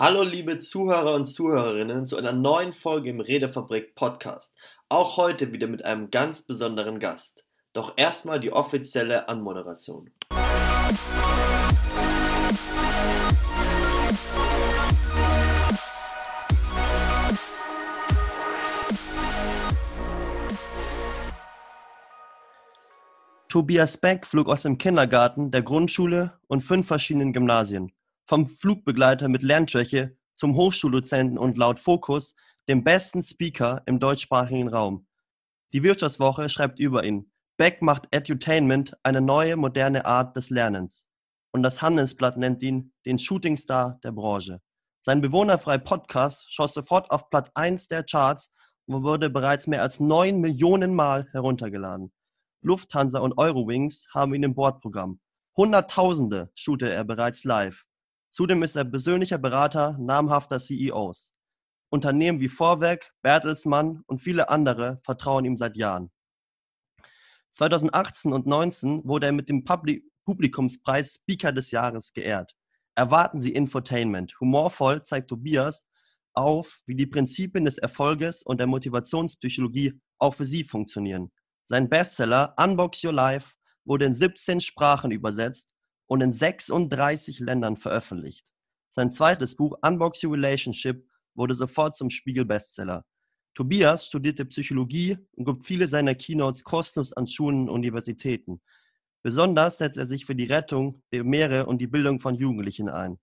Hallo 0.00 0.22
liebe 0.22 0.58
Zuhörer 0.58 1.12
und 1.14 1.26
Zuhörerinnen 1.26 2.06
zu 2.06 2.16
einer 2.16 2.32
neuen 2.32 2.72
Folge 2.72 3.10
im 3.10 3.20
Redefabrik 3.20 3.94
Podcast. 3.94 4.54
Auch 4.88 5.18
heute 5.18 5.52
wieder 5.52 5.66
mit 5.66 5.84
einem 5.84 6.10
ganz 6.10 6.40
besonderen 6.40 7.00
Gast. 7.00 7.44
Doch 7.74 7.92
erstmal 7.98 8.40
die 8.40 8.50
offizielle 8.50 9.28
Anmoderation. 9.28 10.10
Tobias 23.50 23.98
Beck 23.98 24.24
flog 24.24 24.48
aus 24.48 24.62
dem 24.62 24.78
Kindergarten, 24.78 25.50
der 25.50 25.60
Grundschule 25.60 26.38
und 26.46 26.62
fünf 26.62 26.86
verschiedenen 26.86 27.34
Gymnasien. 27.34 27.92
Vom 28.30 28.46
Flugbegleiter 28.46 29.26
mit 29.26 29.42
Lernschwäche 29.42 30.16
zum 30.34 30.54
Hochschuldozenten 30.54 31.36
und 31.36 31.58
laut 31.58 31.80
Fokus 31.80 32.36
dem 32.68 32.84
besten 32.84 33.24
Speaker 33.24 33.82
im 33.86 33.98
deutschsprachigen 33.98 34.68
Raum. 34.68 35.08
Die 35.72 35.82
Wirtschaftswoche 35.82 36.48
schreibt 36.48 36.78
über 36.78 37.02
ihn. 37.02 37.32
Beck 37.56 37.82
macht 37.82 38.06
Edutainment 38.12 38.96
eine 39.02 39.20
neue, 39.20 39.56
moderne 39.56 40.04
Art 40.04 40.36
des 40.36 40.48
Lernens. 40.48 41.08
Und 41.50 41.64
das 41.64 41.82
Handelsblatt 41.82 42.36
nennt 42.36 42.62
ihn 42.62 42.92
den 43.04 43.18
Shootingstar 43.18 43.98
der 44.04 44.12
Branche. 44.12 44.60
Sein 45.00 45.20
bewohnerfrei 45.20 45.78
Podcast 45.78 46.54
schoss 46.54 46.72
sofort 46.72 47.10
auf 47.10 47.30
Platz 47.30 47.50
1 47.54 47.88
der 47.88 48.04
Charts 48.04 48.52
und 48.86 49.02
wurde 49.02 49.28
bereits 49.28 49.66
mehr 49.66 49.82
als 49.82 49.98
9 49.98 50.38
Millionen 50.38 50.94
Mal 50.94 51.26
heruntergeladen. 51.32 52.12
Lufthansa 52.62 53.18
und 53.18 53.38
Eurowings 53.38 54.06
haben 54.14 54.34
ihn 54.34 54.44
im 54.44 54.54
Bordprogramm. 54.54 55.18
Hunderttausende 55.56 56.52
shoote 56.54 56.94
er 56.94 57.02
bereits 57.02 57.42
live. 57.42 57.86
Zudem 58.30 58.62
ist 58.62 58.76
er 58.76 58.84
persönlicher 58.84 59.38
Berater 59.38 59.96
namhafter 59.98 60.60
CEOs. 60.60 61.34
Unternehmen 61.90 62.38
wie 62.38 62.48
Vorwerk, 62.48 63.12
Bertelsmann 63.22 64.04
und 64.06 64.20
viele 64.20 64.48
andere 64.48 65.00
vertrauen 65.02 65.44
ihm 65.44 65.56
seit 65.56 65.76
Jahren. 65.76 66.10
2018 67.52 68.32
und 68.32 68.44
2019 68.44 69.02
wurde 69.04 69.26
er 69.26 69.32
mit 69.32 69.48
dem 69.48 69.64
Publikumspreis 70.24 71.14
Speaker 71.14 71.50
des 71.50 71.72
Jahres 71.72 72.12
geehrt. 72.12 72.54
Erwarten 72.94 73.40
Sie 73.40 73.52
Infotainment. 73.52 74.38
Humorvoll 74.40 75.02
zeigt 75.02 75.28
Tobias 75.30 75.88
auf, 76.32 76.80
wie 76.86 76.94
die 76.94 77.06
Prinzipien 77.06 77.64
des 77.64 77.78
Erfolges 77.78 78.44
und 78.44 78.58
der 78.58 78.68
Motivationspsychologie 78.68 80.00
auch 80.18 80.34
für 80.34 80.44
Sie 80.44 80.62
funktionieren. 80.62 81.32
Sein 81.64 81.88
Bestseller 81.88 82.54
Unbox 82.56 83.02
Your 83.02 83.12
Life 83.12 83.54
wurde 83.84 84.04
in 84.04 84.14
17 84.14 84.60
Sprachen 84.60 85.10
übersetzt 85.10 85.72
und 86.10 86.22
in 86.22 86.32
36 86.32 87.38
Ländern 87.38 87.76
veröffentlicht. 87.76 88.44
Sein 88.88 89.12
zweites 89.12 89.54
Buch 89.54 89.78
Unbox 89.80 90.24
Your 90.24 90.32
Relationship 90.32 91.08
wurde 91.36 91.54
sofort 91.54 91.94
zum 91.94 92.10
Spiegel-Bestseller. 92.10 93.04
Tobias 93.54 94.06
studierte 94.06 94.44
Psychologie 94.46 95.18
und 95.36 95.44
gibt 95.44 95.64
viele 95.64 95.86
seiner 95.86 96.16
Keynotes 96.16 96.64
kostenlos 96.64 97.12
an 97.12 97.28
Schulen 97.28 97.68
und 97.68 97.76
Universitäten. 97.76 98.60
Besonders 99.22 99.78
setzt 99.78 99.98
er 99.98 100.06
sich 100.06 100.26
für 100.26 100.34
die 100.34 100.46
Rettung 100.46 101.00
der 101.12 101.22
Meere 101.22 101.66
und 101.66 101.78
die 101.80 101.86
Bildung 101.86 102.18
von 102.18 102.34
Jugendlichen 102.34 102.88
ein. 102.88 103.20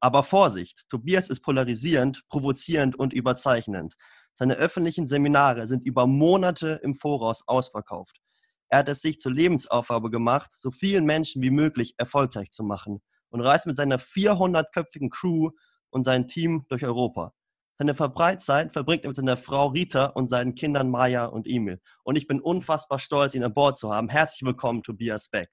Aber 0.00 0.24
Vorsicht, 0.24 0.88
Tobias 0.88 1.28
ist 1.28 1.42
polarisierend, 1.42 2.24
provozierend 2.28 2.96
und 2.96 3.12
überzeichnend. 3.12 3.94
Seine 4.34 4.54
öffentlichen 4.54 5.06
Seminare 5.06 5.68
sind 5.68 5.86
über 5.86 6.08
Monate 6.08 6.80
im 6.82 6.96
Voraus 6.96 7.44
ausverkauft. 7.46 8.20
Er 8.68 8.78
hat 8.78 8.88
es 8.88 9.00
sich 9.00 9.18
zur 9.18 9.32
Lebensaufgabe 9.32 10.10
gemacht, 10.10 10.52
so 10.52 10.70
vielen 10.70 11.04
Menschen 11.04 11.42
wie 11.42 11.50
möglich 11.50 11.94
erfolgreich 11.98 12.50
zu 12.50 12.64
machen 12.64 13.00
und 13.30 13.40
reist 13.40 13.66
mit 13.66 13.76
seiner 13.76 13.98
400-köpfigen 13.98 15.10
Crew 15.10 15.50
und 15.90 16.02
seinem 16.02 16.26
Team 16.26 16.64
durch 16.68 16.84
Europa. 16.84 17.32
Seine 17.78 17.94
Verbreitzeit 17.94 18.72
verbringt 18.72 19.04
er 19.04 19.08
mit 19.08 19.16
seiner 19.16 19.36
Frau 19.36 19.68
Rita 19.68 20.06
und 20.06 20.28
seinen 20.28 20.54
Kindern 20.54 20.90
Maya 20.90 21.26
und 21.26 21.46
Emil. 21.46 21.80
Und 22.04 22.16
ich 22.16 22.26
bin 22.26 22.40
unfassbar 22.40 22.98
stolz, 22.98 23.34
ihn 23.34 23.44
an 23.44 23.52
Bord 23.52 23.76
zu 23.76 23.92
haben. 23.92 24.08
Herzlich 24.08 24.46
willkommen, 24.46 24.82
Tobias 24.82 25.28
Beck. 25.28 25.50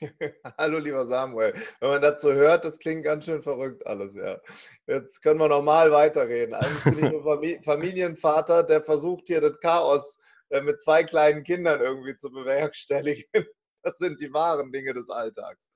Hallo, 0.58 0.78
lieber 0.78 1.04
Samuel. 1.04 1.52
Wenn 1.80 1.90
man 1.90 2.00
dazu 2.00 2.32
hört, 2.32 2.64
das 2.64 2.78
klingt 2.78 3.04
ganz 3.04 3.26
schön 3.26 3.42
verrückt 3.42 3.86
alles, 3.86 4.14
ja. 4.14 4.38
Jetzt 4.86 5.22
können 5.22 5.38
wir 5.38 5.48
normal 5.48 5.92
weiterreden. 5.92 6.54
Eigentlich 6.54 6.84
bin 6.84 6.98
ich 6.98 7.56
ein 7.58 7.62
Familienvater, 7.64 8.62
der 8.62 8.82
versucht 8.82 9.26
hier 9.26 9.42
das 9.42 9.60
Chaos 9.60 10.18
mit 10.62 10.80
zwei 10.80 11.04
kleinen 11.04 11.44
Kindern 11.44 11.80
irgendwie 11.80 12.16
zu 12.16 12.30
bewerkstelligen. 12.30 13.24
Das 13.82 13.96
sind 13.96 14.20
die 14.20 14.30
wahren 14.30 14.72
Dinge 14.72 14.92
des 14.92 15.08
Alltags. 15.08 15.70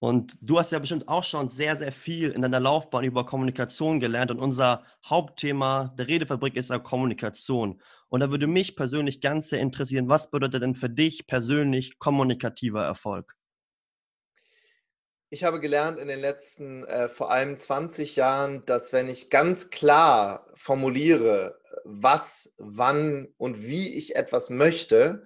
Und 0.00 0.36
du 0.40 0.58
hast 0.58 0.72
ja 0.72 0.80
bestimmt 0.80 1.06
auch 1.06 1.22
schon 1.22 1.48
sehr, 1.48 1.76
sehr 1.76 1.92
viel 1.92 2.32
in 2.32 2.42
deiner 2.42 2.58
Laufbahn 2.58 3.04
über 3.04 3.24
Kommunikation 3.24 4.00
gelernt. 4.00 4.32
Und 4.32 4.40
unser 4.40 4.84
Hauptthema 5.06 5.94
der 5.96 6.08
Redefabrik 6.08 6.56
ist 6.56 6.70
ja 6.70 6.80
Kommunikation. 6.80 7.80
Und 8.08 8.18
da 8.18 8.32
würde 8.32 8.48
mich 8.48 8.74
persönlich 8.74 9.20
ganz 9.20 9.50
sehr 9.50 9.60
interessieren, 9.60 10.08
was 10.08 10.32
bedeutet 10.32 10.64
denn 10.64 10.74
für 10.74 10.90
dich 10.90 11.28
persönlich 11.28 12.00
kommunikativer 12.00 12.82
Erfolg? 12.82 13.36
Ich 15.34 15.44
habe 15.44 15.60
gelernt 15.60 15.98
in 15.98 16.08
den 16.08 16.20
letzten 16.20 16.84
äh, 16.84 17.08
vor 17.08 17.30
allem 17.30 17.56
20 17.56 18.16
Jahren, 18.16 18.60
dass 18.66 18.92
wenn 18.92 19.08
ich 19.08 19.30
ganz 19.30 19.70
klar 19.70 20.46
formuliere, 20.56 21.58
was, 21.84 22.52
wann 22.58 23.28
und 23.38 23.62
wie 23.62 23.96
ich 23.96 24.14
etwas 24.14 24.50
möchte, 24.50 25.24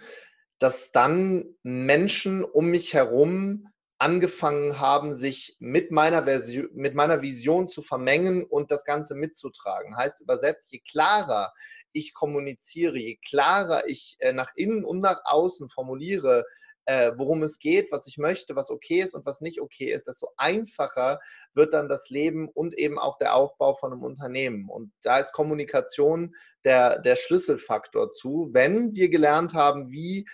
dass 0.61 0.93
dann 0.93 1.57
Menschen 1.65 2.45
um 2.45 2.67
mich 2.67 2.95
herum 2.95 3.67
angefangen 3.99 4.79
haben, 4.79 5.13
sich 5.13 5.57
mit 5.59 5.91
meiner, 5.91 6.23
Version, 6.23 6.69
mit 6.73 6.95
meiner 6.95 7.21
Vision 7.21 7.67
zu 7.67 7.83
vermengen 7.83 8.45
und 8.45 8.71
das 8.71 8.85
Ganze 8.85 9.17
mitzutragen. 9.17 9.97
Heißt 9.97 10.21
übersetzt, 10.21 10.71
je 10.71 10.83
klarer 10.89 11.53
ich 11.91 12.15
kommuniziere, 12.15 12.97
je 12.97 13.19
klarer 13.29 13.89
ich 13.89 14.15
äh, 14.21 14.33
nach 14.33 14.53
innen 14.55 14.85
und 14.85 15.01
nach 15.01 15.23
außen 15.25 15.69
formuliere, 15.69 16.45
äh, 16.87 17.13
worum 17.17 17.43
es 17.43 17.59
geht, 17.59 17.93
was 17.93 18.07
ich 18.07 18.17
möchte, 18.17 18.57
was 18.57 18.71
okay 18.71 19.03
ist 19.03 19.15
und 19.15 19.27
was 19.27 19.41
nicht 19.41 19.61
okay 19.61 19.93
ist, 19.93 20.07
desto 20.07 20.31
einfacher 20.37 21.21
wird 21.55 21.75
dann 21.75 21.89
das 21.89 22.11
Leben 22.11 22.49
und 22.49 22.79
eben 22.79 22.99
auch 22.99 23.19
der 23.19 23.35
Aufbau 23.35 23.75
von 23.75 23.93
einem 23.93 24.03
Unternehmen. 24.03 24.69
Und 24.69 24.93
da 25.03 25.19
ist 25.19 25.33
Kommunikation 25.33 26.35
der, 26.65 27.01
der 27.01 27.17
Schlüsselfaktor 27.17 28.11
zu, 28.11 28.51
wenn 28.53 28.95
wir 28.95 29.09
gelernt 29.09 29.53
haben, 29.55 29.91
wie 29.91 30.27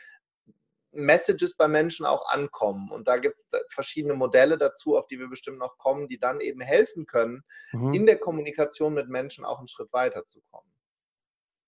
Messages 0.93 1.57
bei 1.57 1.69
Menschen 1.69 2.05
auch 2.05 2.31
ankommen. 2.31 2.91
Und 2.91 3.09
da 3.09 3.17
gibt 3.17 3.39
es 3.39 3.49
verschiedene 3.71 4.15
Modelle 4.15 4.59
dazu, 4.59 4.97
auf 4.97 5.07
die 5.07 5.19
wir 5.19 5.29
bestimmt 5.29 5.59
noch 5.59 5.79
kommen, 5.79 6.07
die 6.09 6.19
dann 6.19 6.41
eben 6.41 6.61
helfen 6.61 7.07
können, 7.07 7.43
mhm. 7.73 7.95
in 7.95 8.07
der 8.07 8.19
Kommunikation 8.19 8.93
mit 8.93 9.09
Menschen 9.09 9.45
auch 9.47 9.59
einen 9.59 9.69
Schritt 9.69 9.93
weiterzukommen. 9.93 10.71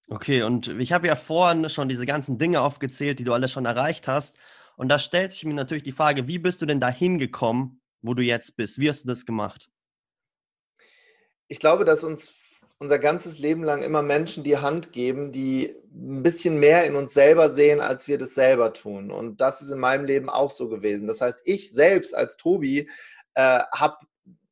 Okay, 0.08 0.42
und 0.42 0.68
ich 0.68 0.92
habe 0.92 1.06
ja 1.06 1.16
vorhin 1.16 1.70
schon 1.70 1.88
diese 1.88 2.04
ganzen 2.04 2.36
Dinge 2.36 2.60
aufgezählt, 2.60 3.18
die 3.18 3.24
du 3.24 3.32
alle 3.32 3.48
schon 3.48 3.64
erreicht 3.64 4.06
hast. 4.06 4.36
Und 4.76 4.88
da 4.88 4.98
stellt 4.98 5.32
sich 5.32 5.44
mir 5.44 5.54
natürlich 5.54 5.84
die 5.84 5.92
Frage, 5.92 6.26
wie 6.26 6.38
bist 6.38 6.60
du 6.62 6.66
denn 6.66 6.80
dahin 6.80 7.18
gekommen, 7.18 7.80
wo 8.02 8.14
du 8.14 8.22
jetzt 8.22 8.56
bist? 8.56 8.78
Wie 8.78 8.88
hast 8.88 9.04
du 9.04 9.08
das 9.08 9.26
gemacht? 9.26 9.68
Ich 11.48 11.58
glaube, 11.58 11.84
dass 11.84 12.04
uns 12.04 12.32
unser 12.78 12.98
ganzes 12.98 13.38
Leben 13.38 13.62
lang 13.62 13.82
immer 13.82 14.02
Menschen 14.02 14.44
die 14.44 14.58
Hand 14.58 14.92
geben, 14.92 15.32
die 15.32 15.74
ein 15.92 16.22
bisschen 16.22 16.58
mehr 16.58 16.84
in 16.84 16.96
uns 16.96 17.14
selber 17.14 17.50
sehen, 17.50 17.80
als 17.80 18.08
wir 18.08 18.18
das 18.18 18.34
selber 18.34 18.72
tun. 18.72 19.10
Und 19.10 19.40
das 19.40 19.62
ist 19.62 19.70
in 19.70 19.78
meinem 19.78 20.04
Leben 20.04 20.28
auch 20.28 20.50
so 20.50 20.68
gewesen. 20.68 21.06
Das 21.06 21.20
heißt, 21.20 21.40
ich 21.44 21.70
selbst 21.70 22.14
als 22.14 22.36
Tobi 22.36 22.90
äh, 23.34 23.60
habe 23.74 23.96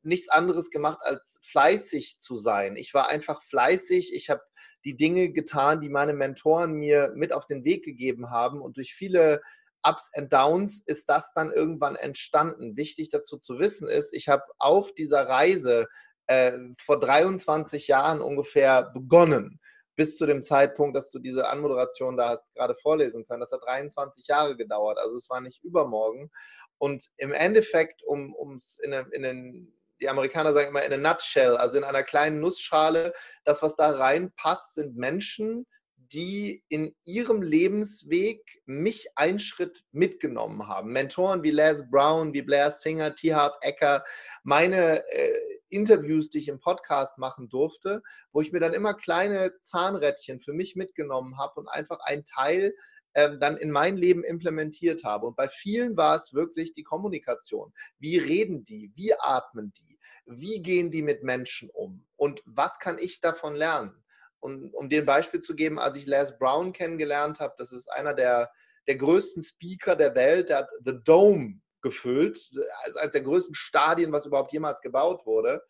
nichts 0.03 0.29
anderes 0.29 0.69
gemacht, 0.69 0.99
als 1.01 1.39
fleißig 1.43 2.19
zu 2.19 2.37
sein. 2.37 2.75
Ich 2.75 2.93
war 2.93 3.09
einfach 3.09 3.41
fleißig. 3.41 4.13
Ich 4.13 4.29
habe 4.29 4.41
die 4.83 4.95
Dinge 4.95 5.31
getan, 5.31 5.81
die 5.81 5.89
meine 5.89 6.13
Mentoren 6.13 6.73
mir 6.73 7.11
mit 7.15 7.33
auf 7.33 7.45
den 7.45 7.63
Weg 7.63 7.85
gegeben 7.85 8.29
haben. 8.29 8.61
Und 8.61 8.77
durch 8.77 8.93
viele 8.93 9.41
Ups 9.87 10.09
and 10.13 10.31
Downs 10.31 10.83
ist 10.85 11.09
das 11.09 11.33
dann 11.33 11.51
irgendwann 11.51 11.95
entstanden. 11.95 12.77
Wichtig 12.77 13.09
dazu 13.09 13.37
zu 13.37 13.59
wissen 13.59 13.87
ist, 13.87 14.13
ich 14.13 14.29
habe 14.29 14.43
auf 14.59 14.93
dieser 14.93 15.27
Reise 15.27 15.87
äh, 16.27 16.57
vor 16.79 16.99
23 16.99 17.87
Jahren 17.87 18.21
ungefähr 18.21 18.83
begonnen, 18.93 19.59
bis 19.95 20.17
zu 20.17 20.25
dem 20.25 20.43
Zeitpunkt, 20.43 20.95
dass 20.95 21.11
du 21.11 21.19
diese 21.19 21.47
Anmoderation 21.49 22.17
da 22.17 22.29
hast 22.29 22.51
gerade 22.53 22.75
vorlesen 22.81 23.25
können. 23.25 23.41
Das 23.41 23.51
hat 23.51 23.63
23 23.65 24.27
Jahre 24.27 24.55
gedauert, 24.55 24.97
also 24.97 25.15
es 25.15 25.29
war 25.29 25.41
nicht 25.41 25.63
übermorgen. 25.63 26.31
Und 26.77 27.09
im 27.17 27.31
Endeffekt, 27.33 28.03
um 28.03 28.55
es 28.57 28.77
in, 28.81 28.93
in 28.93 29.23
den 29.23 29.73
die 30.01 30.09
Amerikaner 30.09 30.53
sagen 30.53 30.67
immer 30.67 30.83
in 30.83 30.93
a 30.93 30.97
nutshell, 30.97 31.55
also 31.55 31.77
in 31.77 31.83
einer 31.83 32.03
kleinen 32.03 32.39
Nussschale, 32.39 33.13
das, 33.45 33.63
was 33.63 33.75
da 33.75 33.91
reinpasst, 33.91 34.75
sind 34.75 34.97
Menschen, 34.97 35.65
die 36.13 36.63
in 36.69 36.95
ihrem 37.03 37.41
Lebensweg 37.41 38.61
mich 38.65 39.07
einen 39.15 39.39
Schritt 39.39 39.83
mitgenommen 39.91 40.67
haben. 40.67 40.91
Mentoren 40.91 41.41
wie 41.41 41.51
Les 41.51 41.89
Brown, 41.89 42.33
wie 42.33 42.43
Blair 42.43 42.69
Singer, 42.69 43.15
T. 43.15 43.33
Harv 43.33 43.55
Ecker, 43.61 44.03
meine 44.43 45.03
äh, 45.07 45.59
Interviews, 45.69 46.29
die 46.29 46.37
ich 46.37 46.49
im 46.49 46.59
Podcast 46.59 47.17
machen 47.17 47.49
durfte, 47.49 48.03
wo 48.31 48.41
ich 48.41 48.51
mir 48.51 48.59
dann 48.59 48.73
immer 48.73 48.93
kleine 48.93 49.53
Zahnrädchen 49.61 50.39
für 50.39 50.53
mich 50.53 50.75
mitgenommen 50.75 51.37
habe 51.37 51.59
und 51.59 51.67
einfach 51.67 51.99
einen 52.01 52.25
Teil 52.25 52.75
ähm, 53.15 53.39
dann 53.39 53.57
in 53.57 53.71
mein 53.71 53.97
Leben 53.97 54.23
implementiert 54.23 55.03
habe. 55.03 55.25
Und 55.27 55.35
bei 55.35 55.47
vielen 55.47 55.97
war 55.97 56.15
es 56.15 56.33
wirklich 56.33 56.73
die 56.73 56.83
Kommunikation. 56.83 57.73
Wie 57.97 58.17
reden 58.17 58.63
die? 58.63 58.91
Wie 58.95 59.13
atmen 59.19 59.73
die? 59.73 59.99
Wie 60.25 60.61
gehen 60.61 60.91
die 60.91 61.01
mit 61.01 61.23
Menschen 61.23 61.69
um? 61.71 62.05
Und 62.15 62.43
was 62.45 62.79
kann 62.79 62.97
ich 62.99 63.19
davon 63.19 63.55
lernen? 63.55 64.03
Und 64.43 64.73
um 64.73 64.89
dir 64.89 64.99
ein 64.99 65.05
Beispiel 65.05 65.39
zu 65.39 65.55
geben, 65.55 65.79
als 65.79 65.95
ich 65.95 66.05
Les 66.05 66.37
Brown 66.37 66.73
kennengelernt 66.73 67.39
habe, 67.39 67.55
das 67.57 67.71
ist 67.71 67.89
einer 67.89 68.13
der, 68.13 68.51
der 68.87 68.97
größten 68.97 69.41
Speaker 69.41 69.95
der 69.95 70.15
Welt, 70.15 70.49
der 70.49 70.57
hat 70.57 70.69
The 70.83 70.99
Dome 71.01 71.61
gefüllt, 71.81 72.37
als 72.83 72.97
eines 72.97 73.13
der 73.13 73.21
größten 73.21 73.55
Stadien, 73.55 74.11
was 74.11 74.25
überhaupt 74.25 74.51
jemals 74.51 74.81
gebaut 74.81 75.25
wurde. 75.25 75.61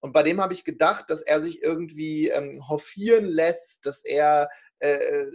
Und 0.00 0.12
bei 0.12 0.24
dem 0.24 0.40
habe 0.40 0.54
ich 0.54 0.64
gedacht, 0.64 1.04
dass 1.08 1.22
er 1.22 1.40
sich 1.40 1.62
irgendwie 1.62 2.28
ähm, 2.28 2.68
hofieren 2.68 3.26
lässt, 3.26 3.86
dass 3.86 4.04
er 4.04 4.48
äh, 4.80 5.26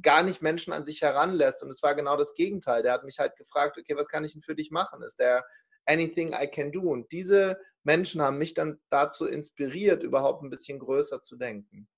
gar 0.00 0.22
nicht 0.22 0.40
Menschen 0.40 0.72
an 0.72 0.86
sich 0.86 1.02
heranlässt. 1.02 1.62
Und 1.62 1.68
es 1.68 1.82
war 1.82 1.94
genau 1.94 2.16
das 2.16 2.34
Gegenteil. 2.34 2.82
Der 2.82 2.92
hat 2.92 3.04
mich 3.04 3.18
halt 3.18 3.36
gefragt, 3.36 3.76
okay, 3.76 3.94
was 3.94 4.08
kann 4.08 4.24
ich 4.24 4.32
denn 4.32 4.42
für 4.42 4.54
dich 4.54 4.70
machen? 4.70 5.02
Ist 5.02 5.20
der 5.20 5.44
anything 5.84 6.32
I 6.32 6.46
can 6.46 6.72
do? 6.72 6.80
Und 6.80 7.12
diese 7.12 7.58
Menschen 7.84 8.22
haben 8.22 8.38
mich 8.38 8.54
dann 8.54 8.80
dazu 8.88 9.26
inspiriert, 9.26 10.02
überhaupt 10.02 10.42
ein 10.42 10.50
bisschen 10.50 10.78
größer 10.78 11.22
zu 11.22 11.36
denken. 11.36 11.88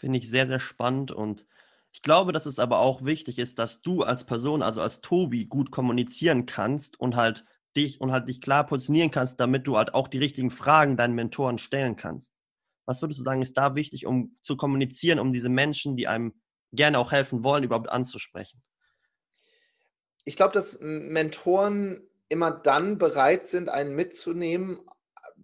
Finde 0.00 0.18
ich 0.18 0.30
sehr, 0.30 0.46
sehr 0.46 0.60
spannend 0.60 1.10
und 1.10 1.46
ich 1.92 2.00
glaube, 2.00 2.32
dass 2.32 2.46
es 2.46 2.58
aber 2.58 2.78
auch 2.78 3.04
wichtig 3.04 3.38
ist, 3.38 3.58
dass 3.58 3.82
du 3.82 4.02
als 4.02 4.24
Person, 4.24 4.62
also 4.62 4.80
als 4.80 5.02
Tobi, 5.02 5.44
gut 5.44 5.70
kommunizieren 5.70 6.46
kannst 6.46 6.98
und 6.98 7.16
halt 7.16 7.44
dich 7.76 8.00
und 8.00 8.10
halt 8.10 8.26
dich 8.26 8.40
klar 8.40 8.66
positionieren 8.66 9.10
kannst, 9.10 9.40
damit 9.40 9.66
du 9.66 9.76
halt 9.76 9.92
auch 9.92 10.08
die 10.08 10.16
richtigen 10.16 10.50
Fragen 10.50 10.96
deinen 10.96 11.14
Mentoren 11.14 11.58
stellen 11.58 11.96
kannst. 11.96 12.32
Was 12.86 13.02
würdest 13.02 13.20
du 13.20 13.24
sagen, 13.24 13.42
ist 13.42 13.58
da 13.58 13.74
wichtig, 13.74 14.06
um 14.06 14.38
zu 14.40 14.56
kommunizieren, 14.56 15.18
um 15.18 15.32
diese 15.32 15.50
Menschen, 15.50 15.96
die 15.96 16.08
einem 16.08 16.32
gerne 16.72 16.98
auch 16.98 17.12
helfen 17.12 17.44
wollen, 17.44 17.64
überhaupt 17.64 17.90
anzusprechen? 17.90 18.62
Ich 20.24 20.34
glaube, 20.34 20.54
dass 20.54 20.78
Mentoren 20.80 22.08
immer 22.30 22.50
dann 22.50 22.96
bereit 22.96 23.44
sind, 23.44 23.68
einen 23.68 23.94
mitzunehmen, 23.94 24.78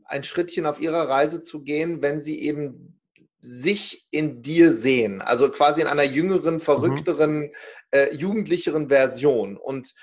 ein 0.05 0.25
Schrittchen 0.25 0.65
auf 0.65 0.81
ihrer 0.81 1.11
Reise 1.11 1.43
zu 1.43 1.63
gehen, 1.63 2.01
wenn 2.01 2.23
sie 2.23 2.41
eben 2.41 2.96
sich 3.47 4.07
in 4.11 4.43
dir 4.43 4.73
sehen, 4.73 5.23
also 5.23 5.51
quasi 5.51 5.81
in 5.81 5.87
einer 5.87 6.03
jüngeren, 6.03 6.55
mhm. 6.55 6.61
verrückteren, 6.61 7.39
mhm. 7.43 7.53
äh, 7.93 8.13
jugendlicheren 8.15 8.89
Version. 8.89 9.57
Und 9.57 9.95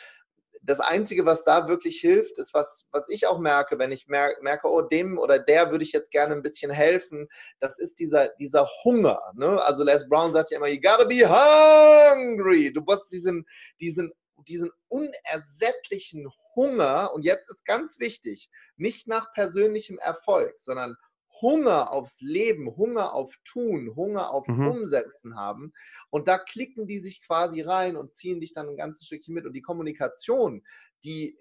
das 0.66 0.80
Einzige, 0.80 1.26
was 1.26 1.44
da 1.44 1.68
wirklich 1.68 2.00
hilft, 2.00 2.38
ist, 2.38 2.54
was, 2.54 2.88
was 2.92 3.10
ich 3.10 3.28
auch 3.28 3.40
merke, 3.40 3.78
wenn 3.80 3.92
ich 3.92 4.08
mer 4.08 4.34
merke, 4.42 4.70
oh, 4.70 4.82
dem 4.82 5.18
oder 5.18 5.38
der 5.38 5.72
würde 5.72 5.84
ich 5.84 5.92
jetzt 5.92 6.10
gerne 6.10 6.34
ein 6.34 6.42
bisschen 6.42 6.72
helfen, 6.72 7.28
das 7.60 7.80
ist 7.80 8.00
dieser, 8.00 8.30
dieser 8.40 8.66
Hunger. 8.86 9.20
Ne? 9.36 9.62
Also 9.62 9.84
Les 9.84 10.08
Brown 10.08 10.32
sagt 10.32 10.52
ja 10.52 10.58
immer, 10.58 10.70
you 10.70 10.80
gotta 10.80 11.04
be 11.04 11.28
hungry. 11.28 12.72
Du 12.72 12.80
musst 12.80 13.12
diesen, 13.12 13.46
diesen, 13.82 14.14
diesen 14.48 14.72
unersättlichen 14.88 16.30
Hunger, 16.56 17.12
und 17.14 17.24
jetzt 17.26 17.50
ist 17.50 17.66
ganz 17.66 18.00
wichtig, 18.00 18.50
nicht 18.78 19.06
nach 19.08 19.34
persönlichem 19.34 19.98
Erfolg, 20.00 20.54
sondern 20.62 20.96
Hunger 21.44 21.92
aufs 21.92 22.22
Leben, 22.22 22.76
Hunger 22.76 23.14
auf 23.14 23.36
Tun, 23.44 23.96
Hunger 23.96 24.32
auf 24.32 24.48
mhm. 24.48 24.68
Umsetzen 24.68 25.36
haben. 25.36 25.74
Und 26.10 26.28
da 26.28 26.40
klicken 26.40 26.88
die 26.88 27.00
sich 27.00 27.22
quasi 27.22 27.62
rein 27.62 27.98
und 27.98 28.16
ziehen 28.16 28.40
dich 28.40 28.54
dann 28.54 28.70
ein 28.70 28.78
ganzes 28.78 29.06
Stückchen 29.06 29.36
mit. 29.36 29.46
Und 29.46 29.54
die 29.54 29.62
Kommunikation, 29.62 30.64
die, 31.04 31.38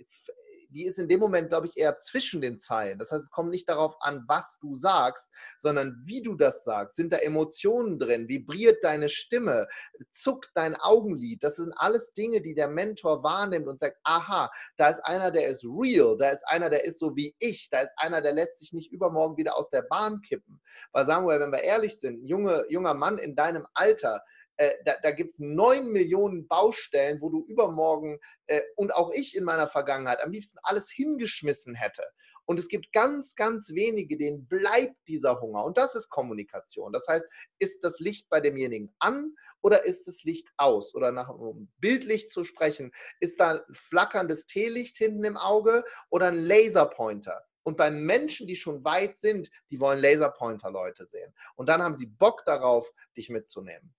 die 0.73 0.87
ist 0.87 0.99
in 0.99 1.09
dem 1.09 1.21
Moment, 1.21 1.49
glaube 1.49 1.67
ich, 1.67 1.77
eher 1.77 1.99
zwischen 1.99 2.41
den 2.41 2.59
Zeilen. 2.59 2.99
Das 2.99 3.13
heißt, 3.13 3.25
es 3.25 3.31
kommt 3.31 3.51
nicht 3.51 3.69
darauf 3.69 3.97
an, 4.01 4.25
was 4.27 4.59
du 4.61 4.75
sagst, 4.75 5.31
sondern 5.59 6.01
wie 6.05 6.23
du 6.23 6.35
das 6.35 6.65
sagst. 6.65 6.97
Sind 6.97 7.13
da 7.13 7.19
Emotionen 7.19 7.99
drin? 7.99 8.29
Vibriert 8.29 8.83
deine 8.83 9.09
Stimme? 9.09 9.69
Zuckt 10.11 10.51
dein 10.55 10.75
Augenlid? 10.75 11.43
Das 11.45 11.57
sind 11.57 11.73
alles 11.77 12.13
Dinge, 12.13 12.41
die 12.41 12.55
der 12.55 12.69
Mentor 12.69 13.23
wahrnimmt 13.23 13.69
und 13.69 13.81
sagt, 13.81 13.99
aha, 14.05 14.51
da 14.77 14.89
ist 14.89 15.01
einer, 15.01 15.31
der 15.31 15.49
ist 15.49 15.65
real, 15.65 16.17
da 16.19 16.31
ist 16.31 16.47
einer, 16.47 16.71
der 16.71 16.85
ist 16.85 16.99
so 16.99 17.15
wie 17.17 17.35
ich, 17.39 17.69
da 17.71 17.81
ist 17.81 17.93
einer, 17.97 18.21
der 18.21 18.33
lässt 18.33 18.59
sich 18.59 18.73
nicht 18.73 18.93
übermorgen 18.93 19.37
wieder 19.37 19.57
aus 19.57 19.71
der 19.71 19.83
Bahn 19.83 20.21
kippen. 20.23 20.61
Weil 20.93 21.07
Samuel, 21.07 21.41
wenn 21.41 21.53
wir 21.53 21.63
ehrlich 21.63 21.99
sind, 21.99 22.23
ein 22.23 22.27
junge, 22.27 22.65
junger 22.69 22.95
Mann 22.95 23.19
in 23.19 23.37
deinem 23.37 23.67
Alter, 23.75 24.23
äh, 24.57 24.73
da, 24.85 24.97
da 25.03 25.11
gibt 25.11 25.35
es 25.35 25.41
neun 25.41 25.91
Millionen 25.93 26.47
Baustellen, 26.47 27.21
wo 27.21 27.31
du 27.31 27.45
übermorgen 27.47 28.19
äh, 28.47 28.61
und 28.77 28.95
auch 28.95 29.13
ich 29.13 29.37
in 29.37 29.45
meiner 29.45 29.69
Vergangenheit 29.69 30.21
am 30.23 30.33
liebsten 30.33 30.59
alles 30.63 30.91
hingeschmissen 30.91 31.75
hätte. 31.75 32.05
Und 32.45 32.59
es 32.59 32.69
gibt 32.69 32.93
ganz, 32.93 33.35
ganz 33.37 33.71
wenige, 33.71 34.17
denen 34.19 34.47
bleibt 34.49 34.97
dieser 35.07 35.41
Hunger. 35.41 35.65
Und 35.65 35.79
das 35.79 35.95
ist 35.95 36.09
Kommunikation. 36.09 36.93
Das 36.93 37.07
heißt, 37.07 37.25
ist 37.59 37.85
das 37.85 38.01
Licht 38.01 38.29
bei 38.29 38.41
demjenigen 38.41 38.93
an 38.99 39.35
oder 39.63 39.85
ist 39.85 40.09
das 40.09 40.25
Licht 40.25 40.49
aus? 40.57 40.95
Oder 40.95 41.13
nach 41.13 41.29
um 41.29 41.71
bildlich 41.79 42.29
zu 42.29 42.45
sprechen, 42.45 42.93
ist 43.21 43.39
da 43.39 43.53
ein 43.53 43.75
flackerndes 43.75 44.47
Teelicht 44.47 44.99
hinten 44.99 45.25
im 45.25 45.37
Auge 45.37 45.85
oder 46.11 46.29
ein 46.29 46.37
Laserpointer? 46.37 47.45
Und 47.65 47.77
bei 47.77 47.93
Menschen, 47.93 48.49
die 48.49 48.57
schon 48.57 48.85
weit 48.85 49.19
sind, 49.19 49.49
die 49.71 49.79
wollen 49.79 50.01
Laserpointer-Leute 50.01 51.07
sehen. 51.07 51.33
Und 51.55 51.69
dann 51.69 51.81
haben 51.81 51.95
sie 51.95 52.07
Bock 52.07 52.43
darauf, 52.45 52.91
dich 53.17 53.31
mitzunehmen. 53.31 53.95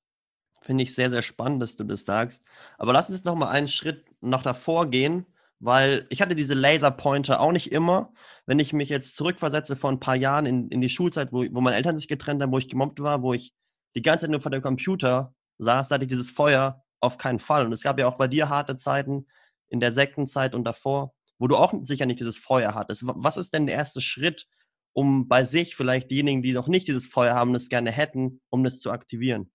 Finde 0.64 0.84
ich 0.84 0.96
sehr, 0.96 1.10
sehr 1.10 1.22
spannend, 1.22 1.62
dass 1.62 1.76
du 1.76 1.84
das 1.84 2.06
sagst. 2.06 2.46
Aber 2.78 2.94
lass 2.94 3.10
uns 3.10 3.26
noch 3.26 3.36
mal 3.36 3.50
einen 3.50 3.68
Schritt 3.68 4.06
nach 4.22 4.42
davor 4.42 4.90
gehen, 4.90 5.26
weil 5.60 6.08
ich 6.10 6.22
hatte 6.22 6.36
diese 6.36 6.54
Laserpointer 6.54 7.42
auch 7.42 7.52
nicht 7.52 7.74
immer. 7.74 8.14
Wenn 8.46 8.60
ich 8.60 8.72
mich 8.72 8.88
jetzt 8.88 9.18
zurückversetze 9.18 9.76
vor 9.76 9.92
ein 9.92 10.00
paar 10.00 10.16
Jahren 10.16 10.46
in, 10.46 10.70
in 10.70 10.80
die 10.80 10.88
Schulzeit, 10.88 11.34
wo, 11.34 11.44
wo 11.52 11.60
meine 11.60 11.76
Eltern 11.76 11.98
sich 11.98 12.08
getrennt 12.08 12.42
haben, 12.42 12.54
wo 12.54 12.58
ich 12.58 12.70
gemobbt 12.70 13.02
war, 13.02 13.22
wo 13.22 13.34
ich 13.34 13.54
die 13.96 14.02
ganze 14.02 14.24
Zeit 14.24 14.32
nur 14.32 14.40
vor 14.40 14.52
dem 14.52 14.62
Computer 14.62 15.36
saß, 15.58 15.92
hatte 15.92 16.06
ich 16.06 16.10
dieses 16.10 16.32
Feuer 16.32 16.84
auf 17.02 17.18
keinen 17.18 17.40
Fall. 17.40 17.66
Und 17.66 17.74
es 17.74 17.84
gab 17.84 18.00
ja 18.00 18.08
auch 18.08 18.18
bei 18.18 18.30
dir 18.30 18.48
harte 18.48 18.78
Zeiten 18.78 19.28
in 19.68 19.82
der 19.82 19.92
Sektenzeit 19.92 20.56
und 20.56 20.64
davor, 20.64 21.14
wo 21.40 21.48
du 21.48 21.58
auch 21.58 21.74
sicher 21.84 22.06
nicht 22.06 22.22
dieses 22.22 22.38
Feuer 22.38 22.74
hattest. 22.74 23.04
Was 23.06 23.36
ist 23.38 23.54
denn 23.54 23.66
der 23.66 23.76
erste 23.76 24.00
Schritt, 24.02 24.48
um 24.94 25.28
bei 25.28 25.44
sich 25.44 25.76
vielleicht 25.76 26.10
diejenigen, 26.10 26.42
die 26.42 26.54
noch 26.54 26.70
nicht 26.70 26.88
dieses 26.88 27.08
Feuer 27.08 27.36
haben, 27.36 27.52
das 27.52 27.68
gerne 27.68 27.92
hätten, 27.92 28.40
um 28.50 28.64
das 28.64 28.80
zu 28.80 28.92
aktivieren? 28.92 29.53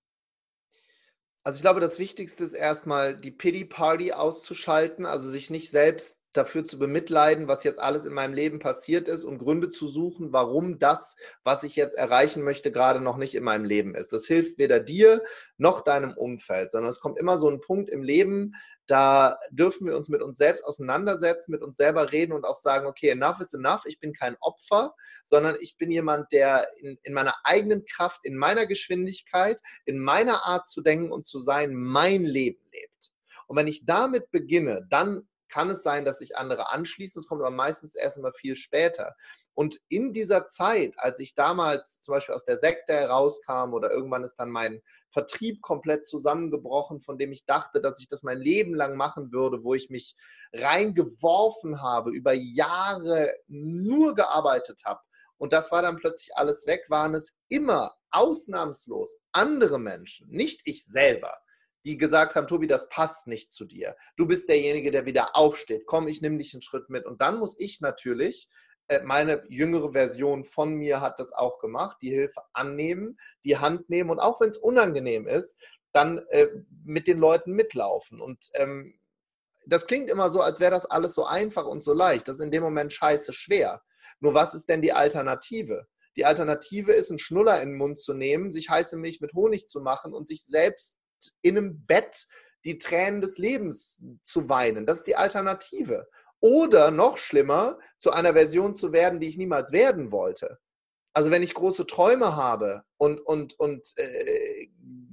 Also 1.48 1.56
ich 1.56 1.62
glaube, 1.62 1.80
das 1.80 1.98
Wichtigste 1.98 2.44
ist 2.44 2.52
erstmal 2.52 3.16
die 3.16 3.30
Pity 3.30 3.64
Party 3.64 4.12
auszuschalten, 4.12 5.06
also 5.06 5.30
sich 5.30 5.48
nicht 5.48 5.70
selbst 5.70 6.20
dafür 6.34 6.62
zu 6.62 6.78
bemitleiden, 6.78 7.48
was 7.48 7.64
jetzt 7.64 7.78
alles 7.78 8.04
in 8.04 8.12
meinem 8.12 8.34
Leben 8.34 8.58
passiert 8.58 9.08
ist 9.08 9.24
und 9.24 9.38
Gründe 9.38 9.70
zu 9.70 9.88
suchen, 9.88 10.30
warum 10.30 10.78
das, 10.78 11.16
was 11.44 11.62
ich 11.62 11.74
jetzt 11.74 11.96
erreichen 11.96 12.42
möchte, 12.42 12.70
gerade 12.70 13.00
noch 13.00 13.16
nicht 13.16 13.34
in 13.34 13.44
meinem 13.44 13.64
Leben 13.64 13.94
ist. 13.94 14.12
Das 14.12 14.26
hilft 14.26 14.58
weder 14.58 14.78
dir 14.78 15.22
noch 15.56 15.80
deinem 15.80 16.12
Umfeld, 16.12 16.70
sondern 16.70 16.90
es 16.90 17.00
kommt 17.00 17.18
immer 17.18 17.38
so 17.38 17.48
ein 17.48 17.62
Punkt 17.62 17.88
im 17.88 18.02
Leben, 18.02 18.52
da 18.88 19.38
dürfen 19.50 19.86
wir 19.86 19.96
uns 19.96 20.08
mit 20.08 20.22
uns 20.22 20.38
selbst 20.38 20.64
auseinandersetzen, 20.64 21.52
mit 21.52 21.62
uns 21.62 21.76
selber 21.76 22.10
reden 22.10 22.32
und 22.32 22.44
auch 22.44 22.56
sagen, 22.56 22.86
okay, 22.86 23.10
enough 23.10 23.38
is 23.40 23.52
enough, 23.52 23.82
ich 23.84 24.00
bin 24.00 24.12
kein 24.12 24.36
Opfer, 24.40 24.94
sondern 25.24 25.56
ich 25.60 25.76
bin 25.76 25.90
jemand, 25.90 26.32
der 26.32 26.66
in, 26.80 26.98
in 27.02 27.12
meiner 27.12 27.34
eigenen 27.44 27.84
Kraft, 27.84 28.20
in 28.24 28.36
meiner 28.36 28.66
Geschwindigkeit, 28.66 29.60
in 29.84 29.98
meiner 29.98 30.46
Art 30.46 30.66
zu 30.66 30.80
denken 30.80 31.12
und 31.12 31.26
zu 31.26 31.38
sein, 31.38 31.74
mein 31.74 32.24
Leben 32.24 32.64
lebt. 32.72 33.10
Und 33.46 33.56
wenn 33.56 33.68
ich 33.68 33.84
damit 33.84 34.30
beginne, 34.30 34.86
dann 34.90 35.28
kann 35.48 35.70
es 35.70 35.82
sein, 35.82 36.04
dass 36.04 36.18
sich 36.18 36.36
andere 36.36 36.70
anschließen. 36.72 37.20
Es 37.20 37.26
kommt 37.26 37.42
aber 37.42 37.50
meistens 37.50 37.94
erst 37.94 38.18
immer 38.18 38.32
viel 38.32 38.56
später. 38.56 39.14
Und 39.58 39.80
in 39.88 40.12
dieser 40.12 40.46
Zeit, 40.46 40.94
als 40.98 41.18
ich 41.18 41.34
damals 41.34 42.00
zum 42.00 42.14
Beispiel 42.14 42.32
aus 42.32 42.44
der 42.44 42.58
Sekte 42.58 42.92
herauskam 42.92 43.74
oder 43.74 43.90
irgendwann 43.90 44.22
ist 44.22 44.36
dann 44.36 44.50
mein 44.50 44.80
Vertrieb 45.10 45.62
komplett 45.62 46.06
zusammengebrochen, 46.06 47.00
von 47.00 47.18
dem 47.18 47.32
ich 47.32 47.44
dachte, 47.44 47.80
dass 47.80 47.98
ich 47.98 48.06
das 48.06 48.22
mein 48.22 48.38
Leben 48.38 48.76
lang 48.76 48.96
machen 48.96 49.32
würde, 49.32 49.64
wo 49.64 49.74
ich 49.74 49.90
mich 49.90 50.14
reingeworfen 50.52 51.82
habe, 51.82 52.12
über 52.12 52.34
Jahre 52.34 53.34
nur 53.48 54.14
gearbeitet 54.14 54.82
habe. 54.84 55.00
Und 55.38 55.52
das 55.52 55.72
war 55.72 55.82
dann 55.82 55.96
plötzlich 55.96 56.36
alles 56.36 56.64
weg, 56.68 56.84
waren 56.88 57.16
es 57.16 57.34
immer 57.48 57.96
ausnahmslos 58.12 59.16
andere 59.32 59.80
Menschen, 59.80 60.28
nicht 60.28 60.60
ich 60.66 60.84
selber, 60.84 61.36
die 61.84 61.96
gesagt 61.96 62.36
haben, 62.36 62.46
Tobi, 62.46 62.68
das 62.68 62.88
passt 62.90 63.26
nicht 63.26 63.50
zu 63.50 63.64
dir. 63.64 63.96
Du 64.16 64.26
bist 64.26 64.48
derjenige, 64.48 64.90
der 64.92 65.04
wieder 65.04 65.36
aufsteht. 65.36 65.84
Komm, 65.86 66.06
ich 66.06 66.20
nehme 66.20 66.38
dich 66.38 66.54
einen 66.54 66.62
Schritt 66.62 66.90
mit. 66.90 67.06
Und 67.06 67.20
dann 67.20 67.38
muss 67.38 67.58
ich 67.58 67.80
natürlich, 67.80 68.48
meine 69.04 69.44
jüngere 69.48 69.92
Version 69.92 70.44
von 70.44 70.74
mir 70.74 71.00
hat 71.00 71.18
das 71.18 71.32
auch 71.32 71.58
gemacht, 71.58 71.98
die 72.00 72.10
Hilfe 72.10 72.40
annehmen, 72.52 73.18
die 73.44 73.58
Hand 73.58 73.90
nehmen 73.90 74.10
und 74.10 74.18
auch 74.18 74.40
wenn 74.40 74.48
es 74.48 74.58
unangenehm 74.58 75.26
ist, 75.26 75.56
dann 75.92 76.18
äh, 76.28 76.48
mit 76.84 77.06
den 77.06 77.18
Leuten 77.18 77.52
mitlaufen. 77.52 78.20
Und 78.20 78.48
ähm, 78.54 78.98
das 79.66 79.86
klingt 79.86 80.10
immer 80.10 80.30
so, 80.30 80.40
als 80.40 80.60
wäre 80.60 80.70
das 80.70 80.86
alles 80.86 81.14
so 81.14 81.24
einfach 81.24 81.66
und 81.66 81.82
so 81.82 81.92
leicht. 81.92 82.28
Das 82.28 82.36
ist 82.36 82.44
in 82.44 82.50
dem 82.50 82.62
Moment 82.62 82.92
scheiße 82.92 83.32
schwer. 83.32 83.82
Nur 84.20 84.34
was 84.34 84.54
ist 84.54 84.68
denn 84.68 84.82
die 84.82 84.92
Alternative? 84.92 85.86
Die 86.16 86.24
Alternative 86.24 86.92
ist, 86.92 87.10
einen 87.10 87.18
Schnuller 87.18 87.60
in 87.62 87.70
den 87.70 87.78
Mund 87.78 88.00
zu 88.00 88.14
nehmen, 88.14 88.50
sich 88.52 88.70
heiße 88.70 88.96
Milch 88.96 89.20
mit 89.20 89.34
Honig 89.34 89.68
zu 89.68 89.80
machen 89.80 90.12
und 90.12 90.26
sich 90.26 90.44
selbst 90.44 90.98
in 91.42 91.56
einem 91.56 91.84
Bett 91.86 92.26
die 92.64 92.78
Tränen 92.78 93.20
des 93.20 93.38
Lebens 93.38 94.02
zu 94.24 94.48
weinen. 94.48 94.86
Das 94.86 94.98
ist 94.98 95.06
die 95.06 95.16
Alternative. 95.16 96.08
Oder 96.40 96.90
noch 96.90 97.16
schlimmer, 97.16 97.78
zu 97.98 98.10
einer 98.12 98.32
Version 98.32 98.74
zu 98.74 98.92
werden, 98.92 99.20
die 99.20 99.28
ich 99.28 99.38
niemals 99.38 99.72
werden 99.72 100.12
wollte. 100.12 100.58
Also 101.12 101.30
wenn 101.30 101.42
ich 101.42 101.54
große 101.54 101.86
Träume 101.86 102.36
habe 102.36 102.84
und, 102.96 103.18
und, 103.20 103.58
und 103.58 103.92
äh, 103.96 104.68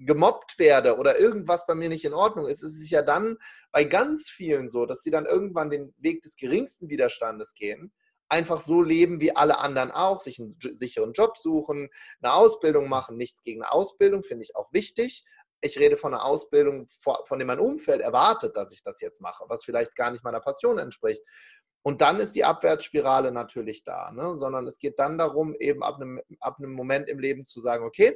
gemobbt 0.05 0.59
werde 0.59 0.97
oder 0.97 1.19
irgendwas 1.19 1.65
bei 1.65 1.73
mir 1.73 1.89
nicht 1.89 2.05
in 2.05 2.13
Ordnung 2.13 2.47
ist, 2.47 2.61
ist 2.61 2.79
es 2.79 2.89
ja 2.89 3.01
dann 3.01 3.37
bei 3.71 3.85
ganz 3.85 4.29
vielen 4.29 4.69
so, 4.69 4.85
dass 4.85 5.01
sie 5.01 5.09
dann 5.09 5.25
irgendwann 5.25 5.71
den 5.71 5.95
Weg 5.97 6.21
des 6.21 6.35
geringsten 6.35 6.89
Widerstandes 6.89 7.55
gehen, 7.55 7.91
einfach 8.29 8.61
so 8.61 8.81
leben 8.81 9.21
wie 9.21 9.35
alle 9.35 9.57
anderen 9.59 9.91
auch, 9.91 10.21
sich 10.21 10.39
einen 10.39 10.57
sicheren 10.59 11.13
Job 11.13 11.37
suchen, 11.37 11.89
eine 12.21 12.33
Ausbildung 12.33 12.87
machen. 12.89 13.17
Nichts 13.17 13.41
gegen 13.43 13.63
eine 13.63 13.71
Ausbildung, 13.71 14.23
finde 14.23 14.43
ich 14.43 14.55
auch 14.55 14.71
wichtig. 14.71 15.25
Ich 15.65 15.79
rede 15.79 15.97
von 15.97 16.13
einer 16.13 16.23
Ausbildung, 16.23 16.87
von 17.01 17.39
der 17.39 17.45
mein 17.47 17.59
Umfeld 17.59 18.01
erwartet, 18.01 18.55
dass 18.55 18.71
ich 18.71 18.83
das 18.83 19.01
jetzt 19.01 19.19
mache, 19.19 19.45
was 19.47 19.65
vielleicht 19.65 19.95
gar 19.95 20.11
nicht 20.11 20.23
meiner 20.23 20.39
Passion 20.39 20.77
entspricht. 20.77 21.23
Und 21.81 22.01
dann 22.01 22.19
ist 22.19 22.35
die 22.35 22.43
Abwärtsspirale 22.43 23.31
natürlich 23.31 23.83
da, 23.83 24.11
ne? 24.11 24.35
sondern 24.35 24.67
es 24.67 24.79
geht 24.79 24.99
dann 24.99 25.17
darum, 25.17 25.55
eben 25.59 25.83
ab 25.83 25.95
einem, 25.95 26.21
ab 26.39 26.57
einem 26.59 26.73
Moment 26.73 27.09
im 27.09 27.19
Leben 27.19 27.45
zu 27.45 27.59
sagen, 27.59 27.85
okay, 27.85 28.15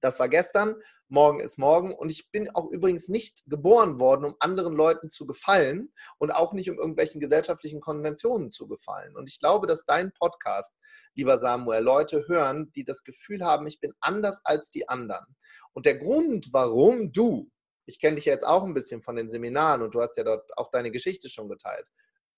das 0.00 0.18
war 0.18 0.28
gestern, 0.28 0.76
morgen 1.08 1.40
ist 1.40 1.58
morgen. 1.58 1.94
Und 1.94 2.10
ich 2.10 2.30
bin 2.30 2.50
auch 2.54 2.70
übrigens 2.70 3.08
nicht 3.08 3.42
geboren 3.46 3.98
worden, 3.98 4.24
um 4.24 4.36
anderen 4.40 4.74
Leuten 4.74 5.10
zu 5.10 5.26
gefallen 5.26 5.92
und 6.18 6.30
auch 6.30 6.52
nicht 6.52 6.70
um 6.70 6.78
irgendwelchen 6.78 7.20
gesellschaftlichen 7.20 7.80
Konventionen 7.80 8.50
zu 8.50 8.66
gefallen. 8.68 9.16
Und 9.16 9.28
ich 9.28 9.38
glaube, 9.38 9.66
dass 9.66 9.84
dein 9.84 10.12
Podcast, 10.12 10.76
lieber 11.14 11.38
Samuel, 11.38 11.82
Leute 11.82 12.24
hören, 12.28 12.70
die 12.74 12.84
das 12.84 13.02
Gefühl 13.02 13.44
haben, 13.44 13.66
ich 13.66 13.80
bin 13.80 13.92
anders 14.00 14.40
als 14.44 14.70
die 14.70 14.88
anderen. 14.88 15.36
Und 15.72 15.86
der 15.86 15.98
Grund, 15.98 16.48
warum 16.52 17.12
du, 17.12 17.50
ich 17.86 17.98
kenne 17.98 18.16
dich 18.16 18.26
ja 18.26 18.32
jetzt 18.32 18.46
auch 18.46 18.64
ein 18.64 18.74
bisschen 18.74 19.02
von 19.02 19.16
den 19.16 19.30
Seminaren 19.30 19.82
und 19.82 19.94
du 19.94 20.00
hast 20.00 20.16
ja 20.16 20.24
dort 20.24 20.46
auch 20.56 20.70
deine 20.70 20.90
Geschichte 20.90 21.28
schon 21.28 21.48
geteilt. 21.48 21.86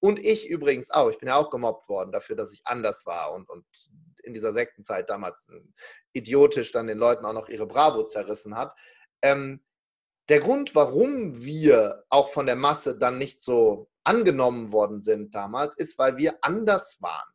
Und 0.00 0.19
ich 0.19 0.49
übrigens 0.49 0.90
auch. 0.90 1.11
Ich 1.11 1.19
bin 1.19 1.28
ja 1.28 1.37
auch 1.37 1.50
gemobbt 1.50 1.88
worden 1.88 2.11
dafür, 2.11 2.35
dass 2.35 2.52
ich 2.52 2.62
anders 2.64 3.07
war 3.07 3.33
und, 3.33 3.49
und 3.49 3.64
in 4.23 4.35
dieser 4.35 4.52
Sektenzeit 4.52 5.11
damals 5.11 5.50
idiotisch 6.12 6.73
dann 6.73 6.87
den 6.87 6.99
Leuten 6.99 7.25
auch 7.25 7.33
noch 7.33 7.49
ihre 7.49 7.67
Bravo 7.67 8.05
zerrissen 8.05 8.57
hat. 8.57 8.75
Ähm, 9.23 9.61
der 10.29 10.41
Grund, 10.41 10.75
warum 10.75 11.43
wir 11.43 12.05
auch 12.09 12.31
von 12.31 12.47
der 12.47 12.57
Masse 12.57 12.97
dann 12.97 13.19
nicht 13.19 13.43
so 13.43 13.91
angenommen 14.05 14.73
worden 14.73 15.00
sind 15.00 15.35
damals, 15.35 15.75
ist, 15.76 15.99
weil 15.99 16.17
wir 16.17 16.38
anders 16.43 16.99
waren. 17.00 17.29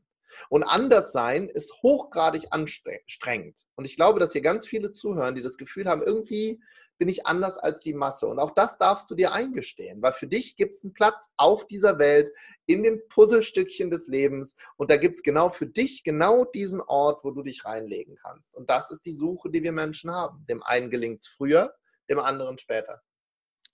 Und 0.50 0.64
anders 0.64 1.12
sein 1.12 1.48
ist 1.48 1.82
hochgradig 1.82 2.48
anstrengend. 2.52 3.66
Und 3.76 3.86
ich 3.86 3.96
glaube, 3.96 4.20
dass 4.20 4.34
hier 4.34 4.42
ganz 4.42 4.68
viele 4.68 4.92
zuhören, 4.92 5.36
die 5.36 5.42
das 5.42 5.58
Gefühl 5.58 5.88
haben, 5.88 6.04
irgendwie 6.04 6.62
bin 6.98 7.10
ich 7.10 7.26
anders 7.26 7.58
als 7.58 7.80
die 7.80 7.94
Masse. 7.94 8.28
Und 8.28 8.40
auch 8.40 8.52
das 8.52 8.78
darfst 8.78 9.10
du 9.10 9.16
dir 9.16 9.32
eingestehen, 9.32 10.02
weil 10.02 10.14
für 10.14 10.28
dich 10.28 10.56
gibt 10.56 10.76
es 10.76 10.84
einen 10.84 10.94
Platz 10.94 11.32
auf 11.38 11.68
dieser 11.68 12.00
Welt, 12.00 12.32
in 12.66 12.84
dem 12.84 13.02
Puzzlestückchen 13.10 13.90
des 13.90 14.08
Lebens. 14.08 14.56
Und 14.76 14.90
da 14.90 14.98
gibt 14.98 15.16
es 15.16 15.24
genau 15.24 15.50
für 15.50 15.68
dich 15.68 16.04
genau 16.04 16.46
diesen 16.46 16.82
Ort, 16.82 17.24
wo 17.24 17.32
du 17.32 17.44
dich 17.44 17.66
reinlegen 17.66 18.16
kannst. 18.16 18.56
Und 18.56 18.70
das 18.70 18.92
ist 18.92 19.06
die 19.06 19.14
Suche, 19.14 19.50
die 19.50 19.64
wir 19.64 19.72
Menschen 19.72 20.12
haben. 20.12 20.46
Dem 20.48 20.64
einen 20.64 20.90
gelingt 20.90 21.22
es 21.22 21.28
früher, 21.28 21.74
dem 22.10 22.20
anderen 22.20 22.58
später. 22.58 23.02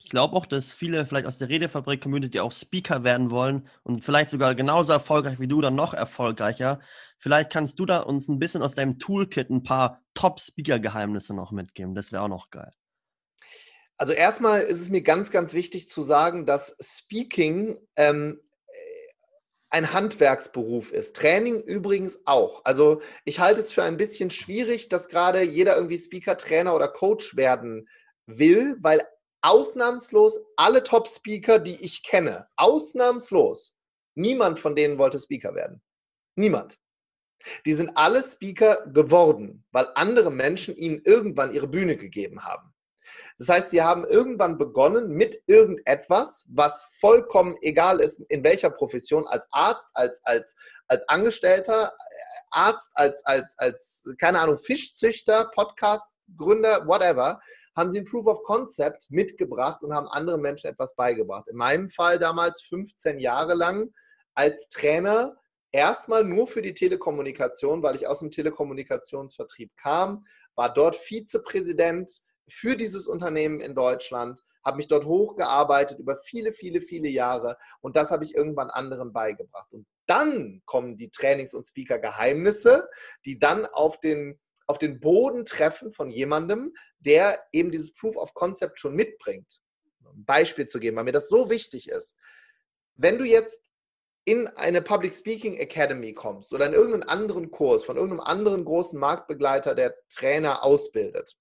Ich 0.03 0.09
glaube 0.09 0.35
auch, 0.35 0.45
dass 0.45 0.73
viele 0.73 1.05
vielleicht 1.05 1.27
aus 1.27 1.37
der 1.37 1.47
Redefabrik-Community 1.47 2.41
auch 2.41 2.51
Speaker 2.51 3.05
werden 3.05 3.31
wollen 3.31 3.67
und 3.83 4.03
vielleicht 4.03 4.29
sogar 4.29 4.53
genauso 4.53 4.91
erfolgreich 4.91 5.39
wie 5.39 5.47
du, 5.47 5.61
dann 5.61 5.75
noch 5.75 5.93
erfolgreicher. 5.93 6.81
Vielleicht 7.17 7.51
kannst 7.51 7.79
du 7.79 7.85
da 7.85 7.99
uns 7.99 8.27
ein 8.27 8.37
bisschen 8.37 8.61
aus 8.61 8.75
deinem 8.75 8.99
Toolkit 8.99 9.49
ein 9.49 9.63
paar 9.63 10.01
Top-Speaker-Geheimnisse 10.13 11.33
noch 11.33 11.51
mitgeben. 11.51 11.95
Das 11.95 12.11
wäre 12.11 12.23
auch 12.23 12.27
noch 12.27 12.49
geil. 12.49 12.71
Also 13.97 14.13
erstmal 14.13 14.61
ist 14.61 14.81
es 14.81 14.89
mir 14.89 15.01
ganz, 15.01 15.31
ganz 15.31 15.53
wichtig 15.53 15.87
zu 15.87 16.01
sagen, 16.03 16.45
dass 16.45 16.75
Speaking 16.81 17.77
ähm, 17.95 18.39
ein 19.73 19.91
Handwerksberuf 19.91 20.91
ist. 20.91 21.15
Training 21.15 21.59
übrigens 21.59 22.21
auch. 22.25 22.63
Also 22.63 23.01
ich 23.25 23.39
halte 23.39 23.59
es 23.59 23.71
für 23.71 23.81
ein 23.81 23.97
bisschen 23.97 24.29
schwierig, 24.29 24.87
dass 24.87 25.09
gerade 25.09 25.41
jeder 25.41 25.75
irgendwie 25.75 25.97
Speaker, 25.97 26.37
Trainer 26.37 26.75
oder 26.75 26.87
Coach 26.87 27.35
werden 27.35 27.89
will, 28.27 28.77
weil 28.81 29.01
ausnahmslos 29.41 30.39
alle 30.57 30.83
Top-Speaker, 30.83 31.57
die 31.57 31.83
ich 31.83 32.03
kenne, 32.03 32.47
ausnahmslos, 32.55 33.75
niemand 34.13 34.59
von 34.59 34.75
denen 34.75 34.99
wollte 34.99 35.19
Speaker 35.19 35.55
werden. 35.55 35.81
Niemand. 36.35 36.77
Die 37.65 37.73
sind 37.73 37.97
alle 37.97 38.23
Speaker 38.23 38.85
geworden, 38.85 39.65
weil 39.71 39.87
andere 39.95 40.31
Menschen 40.31 40.77
ihnen 40.77 41.01
irgendwann 41.03 41.51
ihre 41.51 41.67
Bühne 41.67 41.97
gegeben 41.97 42.43
haben. 42.43 42.72
Das 43.37 43.49
heißt, 43.49 43.71
sie 43.71 43.81
haben 43.81 44.05
irgendwann 44.05 44.57
begonnen 44.57 45.09
mit 45.09 45.41
irgendetwas, 45.47 46.45
was 46.49 46.87
vollkommen 46.99 47.55
egal 47.61 47.99
ist, 47.99 48.19
in 48.29 48.43
welcher 48.43 48.69
Profession, 48.69 49.25
als 49.27 49.47
Arzt, 49.51 49.89
als, 49.93 50.21
als, 50.23 50.55
als 50.87 51.07
Angestellter, 51.09 51.93
Arzt, 52.51 52.91
als, 52.93 53.25
als, 53.25 53.53
als, 53.57 54.13
keine 54.19 54.39
Ahnung, 54.39 54.59
Fischzüchter, 54.59 55.49
Podcastgründer, 55.53 56.87
whatever 56.87 57.39
haben 57.75 57.91
sie 57.91 57.99
ein 57.99 58.05
Proof 58.05 58.27
of 58.27 58.43
Concept 58.43 59.09
mitgebracht 59.09 59.81
und 59.81 59.93
haben 59.93 60.07
anderen 60.07 60.41
Menschen 60.41 60.69
etwas 60.69 60.95
beigebracht. 60.95 61.47
In 61.47 61.57
meinem 61.57 61.89
Fall 61.89 62.19
damals 62.19 62.61
15 62.63 63.19
Jahre 63.19 63.55
lang 63.55 63.91
als 64.35 64.69
Trainer 64.69 65.35
erstmal 65.71 66.23
nur 66.23 66.47
für 66.47 66.61
die 66.61 66.73
Telekommunikation, 66.73 67.81
weil 67.83 67.95
ich 67.95 68.07
aus 68.07 68.19
dem 68.19 68.31
Telekommunikationsvertrieb 68.31 69.71
kam, 69.75 70.25
war 70.55 70.73
dort 70.73 70.95
Vizepräsident 70.95 72.21
für 72.49 72.75
dieses 72.75 73.07
Unternehmen 73.07 73.59
in 73.59 73.75
Deutschland, 73.75 74.41
habe 74.63 74.77
mich 74.77 74.87
dort 74.87 75.05
hochgearbeitet 75.05 75.99
über 75.99 76.17
viele, 76.17 76.51
viele, 76.51 76.81
viele 76.81 77.09
Jahre 77.09 77.57
und 77.81 77.95
das 77.95 78.11
habe 78.11 78.23
ich 78.23 78.35
irgendwann 78.35 78.69
anderen 78.69 79.11
beigebracht. 79.11 79.71
Und 79.73 79.85
dann 80.05 80.61
kommen 80.65 80.97
die 80.97 81.09
Trainings- 81.09 81.53
und 81.53 81.65
Speaker-Geheimnisse, 81.65 82.87
die 83.25 83.39
dann 83.39 83.65
auf 83.65 83.99
den 83.99 84.39
auf 84.65 84.77
den 84.77 84.99
Boden 85.01 85.43
treffen 85.43 85.91
von 85.91 86.09
jemandem, 86.09 86.73
der 86.99 87.43
eben 87.51 87.69
dieses 87.69 87.93
Proof 87.93 88.15
of 88.15 88.33
Concept 88.33 88.79
schon 88.79 88.95
mitbringt. 88.95 89.59
Ein 90.05 90.25
Beispiel 90.25 90.67
zu 90.67 90.79
geben, 90.79 90.95
weil 90.95 91.03
mir 91.03 91.11
das 91.11 91.27
so 91.27 91.49
wichtig 91.49 91.89
ist. 91.89 92.15
Wenn 92.95 93.17
du 93.17 93.25
jetzt 93.25 93.59
in 94.25 94.47
eine 94.47 94.81
Public 94.81 95.13
Speaking 95.13 95.55
Academy 95.55 96.13
kommst 96.13 96.53
oder 96.53 96.65
in 96.65 96.73
irgendeinen 96.73 97.03
anderen 97.03 97.51
Kurs 97.51 97.83
von 97.83 97.97
irgendeinem 97.97 98.21
anderen 98.21 98.63
großen 98.63 98.97
Marktbegleiter, 98.97 99.75
der 99.75 99.95
Trainer 100.07 100.63
ausbildet, 100.63 101.35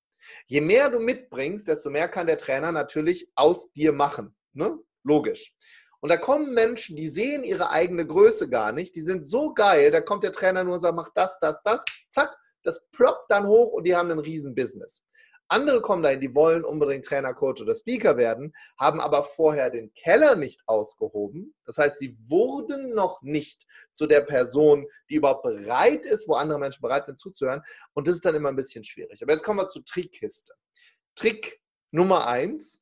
je 0.46 0.60
mehr 0.60 0.88
du 0.88 0.98
mitbringst, 0.98 1.68
desto 1.68 1.90
mehr 1.90 2.08
kann 2.08 2.26
der 2.26 2.38
Trainer 2.38 2.72
natürlich 2.72 3.30
aus 3.34 3.72
dir 3.72 3.92
machen. 3.92 4.34
Ne? 4.52 4.78
Logisch. 5.04 5.54
Und 6.00 6.10
da 6.10 6.16
kommen 6.16 6.52
Menschen, 6.52 6.96
die 6.96 7.08
sehen 7.08 7.44
ihre 7.44 7.70
eigene 7.70 8.04
Größe 8.04 8.48
gar 8.48 8.72
nicht, 8.72 8.96
die 8.96 9.02
sind 9.02 9.24
so 9.24 9.54
geil, 9.54 9.90
da 9.92 10.00
kommt 10.00 10.24
der 10.24 10.32
Trainer 10.32 10.64
nur 10.64 10.74
und 10.74 10.80
sagt, 10.80 10.96
mach 10.96 11.10
das, 11.14 11.38
das, 11.40 11.62
das, 11.62 11.84
zack, 12.08 12.36
das 12.64 12.80
ploppt 12.90 13.30
dann 13.30 13.46
hoch 13.46 13.72
und 13.72 13.84
die 13.84 13.94
haben 13.94 14.10
ein 14.10 14.18
riesen 14.18 14.54
Business. 14.54 15.04
Andere 15.52 15.82
kommen 15.82 16.02
dahin, 16.02 16.20
die 16.20 16.34
wollen 16.34 16.64
unbedingt 16.64 17.04
Trainer, 17.04 17.34
Coach 17.34 17.60
oder 17.60 17.74
Speaker 17.74 18.16
werden, 18.16 18.54
haben 18.80 19.00
aber 19.00 19.22
vorher 19.22 19.68
den 19.68 19.92
Keller 19.92 20.34
nicht 20.34 20.62
ausgehoben. 20.66 21.54
Das 21.66 21.76
heißt, 21.76 21.98
sie 21.98 22.16
wurden 22.26 22.94
noch 22.94 23.20
nicht 23.20 23.66
zu 23.92 24.06
der 24.06 24.22
Person, 24.22 24.86
die 25.10 25.16
überhaupt 25.16 25.42
bereit 25.42 26.06
ist, 26.06 26.26
wo 26.26 26.34
andere 26.34 26.58
Menschen 26.58 26.80
bereit 26.80 27.04
sind 27.04 27.18
zuzuhören. 27.18 27.60
Und 27.92 28.08
das 28.08 28.14
ist 28.14 28.24
dann 28.24 28.34
immer 28.34 28.48
ein 28.48 28.56
bisschen 28.56 28.82
schwierig. 28.82 29.22
Aber 29.22 29.32
jetzt 29.32 29.44
kommen 29.44 29.60
wir 29.60 29.66
zur 29.66 29.84
Trickkiste. 29.84 30.54
Trick 31.16 31.60
Nummer 31.90 32.26
eins 32.26 32.80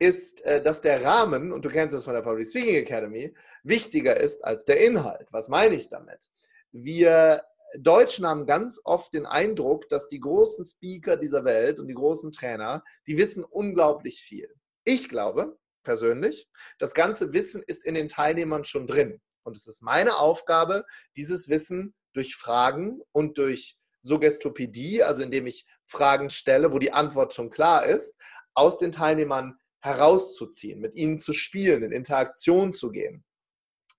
ist, 0.00 0.44
äh, 0.44 0.60
dass 0.60 0.80
der 0.80 1.04
Rahmen, 1.04 1.52
und 1.52 1.64
du 1.64 1.68
kennst 1.68 1.96
es 1.96 2.04
von 2.04 2.14
der 2.14 2.22
Public 2.22 2.48
Speaking 2.48 2.82
Academy, 2.82 3.32
wichtiger 3.62 4.16
ist 4.16 4.44
als 4.44 4.64
der 4.64 4.84
Inhalt. 4.84 5.28
Was 5.30 5.48
meine 5.48 5.76
ich 5.76 5.88
damit? 5.88 6.28
Wir 6.72 7.44
Deutschen 7.76 8.26
haben 8.26 8.46
ganz 8.46 8.80
oft 8.84 9.12
den 9.12 9.26
Eindruck, 9.26 9.88
dass 9.88 10.08
die 10.08 10.20
großen 10.20 10.64
Speaker 10.64 11.16
dieser 11.16 11.44
Welt 11.44 11.78
und 11.78 11.88
die 11.88 11.94
großen 11.94 12.32
Trainer, 12.32 12.82
die 13.06 13.18
wissen 13.18 13.44
unglaublich 13.44 14.22
viel. 14.22 14.48
Ich 14.84 15.08
glaube 15.08 15.58
persönlich, 15.82 16.48
das 16.78 16.94
ganze 16.94 17.32
Wissen 17.32 17.62
ist 17.66 17.84
in 17.84 17.94
den 17.94 18.08
Teilnehmern 18.08 18.64
schon 18.64 18.86
drin. 18.86 19.20
Und 19.42 19.56
es 19.56 19.66
ist 19.66 19.82
meine 19.82 20.16
Aufgabe, 20.18 20.84
dieses 21.16 21.48
Wissen 21.48 21.94
durch 22.12 22.36
Fragen 22.36 23.00
und 23.12 23.38
durch 23.38 23.78
Suggestopädie, 24.02 25.02
also 25.02 25.22
indem 25.22 25.46
ich 25.46 25.66
Fragen 25.86 26.30
stelle, 26.30 26.72
wo 26.72 26.78
die 26.78 26.92
Antwort 26.92 27.32
schon 27.32 27.50
klar 27.50 27.86
ist, 27.86 28.14
aus 28.54 28.78
den 28.78 28.92
Teilnehmern 28.92 29.58
herauszuziehen, 29.80 30.80
mit 30.80 30.94
ihnen 30.96 31.18
zu 31.18 31.32
spielen, 31.32 31.82
in 31.82 31.92
Interaktion 31.92 32.72
zu 32.72 32.90
gehen. 32.90 33.24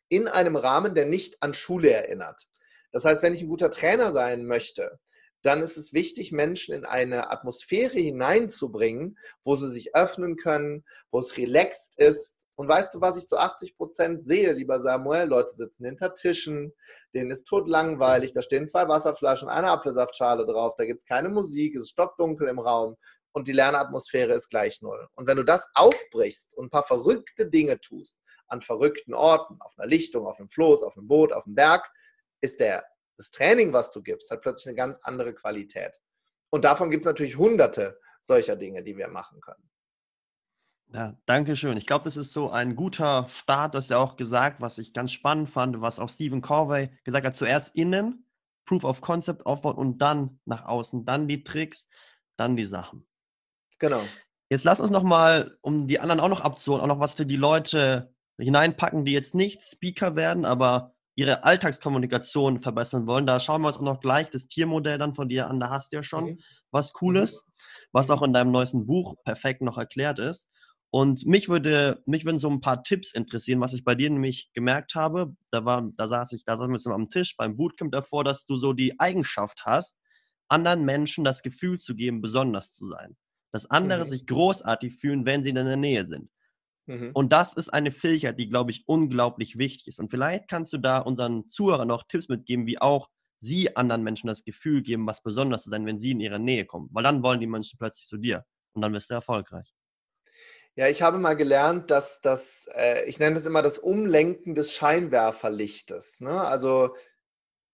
In 0.09 0.27
einem 0.27 0.55
Rahmen, 0.55 0.95
der 0.95 1.05
nicht 1.05 1.41
an 1.41 1.53
Schule 1.53 1.91
erinnert. 1.91 2.48
Das 2.91 3.05
heißt, 3.05 3.23
wenn 3.23 3.33
ich 3.33 3.41
ein 3.41 3.49
guter 3.49 3.69
Trainer 3.69 4.11
sein 4.11 4.45
möchte, 4.45 4.99
dann 5.41 5.61
ist 5.61 5.77
es 5.77 5.93
wichtig, 5.93 6.31
Menschen 6.31 6.73
in 6.73 6.85
eine 6.85 7.31
Atmosphäre 7.31 7.97
hineinzubringen, 7.97 9.17
wo 9.43 9.55
sie 9.55 9.69
sich 9.69 9.95
öffnen 9.95 10.35
können, 10.35 10.83
wo 11.11 11.19
es 11.19 11.37
relaxed 11.37 11.97
ist. 11.97 12.45
Und 12.57 12.67
weißt 12.67 12.93
du, 12.93 12.99
was 12.99 13.17
ich 13.17 13.27
zu 13.27 13.37
80 13.37 13.77
Prozent 13.77 14.25
sehe, 14.25 14.51
lieber 14.51 14.81
Samuel? 14.81 15.29
Leute 15.29 15.53
sitzen 15.53 15.85
hinter 15.85 16.13
Tischen, 16.13 16.73
denen 17.15 17.31
ist 17.31 17.45
tot 17.45 17.69
langweilig, 17.69 18.33
da 18.33 18.41
stehen 18.41 18.67
zwei 18.67 18.87
Wasserflaschen, 18.89 19.47
eine 19.47 19.71
Apfelsaftschale 19.71 20.45
drauf, 20.45 20.75
da 20.77 20.85
gibt 20.85 20.99
es 20.99 21.05
keine 21.05 21.29
Musik, 21.29 21.75
es 21.75 21.83
ist 21.83 21.91
stockdunkel 21.91 22.49
im 22.49 22.59
Raum 22.59 22.97
und 23.31 23.47
die 23.47 23.53
Lernatmosphäre 23.53 24.33
ist 24.33 24.49
gleich 24.49 24.81
null. 24.81 25.07
Und 25.15 25.25
wenn 25.25 25.37
du 25.37 25.43
das 25.43 25.67
aufbrichst 25.73 26.53
und 26.55 26.65
ein 26.65 26.69
paar 26.69 26.83
verrückte 26.83 27.47
Dinge 27.47 27.79
tust, 27.79 28.17
an 28.47 28.61
verrückten 28.61 29.13
Orten, 29.13 29.57
auf 29.61 29.73
einer 29.77 29.87
Lichtung, 29.87 30.25
auf 30.25 30.39
einem 30.39 30.49
Floß, 30.49 30.83
auf 30.83 30.97
einem 30.97 31.07
Boot, 31.07 31.31
auf 31.31 31.45
einem 31.45 31.55
Berg, 31.55 31.89
ist 32.41 32.59
der, 32.59 32.85
das 33.17 33.31
Training, 33.31 33.73
was 33.73 33.91
du 33.91 34.01
gibst, 34.01 34.31
hat 34.31 34.41
plötzlich 34.41 34.67
eine 34.67 34.75
ganz 34.75 34.99
andere 35.03 35.33
Qualität. 35.33 35.99
Und 36.49 36.65
davon 36.65 36.89
gibt 36.89 37.05
es 37.05 37.09
natürlich 37.09 37.37
hunderte, 37.37 37.99
solcher 38.21 38.55
Dinge, 38.55 38.83
die 38.83 38.97
wir 38.97 39.07
machen 39.07 39.41
können. 39.41 39.69
Ja, 40.91 41.15
danke 41.25 41.55
schön. 41.55 41.77
Ich 41.77 41.85
glaube, 41.85 42.05
das 42.05 42.17
ist 42.17 42.33
so 42.33 42.49
ein 42.49 42.75
guter 42.75 43.27
Start. 43.29 43.75
Das 43.75 43.85
ist 43.85 43.91
ja 43.91 43.97
auch 43.97 44.15
gesagt, 44.15 44.59
was 44.59 44.79
ich 44.79 44.93
ganz 44.93 45.11
spannend 45.11 45.49
fand, 45.49 45.81
was 45.81 45.99
auch 45.99 46.09
Stephen 46.09 46.41
Corvey 46.41 46.89
gesagt 47.03 47.27
hat. 47.27 47.35
Zuerst 47.35 47.75
innen, 47.75 48.25
Proof 48.65 48.83
of 48.83 49.01
Concept 49.01 49.45
aufbauen 49.45 49.75
und 49.75 49.99
dann 49.99 50.39
nach 50.45 50.65
außen, 50.65 51.05
dann 51.05 51.27
die 51.27 51.43
Tricks, 51.43 51.89
dann 52.37 52.55
die 52.55 52.65
Sachen. 52.65 53.07
Genau. 53.77 54.01
Jetzt 54.49 54.63
lass 54.63 54.79
uns 54.79 54.89
nochmal, 54.89 55.55
um 55.61 55.87
die 55.87 55.99
anderen 55.99 56.19
auch 56.19 56.29
noch 56.29 56.41
abzuholen, 56.41 56.81
auch 56.81 56.87
noch 56.87 56.99
was 56.99 57.13
für 57.13 57.25
die 57.25 57.35
Leute 57.35 58.13
hineinpacken, 58.39 59.05
die 59.05 59.11
jetzt 59.11 59.35
nicht 59.35 59.61
Speaker 59.61 60.15
werden, 60.15 60.43
aber 60.43 60.95
ihre 61.19 61.43
Alltagskommunikation 61.43 62.61
verbessern 62.61 63.05
wollen. 63.05 63.27
Da 63.27 63.41
schauen 63.41 63.61
wir 63.61 63.67
uns 63.67 63.75
auch 63.77 63.81
noch 63.81 63.99
gleich 63.99 64.29
das 64.29 64.47
Tiermodell 64.47 64.97
dann 64.97 65.13
von 65.13 65.27
dir 65.27 65.49
an. 65.49 65.59
Da 65.59 65.69
hast 65.69 65.91
du 65.91 65.97
ja 65.97 66.03
schon 66.03 66.23
mhm. 66.25 66.39
was 66.71 66.93
Cooles, 66.93 67.45
mhm. 67.45 67.51
was 67.91 68.09
auch 68.09 68.21
in 68.21 68.31
deinem 68.31 68.51
neuesten 68.51 68.85
Buch 68.85 69.15
perfekt 69.25 69.61
noch 69.61 69.77
erklärt 69.77 70.17
ist. 70.17 70.47
Und 70.91 71.25
mich 71.25 71.49
würde, 71.49 72.01
mich 72.05 72.23
würden 72.23 72.39
so 72.39 72.49
ein 72.49 72.61
paar 72.61 72.83
Tipps 72.83 73.13
interessieren, 73.13 73.59
was 73.59 73.73
ich 73.73 73.83
bei 73.83 73.95
dir 73.95 74.09
nämlich 74.09 74.49
gemerkt 74.53 74.95
habe. 74.95 75.35
Da 75.51 75.65
war, 75.65 75.89
da 75.97 76.07
saß 76.07 76.31
ich, 76.31 76.45
da 76.45 76.55
saßen 76.55 76.73
wir 76.73 76.95
am 76.95 77.09
Tisch 77.09 77.35
beim 77.35 77.57
Bootcamp 77.57 77.91
davor, 77.91 78.23
dass 78.23 78.45
du 78.45 78.55
so 78.55 78.71
die 78.71 78.97
Eigenschaft 78.97 79.63
hast, 79.65 79.99
anderen 80.47 80.85
Menschen 80.85 81.25
das 81.25 81.43
Gefühl 81.43 81.79
zu 81.79 81.95
geben, 81.95 82.21
besonders 82.21 82.71
zu 82.71 82.87
sein. 82.87 83.17
Dass 83.51 83.69
andere 83.69 84.05
mhm. 84.05 84.09
sich 84.09 84.25
großartig 84.25 84.95
fühlen, 84.95 85.25
wenn 85.25 85.43
sie 85.43 85.49
in 85.49 85.55
der 85.55 85.75
Nähe 85.75 86.05
sind. 86.05 86.31
Mhm. 86.89 87.11
Und 87.13 87.31
das 87.31 87.53
ist 87.53 87.69
eine 87.69 87.91
Fähigkeit, 87.91 88.39
die, 88.39 88.49
glaube 88.49 88.71
ich, 88.71 88.83
unglaublich 88.87 89.59
wichtig 89.59 89.87
ist. 89.87 89.99
Und 89.99 90.09
vielleicht 90.09 90.47
kannst 90.47 90.73
du 90.73 90.79
da 90.79 90.97
unseren 90.97 91.47
Zuhörern 91.47 91.87
noch 91.87 92.03
Tipps 92.07 92.29
mitgeben, 92.29 92.65
wie 92.65 92.81
auch 92.81 93.09
sie 93.37 93.75
anderen 93.75 94.01
Menschen 94.01 94.27
das 94.27 94.43
Gefühl 94.43 94.81
geben, 94.81 95.05
was 95.05 95.21
besonders 95.21 95.63
zu 95.63 95.69
sein, 95.69 95.85
wenn 95.85 95.99
sie 95.99 96.11
in 96.11 96.19
ihre 96.19 96.39
Nähe 96.39 96.65
kommen. 96.65 96.89
Weil 96.91 97.03
dann 97.03 97.21
wollen 97.21 97.39
die 97.39 97.47
Menschen 97.47 97.77
plötzlich 97.77 98.07
zu 98.07 98.17
dir. 98.17 98.43
Und 98.73 98.81
dann 98.81 98.91
wirst 98.91 99.11
du 99.11 99.13
erfolgreich. 99.13 99.71
Ja, 100.75 100.87
ich 100.87 101.03
habe 101.03 101.19
mal 101.19 101.35
gelernt, 101.35 101.91
dass 101.91 102.21
das, 102.21 102.67
äh, 102.73 103.05
ich 103.05 103.19
nenne 103.19 103.37
es 103.37 103.45
immer 103.45 103.61
das 103.61 103.77
Umlenken 103.77 104.55
des 104.55 104.73
Scheinwerferlichtes. 104.73 106.21
Ne? 106.21 106.41
Also 106.41 106.95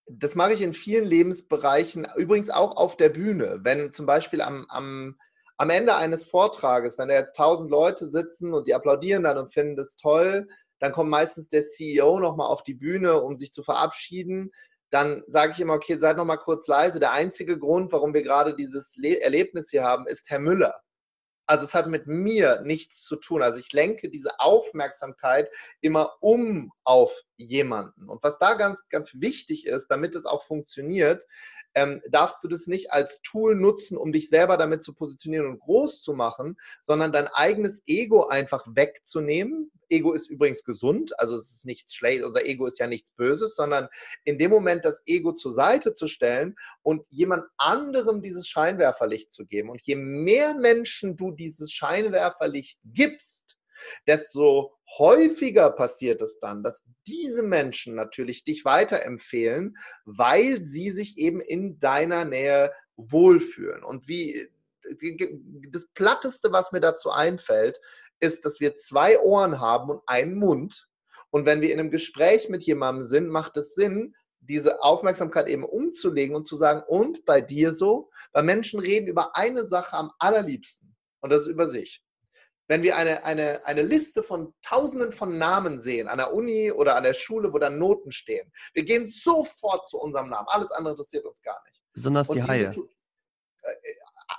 das 0.07 0.35
mache 0.35 0.53
ich 0.53 0.61
in 0.61 0.73
vielen 0.73 1.05
Lebensbereichen, 1.05 2.05
übrigens 2.17 2.49
auch 2.49 2.75
auf 2.75 2.97
der 2.97 3.09
Bühne. 3.09 3.59
Wenn 3.61 3.93
zum 3.93 4.05
Beispiel 4.05 4.41
am, 4.41 4.65
am, 4.67 5.17
am 5.57 5.69
Ende 5.69 5.95
eines 5.95 6.23
Vortrages, 6.23 6.97
wenn 6.97 7.07
da 7.07 7.15
jetzt 7.15 7.35
tausend 7.35 7.69
Leute 7.69 8.07
sitzen 8.07 8.53
und 8.53 8.67
die 8.67 8.73
applaudieren 8.73 9.23
dann 9.23 9.37
und 9.37 9.53
finden 9.53 9.75
das 9.75 9.95
toll, 9.95 10.47
dann 10.79 10.91
kommt 10.91 11.09
meistens 11.09 11.49
der 11.49 11.63
CEO 11.63 12.19
nochmal 12.19 12.47
auf 12.47 12.63
die 12.63 12.73
Bühne, 12.73 13.21
um 13.21 13.37
sich 13.37 13.53
zu 13.53 13.63
verabschieden. 13.63 14.51
Dann 14.91 15.23
sage 15.27 15.53
ich 15.53 15.59
immer, 15.59 15.73
okay, 15.73 15.97
seid 15.97 16.17
nochmal 16.17 16.37
kurz 16.37 16.67
leise. 16.67 16.99
Der 16.99 17.11
einzige 17.11 17.57
Grund, 17.57 17.91
warum 17.91 18.13
wir 18.13 18.23
gerade 18.23 18.55
dieses 18.55 18.95
Le 18.97 19.21
Erlebnis 19.21 19.69
hier 19.69 19.83
haben, 19.83 20.07
ist 20.07 20.29
Herr 20.29 20.39
Müller. 20.39 20.81
Also 21.47 21.65
es 21.65 21.73
hat 21.73 21.87
mit 21.87 22.07
mir 22.07 22.61
nichts 22.63 23.03
zu 23.03 23.15
tun. 23.17 23.41
Also 23.41 23.59
ich 23.59 23.71
lenke 23.71 24.09
diese 24.09 24.39
Aufmerksamkeit 24.39 25.49
immer 25.81 26.13
um 26.21 26.71
auf 26.83 27.21
jemanden. 27.37 28.09
Und 28.09 28.23
was 28.23 28.39
da 28.39 28.53
ganz, 28.53 28.87
ganz 28.89 29.13
wichtig 29.15 29.65
ist, 29.65 29.87
damit 29.87 30.15
es 30.15 30.25
auch 30.25 30.43
funktioniert, 30.43 31.25
ähm, 31.73 32.01
darfst 32.09 32.43
du 32.43 32.47
das 32.47 32.67
nicht 32.67 32.91
als 32.91 33.21
Tool 33.21 33.55
nutzen, 33.55 33.97
um 33.97 34.11
dich 34.11 34.29
selber 34.29 34.57
damit 34.57 34.83
zu 34.83 34.93
positionieren 34.93 35.47
und 35.47 35.59
groß 35.59 36.01
zu 36.01 36.13
machen, 36.13 36.57
sondern 36.81 37.11
dein 37.11 37.27
eigenes 37.27 37.83
Ego 37.85 38.27
einfach 38.27 38.65
wegzunehmen. 38.69 39.71
Ego 39.89 40.13
ist 40.13 40.29
übrigens 40.29 40.63
gesund, 40.63 41.17
also 41.19 41.35
es 41.35 41.51
ist 41.51 41.65
nichts 41.65 41.93
schlecht, 41.93 42.23
unser 42.23 42.45
Ego 42.45 42.65
ist 42.65 42.79
ja 42.79 42.87
nichts 42.87 43.11
Böses, 43.11 43.55
sondern 43.55 43.87
in 44.23 44.39
dem 44.39 44.49
Moment 44.49 44.83
das 44.83 45.03
Ego 45.05 45.33
zur 45.33 45.51
Seite 45.51 45.93
zu 45.93 46.07
stellen 46.07 46.55
und 46.81 47.05
jemand 47.09 47.43
anderem 47.57 48.21
dieses 48.21 48.47
Scheinwerferlicht 48.47 49.31
zu 49.31 49.45
geben. 49.45 49.69
Und 49.69 49.81
je 49.83 49.95
mehr 49.95 50.55
Menschen 50.55 51.15
du 51.15 51.31
dieses 51.31 51.71
Scheinwerferlicht 51.71 52.79
gibst, 52.85 53.57
desto 54.07 54.75
häufiger 54.97 55.71
passiert 55.71 56.21
es 56.21 56.39
dann, 56.39 56.63
dass 56.63 56.83
diese 57.07 57.43
Menschen 57.43 57.95
natürlich 57.95 58.43
dich 58.43 58.65
weiterempfehlen, 58.65 59.77
weil 60.05 60.63
sie 60.63 60.91
sich 60.91 61.17
eben 61.17 61.41
in 61.41 61.79
deiner 61.79 62.25
Nähe 62.25 62.71
wohlfühlen. 62.95 63.83
Und 63.83 64.07
wie 64.07 64.49
das 65.71 65.87
Platteste, 65.93 66.51
was 66.51 66.71
mir 66.71 66.79
dazu 66.79 67.09
einfällt, 67.09 67.79
ist, 68.19 68.45
dass 68.45 68.59
wir 68.59 68.75
zwei 68.75 69.19
Ohren 69.19 69.59
haben 69.59 69.89
und 69.89 70.01
einen 70.05 70.35
Mund. 70.35 70.87
Und 71.31 71.45
wenn 71.45 71.61
wir 71.61 71.73
in 71.73 71.79
einem 71.79 71.91
Gespräch 71.91 72.49
mit 72.49 72.63
jemandem 72.63 73.05
sind, 73.05 73.27
macht 73.27 73.57
es 73.57 73.75
Sinn, 73.75 74.15
diese 74.39 74.83
Aufmerksamkeit 74.83 75.47
eben 75.47 75.63
umzulegen 75.63 76.35
und 76.35 76.45
zu 76.45 76.55
sagen, 76.55 76.83
und 76.87 77.25
bei 77.25 77.41
dir 77.41 77.73
so? 77.73 78.11
Weil 78.31 78.43
Menschen 78.43 78.79
reden 78.79 79.07
über 79.07 79.35
eine 79.35 79.65
Sache 79.65 79.97
am 79.97 80.11
allerliebsten 80.19 80.95
und 81.21 81.31
das 81.31 81.41
ist 81.41 81.47
über 81.47 81.67
sich 81.67 82.04
wenn 82.67 82.83
wir 82.83 82.95
eine, 82.95 83.23
eine, 83.23 83.65
eine 83.65 83.81
Liste 83.83 84.23
von 84.23 84.53
Tausenden 84.61 85.11
von 85.11 85.37
Namen 85.37 85.79
sehen, 85.79 86.07
an 86.07 86.17
der 86.17 86.33
Uni 86.33 86.71
oder 86.71 86.95
an 86.95 87.03
der 87.03 87.13
Schule, 87.13 87.53
wo 87.53 87.59
dann 87.59 87.77
Noten 87.77 88.11
stehen, 88.11 88.51
wir 88.73 88.83
gehen 88.83 89.09
sofort 89.09 89.87
zu 89.87 89.97
unserem 89.99 90.29
Namen. 90.29 90.47
Alles 90.49 90.71
andere 90.71 90.93
interessiert 90.93 91.25
uns 91.25 91.41
gar 91.41 91.61
nicht. 91.65 91.81
Besonders 91.93 92.27
die 92.27 92.43
Haie. 92.43 92.73
Äh, 93.61 93.75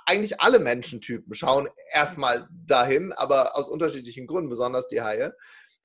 eigentlich 0.05 0.41
alle 0.41 0.59
Menschentypen 0.59 1.33
schauen 1.33 1.69
erstmal 1.91 2.47
dahin, 2.51 3.13
aber 3.13 3.55
aus 3.55 3.67
unterschiedlichen 3.69 4.27
Gründen, 4.27 4.49
besonders 4.49 4.87
die 4.87 5.01
Haie. 5.01 5.33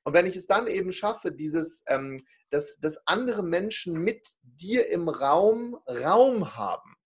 Und 0.04 0.14
wenn 0.14 0.26
ich 0.26 0.36
es 0.36 0.46
dann 0.46 0.66
eben 0.66 0.92
schaffe, 0.92 1.30
dieses, 1.30 1.84
ähm, 1.86 2.16
dass, 2.50 2.78
dass 2.80 2.98
andere 3.06 3.44
Menschen 3.44 3.94
mit 3.94 4.28
dir 4.42 4.88
im 4.90 5.08
Raum 5.08 5.78
Raum 5.86 6.56
haben, 6.56 6.96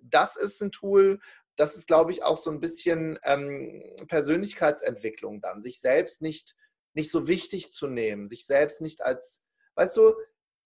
das 0.00 0.36
ist 0.36 0.62
ein 0.62 0.70
Tool, 0.70 1.18
das 1.58 1.76
ist, 1.76 1.88
glaube 1.88 2.12
ich, 2.12 2.22
auch 2.22 2.36
so 2.36 2.50
ein 2.50 2.60
bisschen 2.60 3.18
ähm, 3.24 3.82
Persönlichkeitsentwicklung 4.06 5.40
dann, 5.40 5.60
sich 5.60 5.80
selbst 5.80 6.22
nicht, 6.22 6.54
nicht 6.94 7.10
so 7.10 7.26
wichtig 7.26 7.72
zu 7.72 7.88
nehmen, 7.88 8.28
sich 8.28 8.46
selbst 8.46 8.80
nicht 8.80 9.02
als, 9.02 9.42
weißt 9.74 9.96
du, 9.96 10.14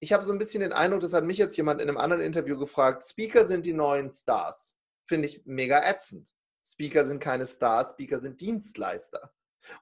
ich 0.00 0.12
habe 0.12 0.24
so 0.24 0.32
ein 0.32 0.38
bisschen 0.38 0.60
den 0.60 0.72
Eindruck, 0.72 1.00
das 1.00 1.14
hat 1.14 1.24
mich 1.24 1.38
jetzt 1.38 1.56
jemand 1.56 1.80
in 1.80 1.88
einem 1.88 1.96
anderen 1.96 2.22
Interview 2.22 2.58
gefragt, 2.58 3.04
Speaker 3.08 3.46
sind 3.46 3.64
die 3.64 3.72
neuen 3.72 4.10
Stars. 4.10 4.76
Finde 5.08 5.28
ich 5.28 5.42
mega 5.46 5.82
ätzend. 5.88 6.28
Speaker 6.64 7.06
sind 7.06 7.20
keine 7.20 7.46
Stars, 7.46 7.90
Speaker 7.90 8.18
sind 8.18 8.40
Dienstleister. 8.40 9.32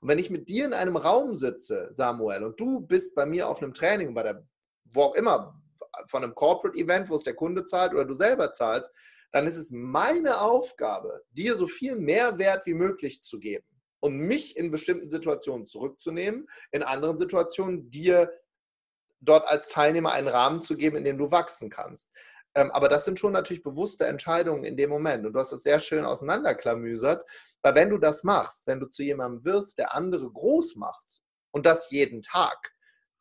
Und 0.01 0.09
wenn 0.09 0.19
ich 0.19 0.31
mit 0.31 0.49
dir 0.49 0.67
in 0.67 0.75
einem 0.75 0.97
Raum 0.97 1.37
sitze, 1.37 1.89
Samuel, 1.91 2.45
und 2.45 2.61
du 2.61 2.81
bist 2.81 3.15
bei 3.15 3.27
mir 3.27 3.49
auf 3.49 3.63
einem 3.63 3.75
Training, 3.75 4.15
bei 4.15 4.23
der, 4.23 4.47
wo 4.85 5.05
auch 5.05 5.15
immer, 5.15 5.61
von 6.07 6.23
einem 6.23 6.35
Corporate 6.35 6.79
Event, 6.79 7.09
wo 7.09 7.17
es 7.17 7.25
der 7.25 7.35
Kunde 7.35 7.65
zahlt 7.65 7.93
oder 7.93 8.05
du 8.05 8.15
selber 8.15 8.53
zahlst, 8.53 8.93
dann 9.33 9.47
ist 9.47 9.57
es 9.57 9.71
meine 9.71 10.41
Aufgabe, 10.41 11.23
dir 11.31 11.55
so 11.55 11.67
viel 11.67 11.97
Mehrwert 11.97 12.67
wie 12.67 12.75
möglich 12.75 13.23
zu 13.23 13.39
geben 13.39 13.67
und 14.01 14.19
mich 14.19 14.57
in 14.57 14.71
bestimmten 14.71 15.11
Situationen 15.11 15.67
zurückzunehmen, 15.67 16.49
in 16.73 16.83
anderen 16.83 17.19
Situationen 17.19 17.91
dir 17.91 18.33
dort 19.21 19.47
als 19.47 19.69
Teilnehmer 19.69 20.13
einen 20.13 20.29
Rahmen 20.29 20.61
zu 20.61 20.77
geben, 20.77 20.97
in 20.97 21.05
dem 21.05 21.19
du 21.19 21.31
wachsen 21.31 21.71
kannst. 21.71 22.11
Ähm, 22.55 22.71
aber 22.73 22.89
das 22.89 23.05
sind 23.05 23.19
schon 23.19 23.33
natürlich 23.33 23.63
bewusste 23.63 24.07
Entscheidungen 24.07 24.65
in 24.65 24.77
dem 24.77 24.91
Moment. 24.91 25.25
Und 25.25 25.35
du 25.35 25.39
hast 25.39 25.53
es 25.53 25.63
sehr 25.63 25.79
schön 25.79 26.05
auseinanderklamüsert, 26.05 27.25
weil 27.63 27.75
wenn 27.75 27.91
du 27.91 27.99
das 27.99 28.25
machst, 28.25 28.67
wenn 28.67 28.81
du 28.81 28.87
zu 28.87 29.03
jemandem 29.03 29.45
wirst, 29.45 29.79
der 29.79 29.95
andere 29.95 30.31
groß 30.31 30.77
macht 30.77 31.21
und 31.53 31.67
das 31.67 31.91
jeden 31.91 32.23
Tag, 32.23 32.59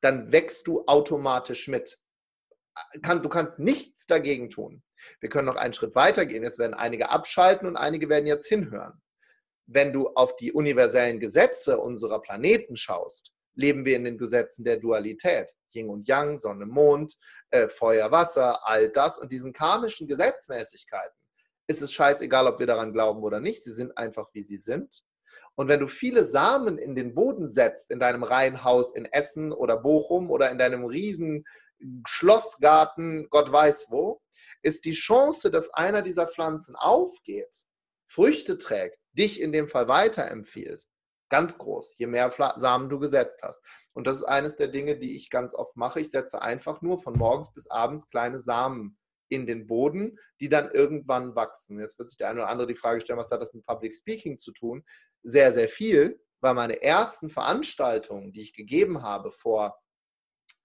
dann 0.01 0.31
wächst 0.31 0.65
du 0.65 0.83
automatisch 0.87 1.67
mit. 1.67 1.97
Du 3.01 3.29
kannst 3.29 3.59
nichts 3.59 4.05
dagegen 4.05 4.49
tun. 4.49 4.83
Wir 5.19 5.29
können 5.29 5.47
noch 5.47 5.55
einen 5.55 5.73
Schritt 5.73 5.95
weiter 5.95 6.25
gehen. 6.25 6.43
Jetzt 6.43 6.59
werden 6.59 6.73
einige 6.73 7.09
abschalten 7.09 7.67
und 7.67 7.75
einige 7.75 8.09
werden 8.09 8.27
jetzt 8.27 8.47
hinhören. 8.47 9.01
Wenn 9.65 9.93
du 9.93 10.07
auf 10.15 10.35
die 10.35 10.51
universellen 10.51 11.19
Gesetze 11.19 11.79
unserer 11.79 12.21
Planeten 12.21 12.75
schaust, 12.75 13.33
leben 13.53 13.85
wir 13.85 13.95
in 13.95 14.05
den 14.05 14.17
Gesetzen 14.17 14.63
der 14.63 14.77
Dualität. 14.77 15.53
Yin 15.73 15.89
und 15.89 16.07
Yang, 16.07 16.37
Sonne, 16.37 16.65
Mond, 16.65 17.15
äh, 17.51 17.69
Feuer, 17.69 18.11
Wasser, 18.11 18.67
all 18.67 18.89
das 18.89 19.19
und 19.19 19.31
diesen 19.31 19.53
karmischen 19.53 20.07
Gesetzmäßigkeiten 20.07 21.19
ist 21.69 21.83
es 21.83 21.93
scheißegal, 21.93 22.47
ob 22.47 22.59
wir 22.59 22.65
daran 22.65 22.93
glauben 22.93 23.21
oder 23.21 23.39
nicht. 23.39 23.63
Sie 23.63 23.71
sind 23.71 23.95
einfach, 23.95 24.27
wie 24.33 24.41
sie 24.41 24.57
sind. 24.57 25.03
Und 25.55 25.67
wenn 25.67 25.79
du 25.79 25.87
viele 25.87 26.25
Samen 26.25 26.79
in 26.79 26.95
den 26.95 27.13
Boden 27.13 27.47
setzt, 27.47 27.91
in 27.91 27.99
deinem 27.99 28.23
Reihenhaus 28.23 28.95
in 28.95 29.05
Essen 29.05 29.51
oder 29.51 29.77
Bochum 29.77 30.31
oder 30.31 30.49
in 30.49 30.57
deinem 30.57 30.83
riesen 30.85 31.45
Schlossgarten, 32.07 33.27
Gott 33.29 33.51
weiß 33.51 33.87
wo, 33.89 34.21
ist 34.61 34.85
die 34.85 34.91
Chance, 34.91 35.51
dass 35.51 35.73
einer 35.73 36.01
dieser 36.01 36.27
Pflanzen 36.27 36.75
aufgeht, 36.75 37.63
Früchte 38.07 38.57
trägt, 38.57 38.97
dich 39.13 39.39
in 39.41 39.51
dem 39.51 39.67
Fall 39.67 39.87
weiterempfiehlt, 39.87 40.85
ganz 41.29 41.57
groß, 41.57 41.95
je 41.97 42.07
mehr 42.07 42.31
Samen 42.57 42.89
du 42.89 42.99
gesetzt 42.99 43.41
hast. 43.43 43.63
Und 43.93 44.07
das 44.07 44.17
ist 44.17 44.23
eines 44.23 44.55
der 44.55 44.67
Dinge, 44.67 44.97
die 44.97 45.15
ich 45.15 45.29
ganz 45.29 45.53
oft 45.53 45.77
mache. 45.77 46.01
Ich 46.01 46.09
setze 46.09 46.41
einfach 46.41 46.81
nur 46.81 46.99
von 46.99 47.13
morgens 47.13 47.53
bis 47.53 47.69
abends 47.69 48.09
kleine 48.09 48.39
Samen 48.39 48.97
in 49.29 49.45
den 49.45 49.67
Boden, 49.67 50.17
die 50.39 50.49
dann 50.49 50.71
irgendwann 50.71 51.35
wachsen. 51.35 51.79
Jetzt 51.79 51.99
wird 51.99 52.09
sich 52.09 52.17
der 52.17 52.29
eine 52.29 52.41
oder 52.41 52.49
andere 52.49 52.67
die 52.67 52.75
Frage 52.75 52.99
stellen, 52.99 53.19
was 53.19 53.29
hat 53.31 53.41
das 53.41 53.53
mit 53.53 53.65
Public 53.65 53.95
Speaking 53.95 54.39
zu 54.39 54.51
tun? 54.51 54.83
Sehr, 55.21 55.53
sehr 55.53 55.69
viel, 55.69 56.19
weil 56.41 56.55
meine 56.55 56.81
ersten 56.81 57.29
Veranstaltungen, 57.29 58.31
die 58.31 58.41
ich 58.41 58.53
gegeben 58.53 59.03
habe 59.03 59.31
vor 59.31 59.79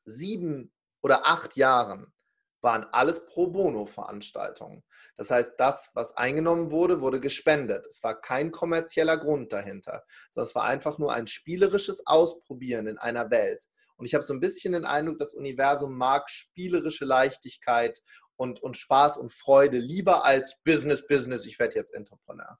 sieben 0.04 0.73
oder 1.04 1.26
acht 1.26 1.56
Jahren, 1.56 2.14
waren 2.62 2.84
alles 2.92 3.26
Pro 3.26 3.48
Bono-Veranstaltungen. 3.48 4.82
Das 5.18 5.30
heißt, 5.30 5.52
das, 5.58 5.90
was 5.92 6.16
eingenommen 6.16 6.70
wurde, 6.70 7.02
wurde 7.02 7.20
gespendet. 7.20 7.86
Es 7.86 8.02
war 8.02 8.18
kein 8.18 8.50
kommerzieller 8.50 9.18
Grund 9.18 9.52
dahinter, 9.52 10.02
sondern 10.30 10.48
es 10.48 10.54
war 10.54 10.64
einfach 10.64 10.96
nur 10.96 11.12
ein 11.12 11.26
spielerisches 11.26 12.06
Ausprobieren 12.06 12.86
in 12.86 12.96
einer 12.96 13.30
Welt. 13.30 13.66
Und 13.96 14.06
ich 14.06 14.14
habe 14.14 14.24
so 14.24 14.32
ein 14.32 14.40
bisschen 14.40 14.72
den 14.72 14.86
Eindruck, 14.86 15.18
das 15.18 15.34
Universum 15.34 15.94
mag 15.98 16.30
spielerische 16.30 17.04
Leichtigkeit 17.04 18.00
und, 18.36 18.62
und 18.62 18.78
Spaß 18.78 19.18
und 19.18 19.30
Freude 19.30 19.76
lieber 19.76 20.24
als 20.24 20.56
Business, 20.64 21.06
Business, 21.06 21.44
ich 21.44 21.58
werde 21.58 21.74
jetzt 21.74 21.92
Entrepreneur. 21.92 22.58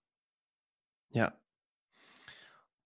Ja, 1.09 1.33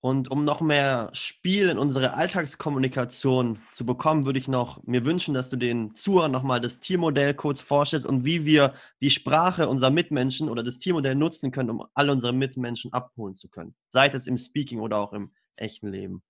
und 0.01 0.31
um 0.31 0.45
noch 0.45 0.61
mehr 0.61 1.11
Spiel 1.13 1.69
in 1.69 1.79
unsere 1.79 2.15
Alltagskommunikation 2.15 3.61
zu 3.73 3.85
bekommen, 3.85 4.27
würde 4.27 4.39
ich 4.39 4.47
noch 4.47 4.83
mir 4.85 5.05
wünschen, 5.05 5.35
dass 5.35 5.51
du 5.51 5.57
den 5.57 5.95
Zuhörern 5.95 6.31
nochmal 6.31 6.61
das 6.61 6.79
Tiermodell 6.79 7.35
kurz 7.35 7.61
vorstellst 7.61 8.07
und 8.07 8.25
wie 8.25 8.45
wir 8.45 8.75
die 9.01 9.11
Sprache 9.11 9.69
unserer 9.69 9.91
Mitmenschen 9.91 10.49
oder 10.49 10.63
das 10.63 10.79
Tiermodell 10.79 11.17
nutzen 11.17 11.51
können, 11.51 11.71
um 11.71 11.87
alle 11.95 12.13
unsere 12.13 12.33
Mitmenschen 12.33 12.93
abholen 12.93 13.37
zu 13.37 13.49
können. 13.49 13.75
Sei 13.89 14.07
es 14.07 14.27
im 14.27 14.39
Speaking 14.39 14.81
oder 14.81 14.99
auch 14.99 15.13
im 15.13 15.33
echten 15.57 15.89
Leben. 15.89 16.23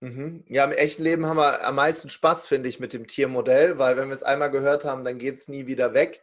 Mhm. 0.00 0.44
Ja, 0.48 0.64
im 0.64 0.72
echten 0.72 1.02
Leben 1.02 1.26
haben 1.26 1.38
wir 1.38 1.64
am 1.66 1.76
meisten 1.76 2.08
Spaß, 2.10 2.46
finde 2.46 2.68
ich, 2.68 2.78
mit 2.78 2.92
dem 2.92 3.06
Tiermodell, 3.06 3.78
weil 3.78 3.96
wenn 3.96 4.08
wir 4.08 4.14
es 4.14 4.22
einmal 4.22 4.50
gehört 4.50 4.84
haben, 4.84 5.04
dann 5.04 5.18
geht 5.18 5.38
es 5.38 5.48
nie 5.48 5.66
wieder 5.66 5.94
weg. 5.94 6.20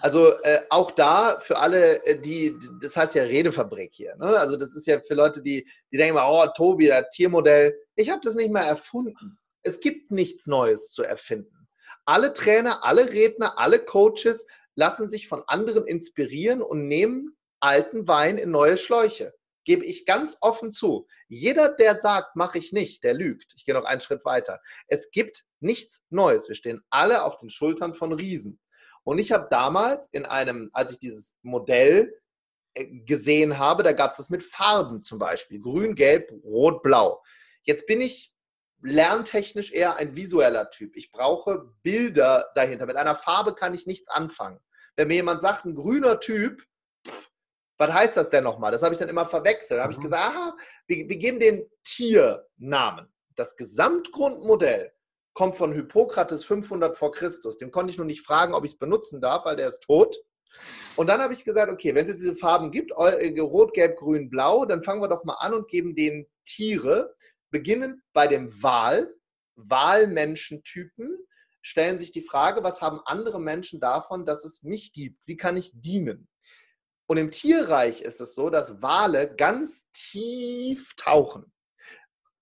Also 0.00 0.40
äh, 0.42 0.60
auch 0.70 0.90
da 0.92 1.40
für 1.40 1.58
alle, 1.58 2.04
äh, 2.06 2.18
die, 2.18 2.56
das 2.80 2.96
heißt 2.96 3.14
ja 3.14 3.24
Redefabrik 3.24 3.92
hier. 3.92 4.14
Ne? 4.16 4.26
Also 4.36 4.56
das 4.56 4.74
ist 4.74 4.86
ja 4.86 5.00
für 5.00 5.14
Leute, 5.14 5.42
die, 5.42 5.66
die 5.90 5.96
denken 5.96 6.16
immer, 6.16 6.30
oh, 6.30 6.46
Tobi, 6.56 6.86
das 6.86 7.10
Tiermodell. 7.10 7.76
Ich 7.96 8.10
habe 8.10 8.20
das 8.22 8.36
nicht 8.36 8.52
mal 8.52 8.62
erfunden. 8.62 9.38
Es 9.62 9.80
gibt 9.80 10.10
nichts 10.10 10.46
Neues 10.46 10.92
zu 10.92 11.02
erfinden. 11.02 11.66
Alle 12.04 12.34
Trainer, 12.34 12.84
alle 12.84 13.10
Redner, 13.10 13.58
alle 13.58 13.78
Coaches 13.78 14.46
lassen 14.76 15.08
sich 15.08 15.26
von 15.26 15.42
anderen 15.46 15.86
inspirieren 15.86 16.62
und 16.62 16.86
nehmen 16.86 17.36
alten 17.60 18.06
Wein 18.06 18.38
in 18.38 18.50
neue 18.50 18.76
Schläuche 18.76 19.32
gebe 19.64 19.84
ich 19.84 20.06
ganz 20.06 20.36
offen 20.40 20.72
zu. 20.72 21.06
Jeder, 21.28 21.68
der 21.68 21.96
sagt, 21.96 22.36
mache 22.36 22.58
ich 22.58 22.72
nicht, 22.72 23.02
der 23.04 23.14
lügt. 23.14 23.54
Ich 23.56 23.64
gehe 23.64 23.74
noch 23.74 23.84
einen 23.84 24.00
Schritt 24.00 24.24
weiter. 24.24 24.60
Es 24.86 25.10
gibt 25.10 25.44
nichts 25.60 26.02
Neues. 26.10 26.48
Wir 26.48 26.54
stehen 26.54 26.82
alle 26.90 27.24
auf 27.24 27.36
den 27.36 27.50
Schultern 27.50 27.94
von 27.94 28.12
Riesen. 28.12 28.60
Und 29.02 29.18
ich 29.18 29.32
habe 29.32 29.48
damals 29.50 30.08
in 30.12 30.24
einem, 30.24 30.70
als 30.72 30.92
ich 30.92 30.98
dieses 30.98 31.34
Modell 31.42 32.18
äh, 32.74 32.86
gesehen 32.86 33.58
habe, 33.58 33.82
da 33.82 33.92
gab 33.92 34.10
es 34.10 34.16
das 34.16 34.30
mit 34.30 34.42
Farben 34.42 35.02
zum 35.02 35.18
Beispiel. 35.18 35.60
Grün, 35.60 35.94
Gelb, 35.94 36.32
Rot, 36.44 36.82
Blau. 36.82 37.22
Jetzt 37.62 37.86
bin 37.86 38.00
ich 38.00 38.34
lerntechnisch 38.82 39.72
eher 39.72 39.96
ein 39.96 40.16
visueller 40.16 40.70
Typ. 40.70 40.94
Ich 40.96 41.10
brauche 41.10 41.72
Bilder 41.82 42.50
dahinter. 42.54 42.86
Mit 42.86 42.96
einer 42.96 43.16
Farbe 43.16 43.54
kann 43.54 43.74
ich 43.74 43.86
nichts 43.86 44.08
anfangen. 44.08 44.60
Wenn 44.96 45.08
mir 45.08 45.14
jemand 45.14 45.42
sagt, 45.42 45.64
ein 45.64 45.74
grüner 45.74 46.20
Typ, 46.20 46.62
was 47.78 47.92
heißt 47.92 48.16
das 48.16 48.30
denn 48.30 48.44
nochmal? 48.44 48.72
Das 48.72 48.82
habe 48.82 48.94
ich 48.94 48.98
dann 48.98 49.08
immer 49.08 49.26
verwechselt. 49.26 49.78
Da 49.78 49.82
habe 49.82 49.92
ich 49.92 49.98
mhm. 49.98 50.04
gesagt, 50.04 50.22
aha, 50.22 50.56
wir, 50.86 51.08
wir 51.08 51.16
geben 51.16 51.40
den 51.40 51.68
Tiernamen. 51.82 53.12
Das 53.36 53.56
Gesamtgrundmodell 53.56 54.92
kommt 55.32 55.56
von 55.56 55.72
Hippokrates 55.72 56.44
500 56.44 56.96
vor 56.96 57.10
Christus. 57.12 57.58
Dem 57.58 57.70
konnte 57.70 57.90
ich 57.90 57.98
nur 57.98 58.06
nicht 58.06 58.22
fragen, 58.22 58.54
ob 58.54 58.64
ich 58.64 58.72
es 58.72 58.78
benutzen 58.78 59.20
darf, 59.20 59.44
weil 59.44 59.56
der 59.56 59.68
ist 59.68 59.82
tot. 59.82 60.16
Und 60.96 61.08
dann 61.08 61.20
habe 61.20 61.34
ich 61.34 61.44
gesagt, 61.44 61.70
okay, 61.70 61.94
wenn 61.94 62.04
es 62.04 62.12
jetzt 62.12 62.20
diese 62.22 62.36
Farben 62.36 62.70
gibt, 62.70 62.92
äh, 62.92 63.40
rot, 63.40 63.74
gelb, 63.74 63.96
grün, 63.98 64.30
blau, 64.30 64.64
dann 64.64 64.84
fangen 64.84 65.02
wir 65.02 65.08
doch 65.08 65.24
mal 65.24 65.34
an 65.34 65.54
und 65.54 65.68
geben 65.68 65.96
den 65.96 66.28
Tiere, 66.44 67.14
beginnend 67.50 68.00
bei 68.12 68.28
dem 68.28 68.62
Wal, 68.62 69.12
Wahlmenschentypen, 69.56 71.18
stellen 71.62 71.98
sich 71.98 72.12
die 72.12 72.22
Frage, 72.22 72.62
was 72.62 72.82
haben 72.82 73.00
andere 73.04 73.40
Menschen 73.40 73.80
davon, 73.80 74.24
dass 74.24 74.44
es 74.44 74.62
mich 74.62 74.92
gibt? 74.92 75.26
Wie 75.26 75.36
kann 75.36 75.56
ich 75.56 75.72
dienen? 75.74 76.28
Und 77.06 77.18
im 77.18 77.30
Tierreich 77.30 78.00
ist 78.00 78.20
es 78.20 78.34
so, 78.34 78.50
dass 78.50 78.80
Wale 78.80 79.34
ganz 79.34 79.90
tief 79.92 80.94
tauchen. 80.96 81.52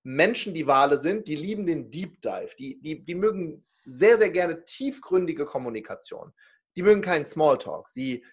Menschen, 0.04 0.54
die 0.54 0.66
Wale 0.66 1.00
sind, 1.00 1.28
die 1.28 1.36
lieben 1.36 1.66
den 1.66 1.90
Deep 1.90 2.20
Dive. 2.22 2.54
Die, 2.58 2.80
die, 2.80 3.04
die 3.04 3.14
mögen 3.14 3.64
sehr, 3.84 4.18
sehr 4.18 4.30
gerne 4.30 4.64
tiefgründige 4.64 5.46
Kommunikation. 5.46 6.32
Die 6.76 6.82
mögen 6.82 7.02
keinen 7.02 7.26
Smalltalk. 7.26 7.90
Sie, 7.90 8.24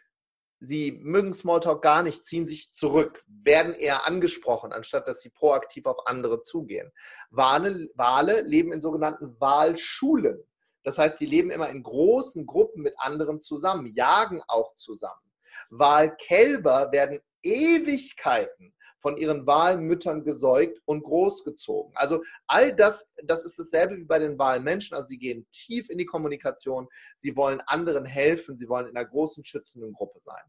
sie 0.60 1.00
mögen 1.02 1.34
Smalltalk 1.34 1.82
gar 1.82 2.04
nicht, 2.04 2.26
ziehen 2.26 2.48
sich 2.48 2.72
zurück, 2.72 3.24
werden 3.28 3.74
eher 3.74 4.08
angesprochen, 4.08 4.72
anstatt 4.72 5.08
dass 5.08 5.22
sie 5.22 5.30
proaktiv 5.30 5.86
auf 5.86 6.08
andere 6.08 6.42
zugehen. 6.42 6.92
Wale, 7.30 7.90
Wale 7.96 8.42
leben 8.42 8.72
in 8.72 8.82
sogenannten 8.82 9.40
Walschulen. 9.40 10.44
Das 10.84 10.98
heißt, 10.98 11.20
die 11.20 11.26
leben 11.26 11.50
immer 11.52 11.70
in 11.70 11.84
großen 11.84 12.46
Gruppen 12.46 12.84
mit 12.84 12.94
anderen 12.98 13.42
zusammen, 13.42 13.88
jagen 13.88 14.42
auch 14.48 14.76
zusammen. 14.76 15.29
Wahlkälber 15.70 16.92
werden 16.92 17.20
Ewigkeiten 17.44 18.74
von 19.02 19.18
ihren 19.18 19.48
Wahlmüttern 19.48 20.24
gesäugt 20.24 20.80
und 20.86 21.04
großgezogen. 21.04 21.94
Also 21.96 22.22
all 22.48 22.76
das, 22.76 23.06
das 23.24 23.46
ist 23.46 23.58
dasselbe 23.58 23.98
wie 23.98 24.04
bei 24.04 24.20
den 24.20 24.38
Wahlmenschen. 24.38 24.96
Also 24.96 25.08
sie 25.08 25.18
gehen 25.18 25.48
tief 25.52 25.90
in 25.90 25.98
die 25.98 26.06
Kommunikation, 26.06 26.88
sie 27.18 27.36
wollen 27.36 27.62
anderen 27.68 28.06
helfen, 28.06 28.58
sie 28.58 28.68
wollen 28.68 28.88
in 28.88 28.98
einer 28.98 29.08
großen 29.08 29.46
schützenden 29.46 29.94
Gruppe 29.94 30.20
sein. 30.22 30.44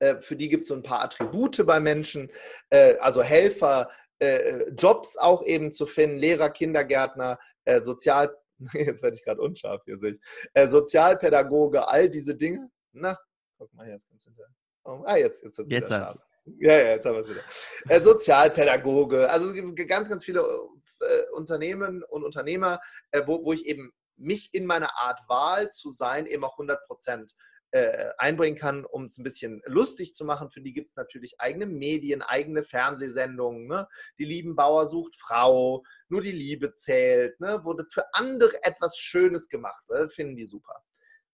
Äh, 0.00 0.20
für 0.20 0.36
die 0.36 0.48
gibt 0.48 0.62
es 0.62 0.68
so 0.68 0.74
ein 0.74 0.82
paar 0.82 1.02
Attribute 1.02 1.64
bei 1.66 1.80
Menschen, 1.80 2.30
äh, 2.70 2.96
also 2.98 3.22
Helfer, 3.22 3.90
äh, 4.18 4.70
Jobs 4.70 5.16
auch 5.16 5.44
eben 5.44 5.70
zu 5.70 5.86
finden, 5.86 6.18
Lehrer, 6.18 6.50
Kindergärtner, 6.50 7.38
Sozial, 7.80 8.36
jetzt 8.74 9.02
werde 9.02 9.16
ich 9.16 9.24
gerade 9.24 9.40
unscharf 9.40 9.82
hier 9.86 9.96
sehe 9.96 10.18
ich, 10.18 10.70
Sozialpädagoge, 10.70 11.88
all 11.88 12.10
diese 12.10 12.34
Dinge. 12.34 12.70
Na, 12.92 13.18
Guck 13.58 13.72
mal, 13.74 13.88
jetzt 13.88 14.08
kannst 14.08 14.26
du 14.26 14.30
hinter. 14.30 14.46
Oh, 14.84 15.02
ah, 15.06 15.16
jetzt, 15.16 15.42
jetzt, 15.42 15.58
jetzt, 15.58 15.70
jetzt 15.70 15.90
wieder 15.90 16.14
Ja, 16.44 16.72
ja, 16.72 16.90
jetzt 16.90 17.06
haben 17.06 17.14
wir 17.14 17.20
es 17.20 17.28
wieder. 17.28 17.42
Äh, 17.88 18.00
Sozialpädagoge, 18.00 19.30
also 19.30 19.48
es 19.48 19.54
gibt 19.54 19.88
ganz, 19.88 20.08
ganz 20.08 20.24
viele 20.24 20.40
äh, 20.40 21.30
Unternehmen 21.32 22.02
und 22.04 22.22
Unternehmer, 22.24 22.80
äh, 23.10 23.22
wo, 23.26 23.44
wo 23.44 23.52
ich 23.52 23.64
eben 23.66 23.92
mich 24.16 24.52
in 24.52 24.66
meiner 24.66 24.90
Art 25.00 25.20
Wahl 25.28 25.70
zu 25.70 25.90
sein 25.90 26.26
eben 26.26 26.44
auch 26.44 26.52
100 26.52 26.86
Prozent 26.86 27.34
äh, 27.74 28.12
einbringen 28.18 28.56
kann, 28.56 28.84
um 28.84 29.06
es 29.06 29.18
ein 29.18 29.24
bisschen 29.24 29.60
lustig 29.64 30.14
zu 30.14 30.24
machen. 30.24 30.50
Für 30.50 30.60
die 30.60 30.72
gibt 30.72 30.90
es 30.90 30.96
natürlich 30.96 31.40
eigene 31.40 31.66
Medien, 31.66 32.22
eigene 32.22 32.62
Fernsehsendungen. 32.62 33.66
Ne? 33.66 33.88
Die 34.18 34.24
Liebenbauer 34.24 34.86
sucht 34.86 35.16
Frau, 35.16 35.82
nur 36.08 36.22
die 36.22 36.30
Liebe 36.30 36.74
zählt, 36.74 37.40
ne? 37.40 37.60
wurde 37.64 37.84
für 37.90 38.04
andere 38.12 38.52
etwas 38.62 38.96
Schönes 38.96 39.48
gemacht. 39.48 39.82
Ne? 39.88 40.08
Finden 40.08 40.36
die 40.36 40.46
super. 40.46 40.84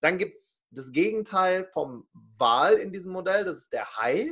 Dann 0.00 0.18
gibt 0.18 0.36
es 0.36 0.64
das 0.70 0.92
Gegenteil 0.92 1.66
vom 1.72 2.08
Wal 2.38 2.74
in 2.74 2.92
diesem 2.92 3.12
Modell, 3.12 3.44
das 3.44 3.58
ist 3.58 3.72
der 3.72 3.96
Hai. 3.96 4.30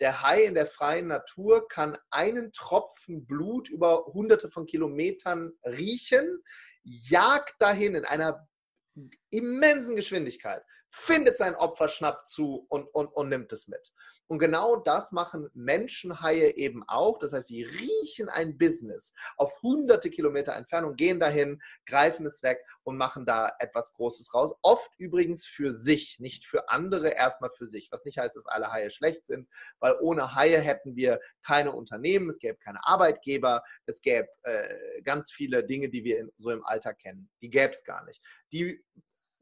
Der 0.00 0.22
Hai 0.22 0.44
in 0.44 0.54
der 0.54 0.66
freien 0.66 1.06
Natur 1.06 1.68
kann 1.68 1.96
einen 2.10 2.52
Tropfen 2.52 3.26
Blut 3.26 3.68
über 3.68 4.04
hunderte 4.06 4.50
von 4.50 4.66
Kilometern 4.66 5.52
riechen, 5.64 6.42
jagt 6.82 7.54
dahin 7.60 7.94
in 7.94 8.04
einer 8.04 8.46
immensen 9.30 9.96
Geschwindigkeit, 9.96 10.64
findet 10.96 11.38
sein 11.38 11.56
Opfer, 11.56 11.88
schnappt 11.88 12.28
zu 12.28 12.66
und, 12.68 12.86
und, 12.94 13.08
und 13.08 13.28
nimmt 13.28 13.52
es 13.52 13.66
mit. 13.66 13.92
Und 14.28 14.38
genau 14.38 14.76
das 14.76 15.10
machen 15.10 15.50
Menschenhaie 15.52 16.54
eben 16.54 16.84
auch. 16.86 17.18
Das 17.18 17.32
heißt, 17.32 17.48
sie 17.48 17.64
riechen 17.64 18.28
ein 18.28 18.56
Business 18.56 19.12
auf 19.36 19.60
hunderte 19.60 20.08
Kilometer 20.08 20.54
Entfernung, 20.54 20.94
gehen 20.94 21.18
dahin, 21.18 21.60
greifen 21.84 22.24
es 22.26 22.44
weg 22.44 22.64
und 22.84 22.96
machen 22.96 23.26
da 23.26 23.50
etwas 23.58 23.92
Großes 23.92 24.32
raus. 24.34 24.54
Oft 24.62 24.92
übrigens 24.96 25.44
für 25.44 25.72
sich, 25.72 26.20
nicht 26.20 26.46
für 26.46 26.68
andere, 26.68 27.08
erstmal 27.08 27.50
für 27.50 27.66
sich. 27.66 27.88
Was 27.90 28.04
nicht 28.04 28.18
heißt, 28.18 28.36
dass 28.36 28.46
alle 28.46 28.70
Haie 28.70 28.92
schlecht 28.92 29.26
sind, 29.26 29.48
weil 29.80 29.96
ohne 30.00 30.36
Haie 30.36 30.60
hätten 30.60 30.94
wir 30.94 31.18
keine 31.42 31.72
Unternehmen, 31.72 32.30
es 32.30 32.38
gäbe 32.38 32.58
keine 32.58 32.86
Arbeitgeber, 32.86 33.64
es 33.86 34.00
gäbe 34.00 34.28
äh, 34.44 35.02
ganz 35.02 35.32
viele 35.32 35.64
Dinge, 35.64 35.88
die 35.88 36.04
wir 36.04 36.20
in, 36.20 36.30
so 36.38 36.50
im 36.50 36.64
Alltag 36.64 36.98
kennen. 37.00 37.28
Die 37.42 37.50
gäbe 37.50 37.74
es 37.74 37.82
gar 37.82 38.04
nicht. 38.04 38.22
Die 38.52 38.80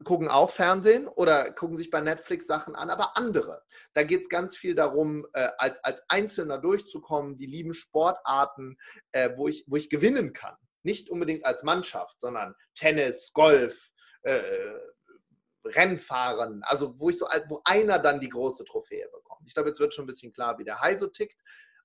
gucken 0.03 0.27
auch 0.27 0.49
Fernsehen 0.49 1.07
oder 1.07 1.51
gucken 1.51 1.77
sich 1.77 1.89
bei 1.89 2.01
Netflix 2.01 2.47
Sachen 2.47 2.75
an, 2.75 2.89
aber 2.89 3.17
andere. 3.17 3.63
Da 3.93 4.03
geht 4.03 4.21
es 4.21 4.29
ganz 4.29 4.55
viel 4.57 4.75
darum, 4.75 5.25
äh, 5.33 5.49
als, 5.57 5.83
als 5.83 6.01
Einzelner 6.07 6.57
durchzukommen, 6.57 7.37
die 7.37 7.45
lieben 7.45 7.73
Sportarten, 7.73 8.77
äh, 9.11 9.31
wo, 9.35 9.47
ich, 9.47 9.63
wo 9.67 9.75
ich 9.75 9.89
gewinnen 9.89 10.33
kann. 10.33 10.55
Nicht 10.83 11.09
unbedingt 11.09 11.45
als 11.45 11.63
Mannschaft, 11.63 12.19
sondern 12.19 12.55
Tennis, 12.75 13.31
Golf, 13.33 13.91
äh, 14.23 14.41
Rennfahren, 15.65 16.61
also 16.63 16.99
wo 16.99 17.09
ich 17.09 17.17
so 17.17 17.25
wo 17.47 17.61
einer 17.65 17.97
dann 17.99 18.19
die 18.19 18.29
große 18.29 18.65
Trophäe 18.65 19.07
bekommt. 19.11 19.41
Ich 19.45 19.53
glaube, 19.53 19.69
jetzt 19.69 19.79
wird 19.79 19.93
schon 19.93 20.03
ein 20.03 20.07
bisschen 20.07 20.33
klar, 20.33 20.57
wie 20.57 20.65
der 20.65 20.81
Hai 20.81 20.95
so 20.97 21.07
tickt. 21.07 21.39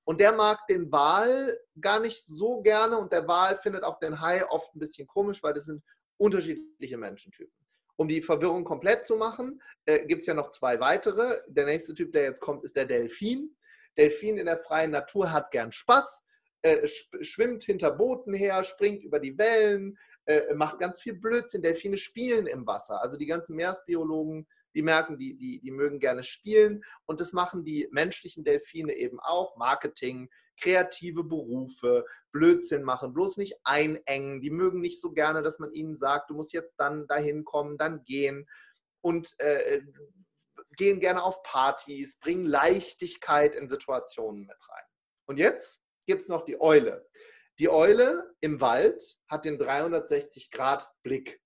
Und 0.04 0.20
der 0.20 0.32
mag 0.32 0.66
den 0.68 0.90
Wal 0.90 1.58
gar 1.80 2.00
nicht 2.00 2.24
so 2.24 2.62
gerne 2.62 2.98
und 2.98 3.12
der 3.12 3.28
Wal 3.28 3.56
findet 3.56 3.84
auch 3.84 3.98
den 3.98 4.20
Hai 4.20 4.44
oft 4.48 4.74
ein 4.74 4.78
bisschen 4.78 5.06
komisch, 5.06 5.42
weil 5.42 5.52
das 5.52 5.66
sind 5.66 5.82
unterschiedliche 6.16 6.96
Menschentypen. 6.96 7.52
Um 7.98 8.06
die 8.06 8.22
Verwirrung 8.22 8.62
komplett 8.62 9.04
zu 9.04 9.16
machen, 9.16 9.60
äh, 9.84 10.06
gibt 10.06 10.20
es 10.20 10.28
ja 10.28 10.34
noch 10.34 10.50
zwei 10.50 10.78
weitere. 10.78 11.40
Der 11.48 11.66
nächste 11.66 11.94
Typ, 11.94 12.12
der 12.12 12.22
jetzt 12.22 12.40
kommt, 12.40 12.64
ist 12.64 12.76
der 12.76 12.84
Delfin. 12.84 13.56
Delfin 13.96 14.38
in 14.38 14.46
der 14.46 14.58
freien 14.58 14.92
Natur 14.92 15.32
hat 15.32 15.50
gern 15.50 15.72
Spaß, 15.72 16.22
äh, 16.62 16.86
schwimmt 16.86 17.64
hinter 17.64 17.90
Booten 17.90 18.34
her, 18.34 18.62
springt 18.62 19.02
über 19.02 19.18
die 19.18 19.36
Wellen, 19.36 19.98
äh, 20.26 20.54
macht 20.54 20.78
ganz 20.78 21.00
viel 21.00 21.14
Blödsinn. 21.14 21.62
Delfine 21.62 21.98
spielen 21.98 22.46
im 22.46 22.64
Wasser. 22.68 23.02
Also 23.02 23.16
die 23.16 23.26
ganzen 23.26 23.56
Meeresbiologen, 23.56 24.46
die 24.74 24.82
merken, 24.82 25.18
die, 25.18 25.36
die, 25.36 25.60
die 25.60 25.70
mögen 25.70 25.98
gerne 25.98 26.24
spielen. 26.24 26.82
Und 27.06 27.20
das 27.20 27.32
machen 27.32 27.64
die 27.64 27.88
menschlichen 27.90 28.44
Delfine 28.44 28.94
eben 28.94 29.18
auch. 29.20 29.56
Marketing, 29.56 30.28
kreative 30.60 31.24
Berufe, 31.24 32.04
Blödsinn 32.32 32.82
machen, 32.82 33.12
bloß 33.12 33.36
nicht 33.36 33.56
einengen. 33.64 34.40
Die 34.40 34.50
mögen 34.50 34.80
nicht 34.80 35.00
so 35.00 35.12
gerne, 35.12 35.42
dass 35.42 35.58
man 35.58 35.72
ihnen 35.72 35.96
sagt, 35.96 36.30
du 36.30 36.34
musst 36.34 36.52
jetzt 36.52 36.74
dann 36.76 37.06
dahin 37.06 37.44
kommen, 37.44 37.78
dann 37.78 38.04
gehen. 38.04 38.46
Und 39.00 39.34
äh, 39.38 39.80
gehen 40.76 41.00
gerne 41.00 41.22
auf 41.22 41.42
Partys, 41.42 42.18
bringen 42.18 42.46
Leichtigkeit 42.46 43.54
in 43.54 43.68
Situationen 43.68 44.46
mit 44.46 44.56
rein. 44.68 44.84
Und 45.26 45.38
jetzt 45.38 45.80
gibt 46.06 46.22
es 46.22 46.28
noch 46.28 46.44
die 46.44 46.60
Eule. 46.60 47.06
Die 47.58 47.68
Eule 47.68 48.34
im 48.40 48.60
Wald 48.60 49.18
hat 49.28 49.44
den 49.44 49.58
360-Grad-Blick. 49.58 51.40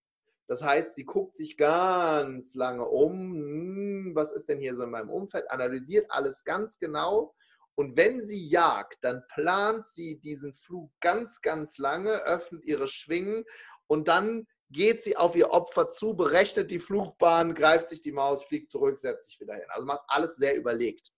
Das 0.52 0.62
heißt, 0.62 0.96
sie 0.96 1.06
guckt 1.06 1.34
sich 1.34 1.56
ganz 1.56 2.54
lange 2.54 2.86
um, 2.86 3.14
hm, 3.14 4.12
was 4.14 4.32
ist 4.32 4.50
denn 4.50 4.58
hier 4.58 4.74
so 4.74 4.82
in 4.82 4.90
meinem 4.90 5.08
Umfeld, 5.08 5.50
analysiert 5.50 6.10
alles 6.10 6.44
ganz 6.44 6.78
genau. 6.78 7.34
Und 7.74 7.96
wenn 7.96 8.22
sie 8.22 8.48
jagt, 8.48 8.98
dann 9.00 9.22
plant 9.32 9.88
sie 9.88 10.20
diesen 10.20 10.52
Flug 10.52 10.90
ganz, 11.00 11.40
ganz 11.40 11.78
lange, 11.78 12.22
öffnet 12.26 12.66
ihre 12.66 12.86
Schwingen 12.86 13.46
und 13.86 14.08
dann 14.08 14.46
geht 14.68 15.02
sie 15.02 15.16
auf 15.16 15.34
ihr 15.36 15.48
Opfer 15.52 15.90
zu, 15.90 16.14
berechnet 16.14 16.70
die 16.70 16.80
Flugbahn, 16.80 17.54
greift 17.54 17.88
sich 17.88 18.02
die 18.02 18.12
Maus, 18.12 18.44
fliegt 18.44 18.70
zurück, 18.70 18.98
setzt 18.98 19.30
sich 19.30 19.40
wieder 19.40 19.54
hin. 19.54 19.64
Also 19.68 19.86
macht 19.86 20.02
alles 20.08 20.36
sehr 20.36 20.54
überlegt. 20.54 21.12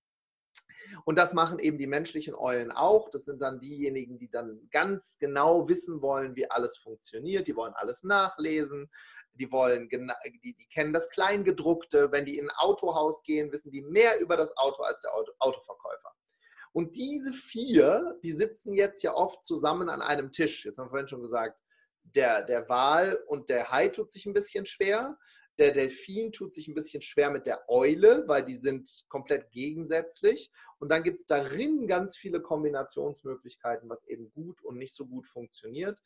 Und 1.04 1.18
das 1.18 1.32
machen 1.32 1.58
eben 1.58 1.78
die 1.78 1.86
menschlichen 1.86 2.34
Eulen 2.34 2.72
auch. 2.72 3.10
Das 3.10 3.24
sind 3.24 3.42
dann 3.42 3.60
diejenigen, 3.60 4.18
die 4.18 4.30
dann 4.30 4.68
ganz 4.70 5.18
genau 5.18 5.68
wissen 5.68 6.02
wollen, 6.02 6.36
wie 6.36 6.50
alles 6.50 6.76
funktioniert. 6.78 7.48
Die 7.48 7.56
wollen 7.56 7.74
alles 7.74 8.02
nachlesen. 8.02 8.90
Die 9.34 9.50
wollen, 9.50 9.88
die, 9.88 10.54
die 10.54 10.68
kennen 10.68 10.92
das 10.92 11.08
Kleingedruckte. 11.10 12.12
Wenn 12.12 12.24
die 12.24 12.38
in 12.38 12.48
ein 12.48 12.56
Autohaus 12.56 13.22
gehen, 13.22 13.52
wissen 13.52 13.70
die 13.70 13.82
mehr 13.82 14.20
über 14.20 14.36
das 14.36 14.56
Auto 14.56 14.82
als 14.82 15.00
der 15.00 15.14
Auto, 15.14 15.32
Autoverkäufer. 15.38 16.14
Und 16.72 16.96
diese 16.96 17.32
vier, 17.32 18.18
die 18.24 18.32
sitzen 18.32 18.74
jetzt 18.74 19.02
ja 19.02 19.14
oft 19.14 19.44
zusammen 19.46 19.88
an 19.88 20.02
einem 20.02 20.32
Tisch. 20.32 20.64
Jetzt 20.64 20.78
haben 20.78 20.86
wir 20.86 20.90
vorhin 20.90 21.08
schon 21.08 21.22
gesagt, 21.22 21.58
der, 22.02 22.42
der 22.42 22.68
Wal 22.68 23.18
und 23.28 23.48
der 23.48 23.70
Hai 23.70 23.88
tut 23.88 24.12
sich 24.12 24.26
ein 24.26 24.34
bisschen 24.34 24.66
schwer. 24.66 25.16
Der 25.58 25.72
Delfin 25.72 26.32
tut 26.32 26.54
sich 26.54 26.68
ein 26.68 26.74
bisschen 26.74 27.02
schwer 27.02 27.30
mit 27.30 27.46
der 27.46 27.68
Eule, 27.68 28.24
weil 28.26 28.44
die 28.44 28.56
sind 28.56 29.04
komplett 29.08 29.50
gegensätzlich. 29.52 30.50
Und 30.78 30.90
dann 30.90 31.02
gibt 31.02 31.20
es 31.20 31.26
darin 31.26 31.86
ganz 31.86 32.16
viele 32.16 32.40
Kombinationsmöglichkeiten, 32.40 33.88
was 33.88 34.04
eben 34.06 34.32
gut 34.32 34.62
und 34.62 34.78
nicht 34.78 34.94
so 34.94 35.06
gut 35.06 35.26
funktioniert. 35.26 36.02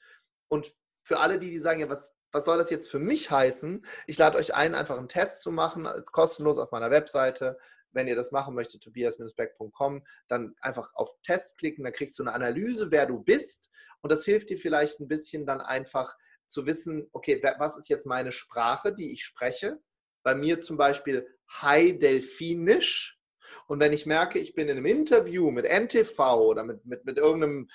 Und 0.48 0.74
für 1.02 1.18
alle, 1.20 1.38
die, 1.38 1.50
die 1.50 1.58
sagen, 1.58 1.80
ja, 1.80 1.88
was, 1.88 2.12
was 2.32 2.44
soll 2.44 2.58
das 2.58 2.70
jetzt 2.70 2.90
für 2.90 2.98
mich 2.98 3.30
heißen? 3.30 3.84
Ich 4.06 4.18
lade 4.18 4.37
euch 4.37 4.54
ein, 4.54 4.74
einfach 4.74 4.98
einen 4.98 5.08
Test 5.08 5.40
zu 5.40 5.50
machen. 5.50 5.87
Ist 5.87 6.12
kostenlos 6.12 6.58
auf 6.58 6.70
meiner 6.70 6.90
Webseite. 6.90 7.58
Wenn 7.92 8.06
ihr 8.06 8.16
das 8.16 8.32
machen 8.32 8.54
möchtet, 8.54 8.82
tobias-beck.com, 8.82 10.04
dann 10.28 10.54
einfach 10.61 10.94
auf 10.94 11.11
Test 11.22 11.56
klicken, 11.56 11.84
dann 11.84 11.94
kriegst 11.94 12.18
du 12.18 12.22
eine 12.22 12.34
Analyse, 12.34 12.90
wer 12.90 13.06
du 13.06 13.18
bist. 13.18 13.70
Und 14.02 14.12
das 14.12 14.26
hilft 14.26 14.50
dir 14.50 14.58
vielleicht 14.58 15.00
ein 15.00 15.08
bisschen 15.08 15.46
dann 15.46 15.62
einfach 15.62 16.14
zu 16.48 16.66
wissen, 16.66 17.08
okay, 17.12 17.42
was 17.58 17.76
ist 17.76 17.88
jetzt 17.88 18.06
meine 18.06 18.32
Sprache, 18.32 18.94
die 18.94 19.12
ich 19.12 19.24
spreche? 19.24 19.78
Bei 20.22 20.34
mir 20.34 20.61
zum 20.61 20.76
Beispiel 20.76 21.26
High 21.62 21.98
Delfinisch. 21.98 23.18
Und 23.66 23.80
wenn 23.80 23.92
ich 23.92 24.06
merke, 24.06 24.38
ich 24.38 24.54
bin 24.54 24.68
in 24.68 24.76
einem 24.76 24.87
Interview 24.87 25.50
mit 25.50 25.64
NTV 25.64 26.18
oder 26.38 26.64
mit, 26.64 26.84
mit, 26.84 27.04
mit 27.04 27.16
irgendeinem 27.16 27.68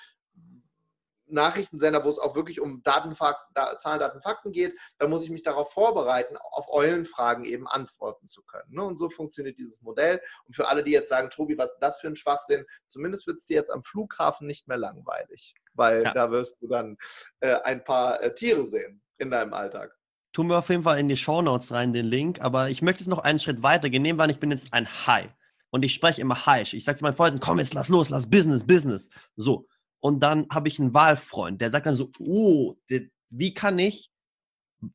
Nachrichtensender, 1.26 2.04
wo 2.04 2.10
es 2.10 2.18
auch 2.18 2.34
wirklich 2.34 2.60
um 2.60 2.82
Zahlen, 2.84 3.14
Daten, 3.54 4.20
Fakten 4.20 4.52
geht, 4.52 4.78
dann 4.98 5.10
muss 5.10 5.22
ich 5.24 5.30
mich 5.30 5.42
darauf 5.42 5.72
vorbereiten, 5.72 6.36
auf 6.36 6.66
Eulenfragen 6.70 7.44
eben 7.44 7.66
antworten 7.66 8.26
zu 8.26 8.42
können. 8.42 8.74
Ne? 8.74 8.84
Und 8.84 8.96
so 8.96 9.10
funktioniert 9.10 9.58
dieses 9.58 9.82
Modell. 9.82 10.20
Und 10.46 10.54
für 10.54 10.68
alle, 10.68 10.84
die 10.84 10.92
jetzt 10.92 11.08
sagen, 11.08 11.30
Tobi, 11.30 11.56
was 11.58 11.70
ist 11.70 11.78
das 11.80 12.00
für 12.00 12.08
ein 12.08 12.16
Schwachsinn, 12.16 12.64
zumindest 12.86 13.26
wird 13.26 13.38
es 13.38 13.46
dir 13.46 13.56
jetzt 13.56 13.70
am 13.70 13.82
Flughafen 13.82 14.46
nicht 14.46 14.68
mehr 14.68 14.76
langweilig, 14.76 15.54
weil 15.74 16.02
ja. 16.04 16.12
da 16.12 16.30
wirst 16.30 16.60
du 16.60 16.68
dann 16.68 16.96
äh, 17.40 17.54
ein 17.62 17.84
paar 17.84 18.22
äh, 18.22 18.34
Tiere 18.34 18.66
sehen 18.66 19.02
in 19.18 19.30
deinem 19.30 19.54
Alltag. 19.54 19.96
Tun 20.32 20.48
wir 20.48 20.58
auf 20.58 20.68
jeden 20.68 20.82
Fall 20.82 20.98
in 20.98 21.08
die 21.08 21.16
Show 21.16 21.42
Notes 21.42 21.70
rein, 21.70 21.92
den 21.92 22.06
Link. 22.06 22.40
Aber 22.40 22.68
ich 22.68 22.82
möchte 22.82 23.02
es 23.02 23.06
noch 23.06 23.20
einen 23.20 23.38
Schritt 23.38 23.62
weiter 23.62 23.88
gehen. 23.88 24.02
Nehmen 24.02 24.20
an, 24.20 24.30
ich 24.30 24.40
bin 24.40 24.50
jetzt 24.50 24.72
ein 24.72 24.88
High. 25.06 25.30
Und 25.70 25.84
ich 25.84 25.94
spreche 25.94 26.20
immer 26.20 26.46
High. 26.46 26.72
Ich 26.72 26.84
sage 26.84 26.98
zu 26.98 27.04
meinen 27.04 27.14
Freunden, 27.14 27.40
komm 27.40 27.58
jetzt, 27.58 27.74
lass 27.74 27.88
los, 27.88 28.10
lass 28.10 28.28
Business, 28.28 28.66
Business. 28.66 29.10
So. 29.36 29.68
Und 30.04 30.20
dann 30.20 30.46
habe 30.52 30.68
ich 30.68 30.78
einen 30.78 30.92
Wahlfreund, 30.92 31.62
der 31.62 31.70
sagt 31.70 31.86
dann 31.86 31.94
so, 31.94 32.12
oh, 32.18 32.74
wie 33.30 33.54
kann 33.54 33.78
ich 33.78 34.10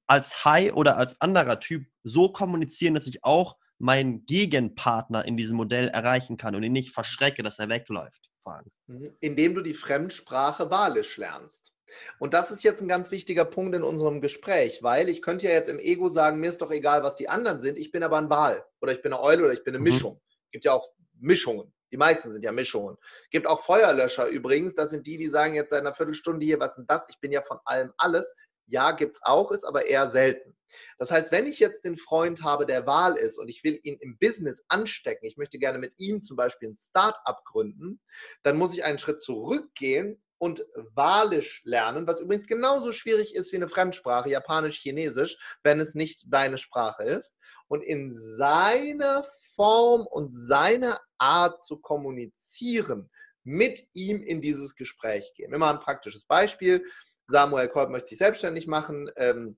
als 0.05 0.45
High 0.45 0.75
oder 0.75 0.97
als 0.97 1.19
anderer 1.19 1.59
Typ 1.59 1.87
so 2.03 2.31
kommunizieren, 2.31 2.93
dass 2.93 3.07
ich 3.07 3.23
auch 3.23 3.57
meinen 3.79 4.27
Gegenpartner 4.27 5.25
in 5.25 5.35
diesem 5.35 5.57
Modell 5.57 5.87
erreichen 5.87 6.37
kann 6.37 6.53
und 6.53 6.61
ihn 6.61 6.73
nicht 6.73 6.91
verschrecke, 6.91 7.41
dass 7.41 7.57
er 7.57 7.69
wegläuft 7.69 8.29
vor 8.43 8.57
Angst. 8.57 8.81
Mhm. 8.85 9.09
Indem 9.19 9.55
du 9.55 9.63
die 9.63 9.73
Fremdsprache 9.73 10.69
walisch 10.69 11.17
lernst. 11.17 11.73
Und 12.19 12.35
das 12.35 12.51
ist 12.51 12.63
jetzt 12.63 12.83
ein 12.83 12.87
ganz 12.87 13.09
wichtiger 13.09 13.45
Punkt 13.45 13.75
in 13.75 13.81
unserem 13.81 14.21
Gespräch, 14.21 14.83
weil 14.83 15.09
ich 15.09 15.23
könnte 15.23 15.47
ja 15.47 15.53
jetzt 15.53 15.71
im 15.71 15.79
Ego 15.79 16.09
sagen, 16.09 16.39
mir 16.39 16.51
ist 16.51 16.61
doch 16.61 16.69
egal, 16.69 17.01
was 17.01 17.15
die 17.15 17.29
anderen 17.29 17.61
sind, 17.61 17.79
ich 17.79 17.91
bin 17.91 18.03
aber 18.03 18.19
ein 18.19 18.29
Wal 18.29 18.63
oder 18.79 18.91
ich 18.91 19.01
bin 19.01 19.11
eine 19.11 19.23
Eule 19.23 19.45
oder 19.45 19.53
ich 19.53 19.63
bin 19.63 19.73
eine 19.73 19.79
mhm. 19.79 19.85
Mischung. 19.85 20.21
Es 20.45 20.51
gibt 20.51 20.65
ja 20.65 20.73
auch 20.73 20.87
Mischungen. 21.19 21.73
Die 21.91 21.97
meisten 21.97 22.31
sind 22.31 22.43
ja 22.43 22.51
Mischungen. 22.51 22.97
Gibt 23.31 23.47
auch 23.47 23.61
Feuerlöscher 23.61 24.27
übrigens. 24.27 24.75
Das 24.75 24.89
sind 24.89 25.07
die, 25.07 25.17
die 25.17 25.27
sagen 25.27 25.55
jetzt 25.55 25.71
seit 25.71 25.81
einer 25.81 25.93
Viertelstunde 25.93 26.45
hier, 26.45 26.59
was 26.59 26.75
denn 26.75 26.85
das? 26.87 27.07
Ich 27.09 27.19
bin 27.19 27.31
ja 27.31 27.41
von 27.41 27.59
allem 27.65 27.93
alles. 27.97 28.35
Ja, 28.67 28.91
gibt 28.91 29.15
es 29.15 29.21
auch, 29.23 29.51
ist 29.51 29.63
aber 29.63 29.87
eher 29.87 30.09
selten. 30.09 30.55
Das 30.99 31.09
heißt, 31.09 31.31
wenn 31.31 31.47
ich 31.47 31.59
jetzt 31.59 31.83
den 31.83 31.97
Freund 31.97 32.43
habe, 32.43 32.67
der 32.67 32.85
Wahl 32.85 33.17
ist 33.17 33.39
und 33.39 33.49
ich 33.49 33.63
will 33.63 33.79
ihn 33.81 33.97
im 33.99 34.17
Business 34.19 34.63
anstecken, 34.67 35.25
ich 35.25 35.37
möchte 35.37 35.57
gerne 35.57 35.79
mit 35.79 35.93
ihm 35.97 36.21
zum 36.21 36.37
Beispiel 36.37 36.69
ein 36.69 36.75
Start-up 36.75 37.43
gründen, 37.45 37.99
dann 38.43 38.57
muss 38.57 38.75
ich 38.75 38.83
einen 38.83 38.99
Schritt 38.99 39.21
zurückgehen 39.21 40.21
und 40.39 40.65
Walisch 40.95 41.61
lernen, 41.65 42.07
was 42.07 42.21
übrigens 42.21 42.47
genauso 42.47 42.91
schwierig 42.93 43.35
ist 43.35 43.51
wie 43.51 43.57
eine 43.57 43.69
Fremdsprache, 43.69 44.29
Japanisch, 44.29 44.79
Chinesisch, 44.79 45.37
wenn 45.63 45.79
es 45.79 45.95
nicht 45.95 46.33
deine 46.33 46.57
Sprache 46.57 47.03
ist. 47.03 47.35
Und 47.67 47.83
in 47.83 48.11
seiner 48.13 49.23
Form 49.53 50.07
und 50.07 50.31
seiner 50.33 50.97
Art 51.17 51.61
zu 51.63 51.77
kommunizieren, 51.77 53.09
mit 53.43 53.87
ihm 53.93 54.23
in 54.23 54.41
dieses 54.41 54.75
Gespräch 54.75 55.33
gehen. 55.35 55.51
Machen 55.51 55.77
ein 55.77 55.83
praktisches 55.83 56.25
Beispiel. 56.25 56.83
Samuel 57.27 57.67
Kolb 57.67 57.89
möchte 57.89 58.09
sich 58.09 58.17
selbstständig 58.19 58.65
machen, 58.65 59.11
ähm, 59.17 59.57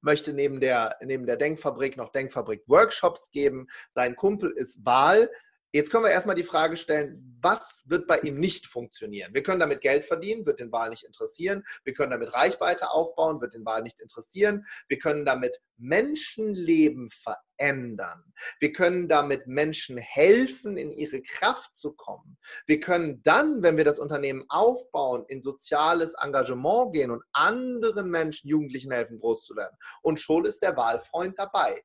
möchte 0.00 0.32
neben 0.32 0.60
der, 0.60 0.96
neben 1.02 1.26
der 1.26 1.36
Denkfabrik 1.36 1.96
noch 1.96 2.12
Denkfabrik-Workshops 2.12 3.30
geben. 3.30 3.68
Sein 3.90 4.16
Kumpel 4.16 4.50
ist 4.50 4.84
Wahl, 4.84 5.30
Jetzt 5.72 5.90
können 5.90 6.04
wir 6.04 6.10
erstmal 6.10 6.34
die 6.34 6.42
Frage 6.42 6.76
stellen, 6.76 7.38
was 7.42 7.84
wird 7.86 8.06
bei 8.06 8.18
ihm 8.18 8.38
nicht 8.38 8.66
funktionieren? 8.66 9.32
Wir 9.32 9.42
können 9.42 9.60
damit 9.60 9.80
Geld 9.80 10.04
verdienen, 10.04 10.44
wird 10.44 10.60
den 10.60 10.72
Wahl 10.72 10.90
nicht 10.90 11.04
interessieren. 11.04 11.62
Wir 11.84 11.94
können 11.94 12.10
damit 12.10 12.34
Reichweite 12.34 12.90
aufbauen, 12.90 13.40
wird 13.40 13.54
den 13.54 13.64
Wahl 13.64 13.82
nicht 13.82 14.00
interessieren. 14.00 14.66
Wir 14.88 14.98
können 14.98 15.24
damit 15.24 15.58
Menschenleben 15.78 17.10
verändern. 17.10 18.24
Wir 18.58 18.72
können 18.72 19.08
damit 19.08 19.46
Menschen 19.46 19.96
helfen, 19.96 20.76
in 20.76 20.90
ihre 20.90 21.22
Kraft 21.22 21.76
zu 21.76 21.92
kommen. 21.92 22.36
Wir 22.66 22.80
können 22.80 23.22
dann, 23.22 23.62
wenn 23.62 23.76
wir 23.76 23.84
das 23.84 23.98
Unternehmen 23.98 24.44
aufbauen, 24.48 25.24
in 25.28 25.40
soziales 25.40 26.14
Engagement 26.14 26.92
gehen 26.92 27.10
und 27.10 27.22
anderen 27.32 28.10
Menschen, 28.10 28.48
Jugendlichen 28.48 28.90
helfen, 28.90 29.20
groß 29.20 29.44
zu 29.44 29.56
werden. 29.56 29.76
Und 30.02 30.20
schon 30.20 30.44
ist 30.44 30.62
der 30.62 30.76
Wahlfreund 30.76 31.38
dabei. 31.38 31.82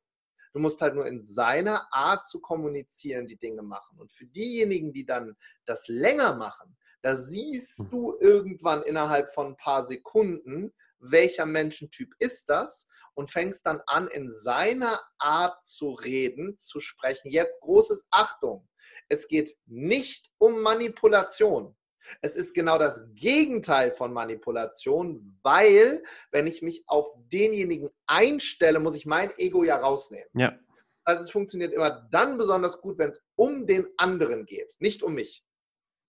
Du 0.56 0.62
musst 0.62 0.80
halt 0.80 0.96
nur 0.96 1.06
in 1.06 1.22
seiner 1.22 1.86
Art 1.92 2.30
zu 2.30 2.40
kommunizieren 2.40 3.28
die 3.28 3.36
Dinge 3.36 3.62
machen. 3.62 4.00
Und 4.00 4.14
für 4.14 4.26
diejenigen, 4.26 4.94
die 4.94 5.06
dann 5.06 5.36
das 5.66 5.90
länger 5.90 6.38
machen, 6.38 6.78
da 7.02 7.18
siehst 7.18 7.80
hm. 7.80 7.90
du 7.90 8.18
irgendwann 8.22 8.82
innerhalb 8.84 9.34
von 9.34 9.48
ein 9.48 9.58
paar 9.58 9.84
Sekunden, 9.84 10.74
welcher 11.00 11.46
Menschentyp 11.46 12.14
ist 12.20 12.50
das 12.50 12.88
und 13.16 13.30
fängst 13.30 13.68
dann 13.68 13.82
an, 13.86 14.08
in 14.08 14.32
seiner 14.32 15.02
Art 15.18 15.68
zu 15.68 15.92
reden, 15.92 16.58
zu 16.58 16.80
sprechen. 16.80 17.32
Jetzt 17.32 17.60
großes 17.60 18.08
Achtung. 18.10 18.66
Es 19.10 19.28
geht 19.28 19.58
nicht 19.66 20.32
um 20.38 20.62
Manipulation. 20.62 21.76
Es 22.22 22.36
ist 22.36 22.54
genau 22.54 22.78
das 22.78 23.02
Gegenteil 23.14 23.92
von 23.92 24.14
Manipulation, 24.14 25.38
weil 25.44 26.04
wenn 26.32 26.48
ich 26.48 26.62
mich 26.62 26.84
auf 26.88 27.08
denjenigen 27.32 27.90
einstelle, 28.08 28.80
muss 28.80 28.96
ich 28.96 29.06
mein 29.06 29.32
Ego 29.38 29.64
ja 29.64 29.78
rausnehmen. 29.78 30.28
Ja. 30.34 30.58
Also 31.04 31.24
es 31.24 31.30
funktioniert 31.30 31.74
immer 31.74 32.08
dann 32.12 32.38
besonders 32.38 32.82
gut, 32.82 32.98
wenn 32.98 33.12
es 33.12 33.22
um 33.36 33.68
den 33.68 33.88
anderen 33.98 34.46
geht, 34.46 34.76
nicht 34.80 35.04
um 35.04 35.14
mich. 35.14 35.44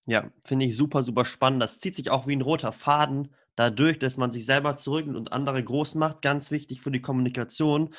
Ja, 0.06 0.30
finde 0.44 0.66
ich 0.66 0.76
super, 0.76 1.02
super 1.02 1.24
spannend. 1.24 1.62
Das 1.62 1.78
zieht 1.78 1.94
sich 1.94 2.10
auch 2.10 2.26
wie 2.26 2.36
ein 2.36 2.40
roter 2.40 2.72
Faden 2.72 3.34
dadurch, 3.56 3.98
dass 3.98 4.16
man 4.16 4.30
sich 4.30 4.46
selber 4.46 4.76
zurücknimmt 4.76 5.18
und 5.18 5.32
andere 5.32 5.62
groß 5.62 5.96
macht. 5.96 6.22
Ganz 6.22 6.50
wichtig 6.50 6.80
für 6.80 6.92
die 6.92 7.02
Kommunikation. 7.02 7.92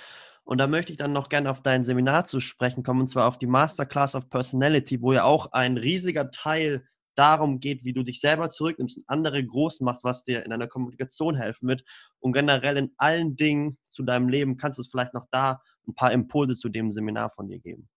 Und 0.46 0.60
da 0.60 0.68
möchte 0.68 0.94
ich 0.94 0.98
dann 0.98 1.12
noch 1.12 1.28
gerne 1.28 1.52
auf 1.52 1.62
dein 1.62 1.84
Seminar 1.84 2.24
zu 2.24 2.40
sprechen 2.40 2.82
kommen, 2.82 3.02
und 3.02 3.08
zwar 3.08 3.28
auf 3.28 3.38
die 3.38 3.48
Masterclass 3.48 4.16
of 4.16 4.30
Personality, 4.30 5.02
wo 5.02 5.12
ja 5.12 5.26
auch 5.26 5.52
ein 5.52 5.76
riesiger 5.76 6.32
Teil 6.32 6.88
darum 7.18 7.60
geht, 7.60 7.84
wie 7.84 7.94
du 7.94 8.04
dich 8.04 8.20
selber 8.20 8.50
zurücknimmst 8.50 8.98
und 8.98 9.04
andere 9.08 9.44
groß 9.44 9.82
machst, 9.82 10.04
was 10.04 10.24
dir 10.24 10.44
in 10.44 10.52
deiner 10.52 10.68
Kommunikation 10.68 11.36
helfen 11.36 11.68
wird 11.68 11.84
und 12.20 12.34
generell 12.34 12.78
in 12.78 12.94
allen 12.98 13.36
Dingen 13.36 13.78
zu 13.90 14.04
deinem 14.04 14.30
Leben, 14.30 14.58
kannst 14.58 14.78
du 14.78 14.82
es 14.82 14.90
vielleicht 14.90 15.14
noch 15.14 15.28
da 15.32 15.62
ein 15.88 15.96
paar 15.96 16.12
Impulse 16.12 16.56
zu 16.56 16.70
dem 16.70 16.92
Seminar 16.92 17.32
von 17.32 17.48
dir 17.48 17.60
geben. 17.60 17.90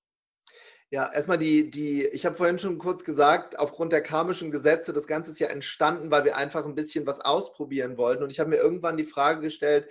Ja, 0.93 1.13
erstmal 1.13 1.39
die, 1.39 1.71
die, 1.71 2.05
ich 2.07 2.27
habe 2.27 2.35
vorhin 2.35 2.59
schon 2.59 2.79
kurz 2.79 3.05
gesagt, 3.05 3.57
aufgrund 3.59 3.93
der 3.93 4.03
karmischen 4.03 4.51
Gesetze, 4.51 4.93
das 4.93 5.07
Ganze 5.07 5.31
ist 5.31 5.39
ja 5.39 5.47
entstanden, 5.47 6.11
weil 6.11 6.25
wir 6.25 6.37
einfach 6.37 6.65
ein 6.65 6.75
bisschen 6.75 7.07
was 7.07 7.21
ausprobieren 7.21 7.97
wollten. 7.97 8.25
Und 8.25 8.33
ich 8.33 8.41
habe 8.41 8.51
mir 8.51 8.57
irgendwann 8.57 8.97
die 8.97 9.05
Frage 9.05 9.41
gestellt, 9.41 9.89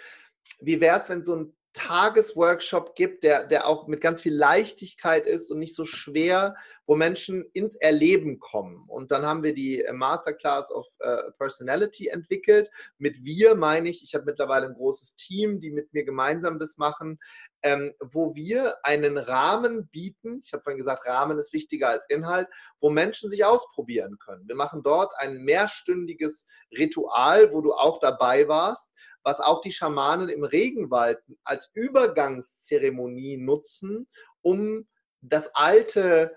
wie 0.59 0.81
wäre 0.81 0.97
es, 0.97 1.07
wenn 1.07 1.23
so 1.23 1.35
ein 1.35 1.55
Tagesworkshop 1.73 2.95
gibt, 2.95 3.23
der, 3.23 3.45
der 3.45 3.67
auch 3.67 3.87
mit 3.87 4.01
ganz 4.01 4.21
viel 4.21 4.33
Leichtigkeit 4.33 5.27
ist 5.27 5.51
und 5.51 5.59
nicht 5.59 5.75
so 5.75 5.85
schwer, 5.85 6.55
wo 6.87 6.95
Menschen 6.95 7.45
ins 7.53 7.75
Erleben 7.75 8.39
kommen. 8.39 8.85
Und 8.87 9.11
dann 9.11 9.25
haben 9.25 9.43
wir 9.43 9.53
die 9.53 9.83
äh, 9.83 9.93
Masterclass 9.93 10.71
of 10.71 10.87
uh, 11.05 11.31
Personality 11.37 12.07
entwickelt. 12.07 12.71
Mit 12.97 13.23
wir 13.23 13.55
meine 13.55 13.89
ich, 13.89 14.03
ich 14.03 14.15
habe 14.15 14.25
mittlerweile 14.25 14.65
ein 14.65 14.73
großes 14.73 15.15
Team, 15.15 15.59
die 15.59 15.71
mit 15.71 15.93
mir 15.93 16.03
gemeinsam 16.03 16.57
das 16.57 16.77
machen, 16.77 17.19
ähm, 17.63 17.93
wo 17.99 18.35
wir 18.35 18.77
einen 18.83 19.17
Rahmen 19.17 19.87
bieten. 19.87 20.41
Ich 20.43 20.53
habe 20.53 20.63
vorhin 20.63 20.77
gesagt, 20.77 21.07
Rahmen 21.07 21.39
ist 21.39 21.53
wichtiger 21.53 21.89
als 21.89 22.05
Inhalt, 22.09 22.47
wo 22.79 22.89
Menschen 22.89 23.29
sich 23.29 23.43
ausprobieren 23.45 24.17
können. 24.19 24.47
Wir 24.47 24.55
machen 24.55 24.81
dort 24.83 25.13
ein 25.17 25.37
mehrstündiges 25.43 26.45
Ritual, 26.77 27.51
wo 27.51 27.61
du 27.61 27.73
auch 27.73 27.99
dabei 27.99 28.47
warst, 28.47 28.89
was 29.23 29.39
auch 29.39 29.61
die 29.61 29.71
Schamanen 29.71 30.29
im 30.29 30.43
Regenwald 30.43 31.19
als 31.43 31.69
Übergangszeremonie 31.73 33.37
nutzen, 33.37 34.07
um 34.41 34.87
das 35.21 35.53
Alte 35.53 36.35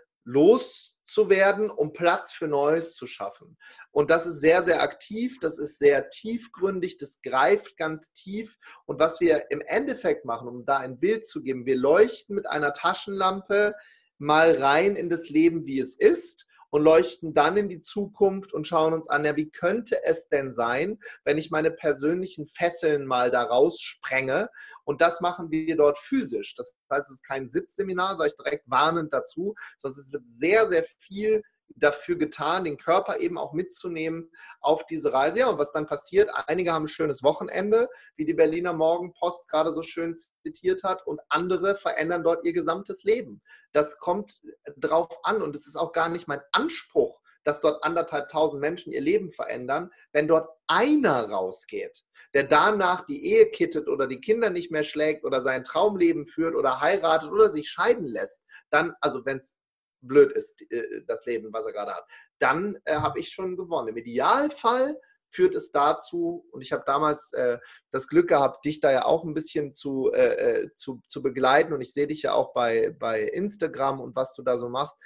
loszuwerden, 1.12 1.70
um 1.70 1.92
Platz 1.92 2.32
für 2.32 2.48
Neues 2.48 2.94
zu 2.94 3.06
schaffen. 3.06 3.56
Und 3.90 4.10
das 4.10 4.26
ist 4.26 4.40
sehr, 4.40 4.62
sehr 4.62 4.82
aktiv, 4.82 5.38
das 5.40 5.58
ist 5.58 5.78
sehr 5.78 6.08
tiefgründig, 6.10 6.98
das 6.98 7.20
greift 7.22 7.76
ganz 7.76 8.12
tief. 8.12 8.58
Und 8.86 8.98
was 8.98 9.20
wir 9.20 9.50
im 9.50 9.60
Endeffekt 9.60 10.24
machen, 10.24 10.48
um 10.48 10.64
da 10.64 10.78
ein 10.78 10.98
Bild 10.98 11.26
zu 11.26 11.42
geben, 11.42 11.66
wir 11.66 11.76
leuchten 11.76 12.34
mit 12.34 12.46
einer 12.46 12.72
Taschenlampe 12.72 13.74
mal 14.18 14.56
rein 14.56 14.96
in 14.96 15.10
das 15.10 15.28
Leben, 15.28 15.66
wie 15.66 15.80
es 15.80 15.96
ist 15.96 16.46
und 16.72 16.82
leuchten 16.82 17.34
dann 17.34 17.58
in 17.58 17.68
die 17.68 17.82
Zukunft 17.82 18.54
und 18.54 18.66
schauen 18.66 18.94
uns 18.94 19.08
an, 19.08 19.26
ja, 19.26 19.36
wie 19.36 19.50
könnte 19.50 20.02
es 20.04 20.28
denn 20.28 20.54
sein, 20.54 20.98
wenn 21.22 21.36
ich 21.36 21.50
meine 21.50 21.70
persönlichen 21.70 22.48
Fesseln 22.48 23.04
mal 23.04 23.30
da 23.30 23.42
raussprenge? 23.42 24.48
Und 24.84 25.02
das 25.02 25.20
machen 25.20 25.50
wir 25.50 25.76
dort 25.76 25.98
physisch. 25.98 26.54
Das 26.56 26.74
heißt, 26.90 27.10
es 27.10 27.16
ist 27.16 27.26
kein 27.26 27.50
Sitzseminar, 27.50 28.16
sage 28.16 28.28
ich 28.28 28.42
direkt 28.42 28.70
warnend 28.70 29.12
dazu, 29.12 29.54
sondern 29.76 30.00
es 30.00 30.12
wird 30.12 30.24
sehr, 30.26 30.66
sehr 30.66 30.84
viel 30.84 31.42
dafür 31.68 32.16
getan, 32.16 32.64
den 32.64 32.76
Körper 32.76 33.18
eben 33.18 33.38
auch 33.38 33.52
mitzunehmen 33.52 34.30
auf 34.60 34.86
diese 34.86 35.12
Reise. 35.12 35.40
Ja, 35.40 35.48
und 35.48 35.58
was 35.58 35.72
dann 35.72 35.86
passiert, 35.86 36.30
einige 36.46 36.72
haben 36.72 36.84
ein 36.84 36.88
schönes 36.88 37.22
Wochenende, 37.22 37.88
wie 38.16 38.24
die 38.24 38.34
Berliner 38.34 38.72
Morgenpost 38.72 39.48
gerade 39.48 39.72
so 39.72 39.82
schön 39.82 40.16
zitiert 40.44 40.84
hat, 40.84 41.06
und 41.06 41.20
andere 41.28 41.76
verändern 41.76 42.22
dort 42.22 42.44
ihr 42.44 42.52
gesamtes 42.52 43.04
Leben. 43.04 43.42
Das 43.72 43.98
kommt 43.98 44.40
drauf 44.76 45.08
an 45.22 45.42
und 45.42 45.56
es 45.56 45.66
ist 45.66 45.76
auch 45.76 45.92
gar 45.92 46.08
nicht 46.08 46.28
mein 46.28 46.40
Anspruch, 46.52 47.20
dass 47.44 47.60
dort 47.60 47.82
anderthalb 47.82 48.28
tausend 48.28 48.60
Menschen 48.60 48.92
ihr 48.92 49.00
Leben 49.00 49.32
verändern, 49.32 49.90
wenn 50.12 50.28
dort 50.28 50.48
einer 50.68 51.28
rausgeht, 51.28 52.02
der 52.34 52.44
danach 52.44 53.04
die 53.04 53.24
Ehe 53.24 53.50
kittet 53.50 53.88
oder 53.88 54.06
die 54.06 54.20
Kinder 54.20 54.50
nicht 54.50 54.70
mehr 54.70 54.84
schlägt 54.84 55.24
oder 55.24 55.42
sein 55.42 55.64
Traumleben 55.64 56.26
führt 56.26 56.54
oder 56.54 56.80
heiratet 56.80 57.30
oder 57.30 57.50
sich 57.50 57.68
scheiden 57.68 58.06
lässt, 58.06 58.44
dann, 58.70 58.94
also 59.00 59.24
wenn 59.24 59.38
es 59.38 59.56
blöd 60.02 60.32
ist, 60.32 60.60
äh, 60.70 61.02
das 61.06 61.24
Leben, 61.26 61.52
was 61.52 61.66
er 61.66 61.72
gerade 61.72 61.94
hat, 61.94 62.06
dann 62.38 62.78
äh, 62.84 62.96
habe 62.96 63.18
ich 63.18 63.30
schon 63.30 63.56
gewonnen. 63.56 63.88
Im 63.88 63.96
Idealfall 63.96 64.96
führt 65.30 65.54
es 65.54 65.72
dazu, 65.72 66.46
und 66.50 66.62
ich 66.62 66.72
habe 66.72 66.84
damals 66.86 67.32
äh, 67.32 67.58
das 67.90 68.06
Glück 68.06 68.28
gehabt, 68.28 68.64
dich 68.64 68.80
da 68.80 68.92
ja 68.92 69.04
auch 69.06 69.24
ein 69.24 69.34
bisschen 69.34 69.72
zu, 69.72 70.12
äh, 70.12 70.34
äh, 70.62 70.74
zu, 70.74 71.00
zu 71.08 71.22
begleiten 71.22 71.72
und 71.72 71.80
ich 71.80 71.92
sehe 71.92 72.06
dich 72.06 72.22
ja 72.22 72.34
auch 72.34 72.52
bei, 72.52 72.94
bei 72.98 73.22
Instagram 73.22 74.00
und 74.00 74.14
was 74.14 74.34
du 74.34 74.42
da 74.42 74.58
so 74.58 74.68
machst. 74.68 74.98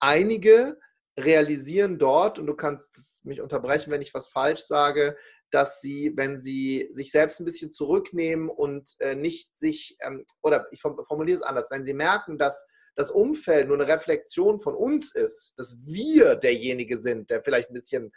Einige 0.00 0.78
realisieren 1.18 1.98
dort, 1.98 2.38
und 2.38 2.46
du 2.46 2.54
kannst 2.54 3.24
mich 3.24 3.40
unterbrechen, 3.40 3.92
wenn 3.92 4.02
ich 4.02 4.14
was 4.14 4.28
falsch 4.28 4.62
sage, 4.62 5.16
dass 5.50 5.80
sie, 5.80 6.12
wenn 6.16 6.38
sie 6.38 6.88
sich 6.92 7.12
selbst 7.12 7.38
ein 7.38 7.44
bisschen 7.44 7.70
zurücknehmen 7.70 8.48
und 8.48 8.96
äh, 8.98 9.14
nicht 9.14 9.56
sich, 9.56 9.96
ähm, 10.00 10.24
oder 10.42 10.66
ich 10.72 10.80
formuliere 10.80 11.38
es 11.38 11.44
anders, 11.44 11.70
wenn 11.70 11.84
sie 11.84 11.94
merken, 11.94 12.38
dass 12.38 12.64
das 12.96 13.10
Umfeld 13.10 13.68
nur 13.68 13.80
eine 13.80 13.88
Reflexion 13.88 14.60
von 14.60 14.74
uns 14.74 15.14
ist, 15.14 15.54
dass 15.56 15.76
wir 15.82 16.36
derjenige 16.36 16.98
sind, 16.98 17.30
der 17.30 17.42
vielleicht 17.42 17.70
ein 17.70 17.74
bisschen 17.74 18.12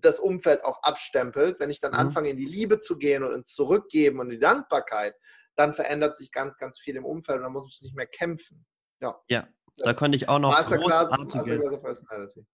das 0.00 0.18
Umfeld 0.18 0.64
auch 0.64 0.82
abstempelt, 0.82 1.60
wenn 1.60 1.70
ich 1.70 1.80
dann 1.80 1.92
mhm. 1.92 1.98
anfange, 1.98 2.30
in 2.30 2.36
die 2.36 2.46
Liebe 2.46 2.78
zu 2.78 2.96
gehen 2.96 3.22
und 3.22 3.32
ins 3.34 3.54
Zurückgeben 3.54 4.20
und 4.20 4.30
die 4.30 4.38
Dankbarkeit, 4.38 5.14
dann 5.56 5.74
verändert 5.74 6.16
sich 6.16 6.32
ganz, 6.32 6.56
ganz 6.56 6.78
viel 6.78 6.96
im 6.96 7.04
Umfeld 7.04 7.38
und 7.38 7.44
dann 7.44 7.52
muss 7.52 7.68
ich 7.68 7.82
nicht 7.82 7.94
mehr 7.94 8.06
kämpfen. 8.06 8.64
Ja. 9.00 9.20
ja. 9.28 9.46
Da 9.82 9.94
konnte 9.94 10.16
ich 10.16 10.28
auch 10.28 10.38
noch 10.38 10.54
großartige, 10.54 11.80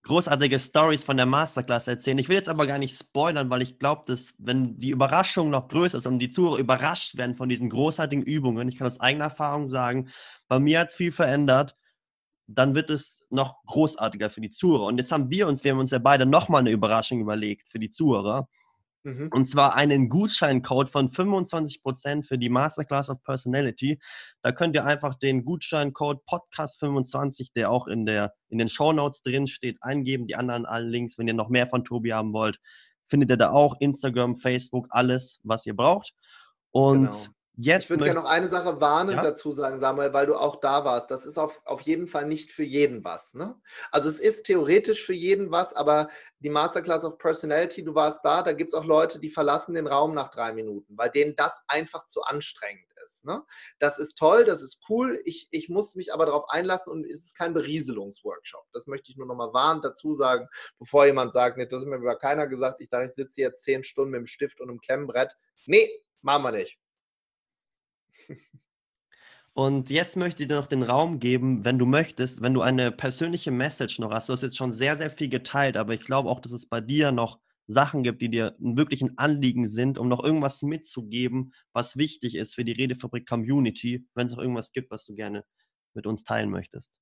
großartige 0.03 0.59
Stories 0.59 1.03
von 1.03 1.17
der 1.17 1.27
Masterclass 1.27 1.89
erzählen. 1.89 2.19
Ich 2.19 2.29
will 2.29 2.37
jetzt 2.37 2.49
aber 2.49 2.67
gar 2.67 2.79
nicht 2.79 2.97
spoilern, 2.97 3.51
weil 3.51 3.63
ich 3.63 3.79
glaube, 3.79 4.03
dass 4.07 4.35
wenn 4.39 4.79
die 4.79 4.91
Überraschung 4.91 5.51
noch 5.51 5.69
größer 5.69 5.99
ist 5.99 6.07
und 6.07 6.19
die 6.21 6.29
Zuhörer 6.29 6.59
überrascht 6.59 7.17
werden 7.17 7.35
von 7.35 7.49
diesen 7.49 7.69
großartigen 7.69 8.25
Übungen, 8.25 8.69
ich 8.69 8.77
kann 8.77 8.87
aus 8.87 9.01
eigener 9.01 9.25
Erfahrung 9.25 9.67
sagen, 9.67 10.11
bei 10.49 10.61
mir 10.61 10.81
hat 10.81 10.89
es 10.89 10.95
viel 10.95 11.11
verändert, 11.11 11.77
dann 12.47 12.75
wird 12.75 12.91
es 12.91 13.27
noch 13.31 13.57
großartiger 13.67 14.31
für 14.31 14.41
die 14.41 14.51
Zuhörer. 14.51 14.87
Und 14.87 14.99
jetzt 14.99 15.11
haben 15.11 15.31
wir 15.31 15.49
uns, 15.49 15.65
wir 15.65 15.73
haben 15.73 15.81
uns 15.81 15.91
ja 15.91 15.99
beide 15.99 16.27
nochmal 16.27 16.61
eine 16.61 16.71
Überraschung 16.71 17.21
überlegt 17.21 17.69
für 17.71 17.81
die 17.81 17.91
Zuhörer. 17.91 18.49
Mhm. 19.07 19.29
Und 19.33 19.47
zwar 19.47 19.77
einen 19.77 20.09
Gutscheincode 20.09 20.91
von 20.91 21.11
25% 21.11 22.25
für 22.25 22.39
die 22.39 22.49
Masterclass 22.49 23.09
of 23.09 23.23
Personality. 23.23 24.01
Da 24.43 24.51
könnt 24.51 24.75
ihr 24.75 24.85
einfach 24.85 25.15
den 25.15 25.45
Gutscheincode 25.45 26.25
Podcast25, 26.29 27.53
der 27.55 27.71
auch 27.71 27.87
in, 27.87 28.05
der, 28.05 28.35
in 28.49 28.59
den 28.59 28.69
Show 28.69 28.93
Notes 28.93 29.23
drin 29.23 29.47
steht, 29.47 29.81
eingeben. 29.81 30.27
Die 30.27 30.35
anderen 30.35 30.67
allen 30.67 30.91
Links, 30.91 31.19
wenn 31.19 31.29
ihr 31.29 31.35
noch 31.35 31.51
mehr 31.51 31.69
von 31.69 31.85
Tobi 31.85 32.15
haben 32.15 32.33
wollt, 32.33 32.59
findet 33.07 33.31
ihr 33.31 33.37
da 33.37 33.51
auch 33.51 33.77
Instagram, 33.79 34.35
Facebook, 34.35 34.89
alles, 34.91 35.39
was 35.45 35.65
ihr 35.67 35.77
braucht. 35.77 36.13
Und 36.73 37.11
genau. 37.11 37.27
Jetzt 37.59 37.85
ich 37.85 37.91
würde 37.91 38.05
gerne 38.05 38.21
noch 38.21 38.29
eine 38.29 38.49
Sache 38.49 38.83
warnend 38.83 39.17
ja? 39.17 39.23
dazu 39.23 39.51
sagen, 39.51 39.79
Samuel, 39.79 40.13
weil 40.13 40.27
du 40.27 40.35
auch 40.35 40.57
da 40.57 40.85
warst. 40.85 41.11
Das 41.11 41.25
ist 41.25 41.39
auf, 41.39 41.63
auf 41.65 41.81
jeden 41.81 42.07
Fall 42.07 42.27
nicht 42.27 42.51
für 42.51 42.63
jeden 42.63 43.03
was. 43.03 43.33
Ne? 43.33 43.59
Also 43.91 44.11
es 44.11 44.21
ist 44.21 44.45
theoretisch 44.45 45.05
für 45.05 45.15
jeden 45.15 45.51
was, 45.51 45.75
aber 45.75 46.09
die 46.41 46.51
Masterclass 46.51 47.05
of 47.05 47.17
Personality, 47.17 47.83
du 47.83 47.95
warst 47.95 48.23
da, 48.25 48.43
da 48.43 48.53
gibt 48.53 48.75
es 48.75 48.79
auch 48.79 48.85
Leute, 48.85 49.19
die 49.19 49.31
verlassen 49.31 49.75
den 49.75 49.87
Raum 49.87 50.15
nach 50.15 50.29
drei 50.29 50.53
Minuten, 50.53 50.99
weil 50.99 51.09
denen 51.09 51.35
das 51.35 51.63
einfach 51.67 52.07
zu 52.07 52.21
anstrengend 52.23 52.93
ist. 53.03 53.25
Ne? 53.25 53.43
Das 53.79 53.99
ist 53.99 54.19
toll, 54.19 54.45
das 54.45 54.61
ist 54.61 54.81
cool. 54.91 55.19
Ich, 55.25 55.49
ich 55.51 55.71
muss 55.71 55.95
mich 55.95 56.13
aber 56.13 56.27
darauf 56.27 56.51
einlassen 56.51 56.93
und 56.93 57.07
es 57.07 57.25
ist 57.25 57.39
kein 57.39 57.55
Berieselungsworkshop. 57.55 58.67
Das 58.73 58.87
möchte 58.87 59.11
ich 59.11 59.17
nur 59.17 59.27
noch 59.27 59.35
mal 59.35 59.55
warnend 59.55 59.83
dazu 59.83 60.13
sagen, 60.13 60.47
bevor 60.79 61.07
jemand 61.07 61.33
sagt, 61.33 61.57
nee, 61.57 61.67
das 61.67 61.81
hat 61.81 61.89
mir 61.89 61.97
über 61.97 62.19
keiner 62.19 62.47
gesagt, 62.49 62.83
ich 62.83 62.91
dachte, 62.91 63.07
ich 63.07 63.13
sitze 63.13 63.41
jetzt 63.41 63.63
zehn 63.63 63.83
Stunden 63.83 64.11
mit 64.11 64.19
dem 64.19 64.27
Stift 64.27 64.61
und 64.61 64.69
einem 64.69 64.81
Klemmbrett. 64.81 65.35
Nee, 65.65 65.89
machen 66.21 66.43
wir 66.43 66.53
nicht. 66.53 66.79
Und 69.55 69.89
jetzt 69.89 70.17
möchte 70.17 70.43
ich 70.43 70.49
dir 70.49 70.57
noch 70.57 70.67
den 70.67 70.83
Raum 70.83 71.19
geben, 71.19 71.65
wenn 71.65 71.79
du 71.79 71.87
möchtest, 71.87 72.43
wenn 72.43 72.53
du 72.53 72.61
eine 72.61 72.93
persönliche 72.93 73.51
Message 73.51 73.99
noch 73.99 74.11
hast. 74.11 74.29
Du 74.29 74.35
hast 74.35 74.43
jetzt 74.43 74.59
schon 74.59 74.75
sehr, 74.75 74.97
sehr 74.97 75.11
viel 75.11 75.31
geteilt, 75.31 75.79
aber 75.79 75.95
ich 75.95 76.05
glaube 76.05 76.29
auch, 76.29 76.41
dass 76.41 76.53
es 76.53 76.69
bei 76.69 76.83
dir 76.83 77.11
noch 77.11 77.39
Sachen 77.67 78.03
gibt, 78.03 78.21
die 78.21 78.29
dir 78.29 78.55
wirklich 78.59 79.03
ein 79.03 79.17
Anliegen 79.17 79.67
sind, 79.67 79.99
um 79.99 80.09
noch 80.09 80.23
irgendwas 80.23 80.61
mitzugeben, 80.61 81.55
was 81.73 81.97
wichtig 81.97 82.35
ist 82.35 82.55
für 82.55 82.65
die 82.65 82.73
Redefabrik 82.73 83.27
Community, 83.27 84.07
wenn 84.15 84.27
es 84.27 84.33
noch 84.33 84.43
irgendwas 84.43 84.73
gibt, 84.73 84.91
was 84.91 85.07
du 85.07 85.15
gerne 85.15 85.43
mit 85.95 86.07
uns 86.07 86.25
teilen 86.25 86.51
möchtest. 86.51 87.01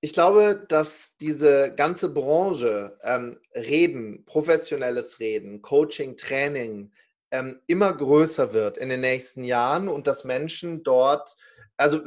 Ich 0.00 0.12
glaube, 0.12 0.64
dass 0.68 1.16
diese 1.20 1.74
ganze 1.74 2.12
Branche, 2.12 2.98
ähm, 3.02 3.38
Reden, 3.54 4.24
professionelles 4.26 5.18
Reden, 5.18 5.60
Coaching, 5.62 6.16
Training, 6.16 6.92
ähm, 7.30 7.60
immer 7.66 7.92
größer 7.92 8.52
wird 8.52 8.78
in 8.78 8.88
den 8.88 9.00
nächsten 9.00 9.44
Jahren 9.44 9.88
und 9.88 10.06
dass 10.06 10.24
Menschen 10.24 10.82
dort, 10.82 11.36
also 11.76 12.00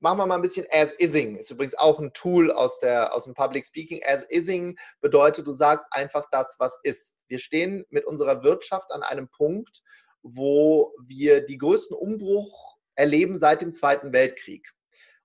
machen 0.00 0.18
wir 0.18 0.26
mal 0.26 0.34
ein 0.34 0.42
bisschen 0.42 0.66
As-Ising, 0.70 1.36
ist 1.36 1.50
übrigens 1.50 1.76
auch 1.76 2.00
ein 2.00 2.12
Tool 2.12 2.50
aus, 2.50 2.80
der, 2.80 3.14
aus 3.14 3.24
dem 3.24 3.34
Public 3.34 3.64
Speaking. 3.64 4.02
As-Ising 4.04 4.76
bedeutet, 5.00 5.46
du 5.46 5.52
sagst 5.52 5.86
einfach 5.92 6.24
das, 6.32 6.56
was 6.58 6.78
ist. 6.82 7.16
Wir 7.28 7.38
stehen 7.38 7.84
mit 7.88 8.04
unserer 8.04 8.42
Wirtschaft 8.42 8.90
an 8.90 9.02
einem 9.02 9.28
Punkt, 9.28 9.82
wo 10.22 10.92
wir 11.06 11.40
die 11.46 11.58
größten 11.58 11.96
Umbruch 11.96 12.76
erleben 12.96 13.38
seit 13.38 13.62
dem 13.62 13.72
Zweiten 13.72 14.12
Weltkrieg. 14.12 14.72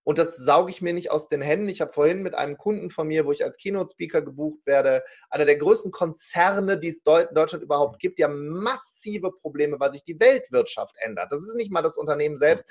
Und 0.07 0.17
das 0.17 0.37
sauge 0.37 0.71
ich 0.71 0.81
mir 0.81 0.93
nicht 0.93 1.11
aus 1.11 1.27
den 1.27 1.41
Händen. 1.41 1.67
Ich 1.67 1.81
habe 1.81 1.91
vorhin 1.91 2.23
mit 2.23 2.33
einem 2.33 2.57
Kunden 2.57 2.91
von 2.91 3.09
mir, 3.09 3.25
wo 3.25 3.33
ich 3.33 3.43
als 3.43 3.57
Keynote-Speaker 3.57 4.21
gebucht 4.21 4.65
werde, 4.65 5.03
einer 5.29 5.43
der 5.43 5.57
größten 5.57 5.91
Konzerne, 5.91 6.79
die 6.79 6.87
es 6.87 6.99
in 6.99 7.35
Deutschland 7.35 7.61
überhaupt 7.61 7.99
gibt, 7.99 8.17
die 8.17 8.23
haben 8.23 8.47
massive 8.47 9.33
Probleme, 9.33 9.81
weil 9.81 9.91
sich 9.91 10.05
die 10.05 10.17
Weltwirtschaft 10.17 10.95
ändert. 10.99 11.29
Das 11.33 11.41
ist 11.41 11.55
nicht 11.55 11.73
mal 11.73 11.81
das 11.81 11.97
Unternehmen 11.97 12.37
selbst. 12.37 12.69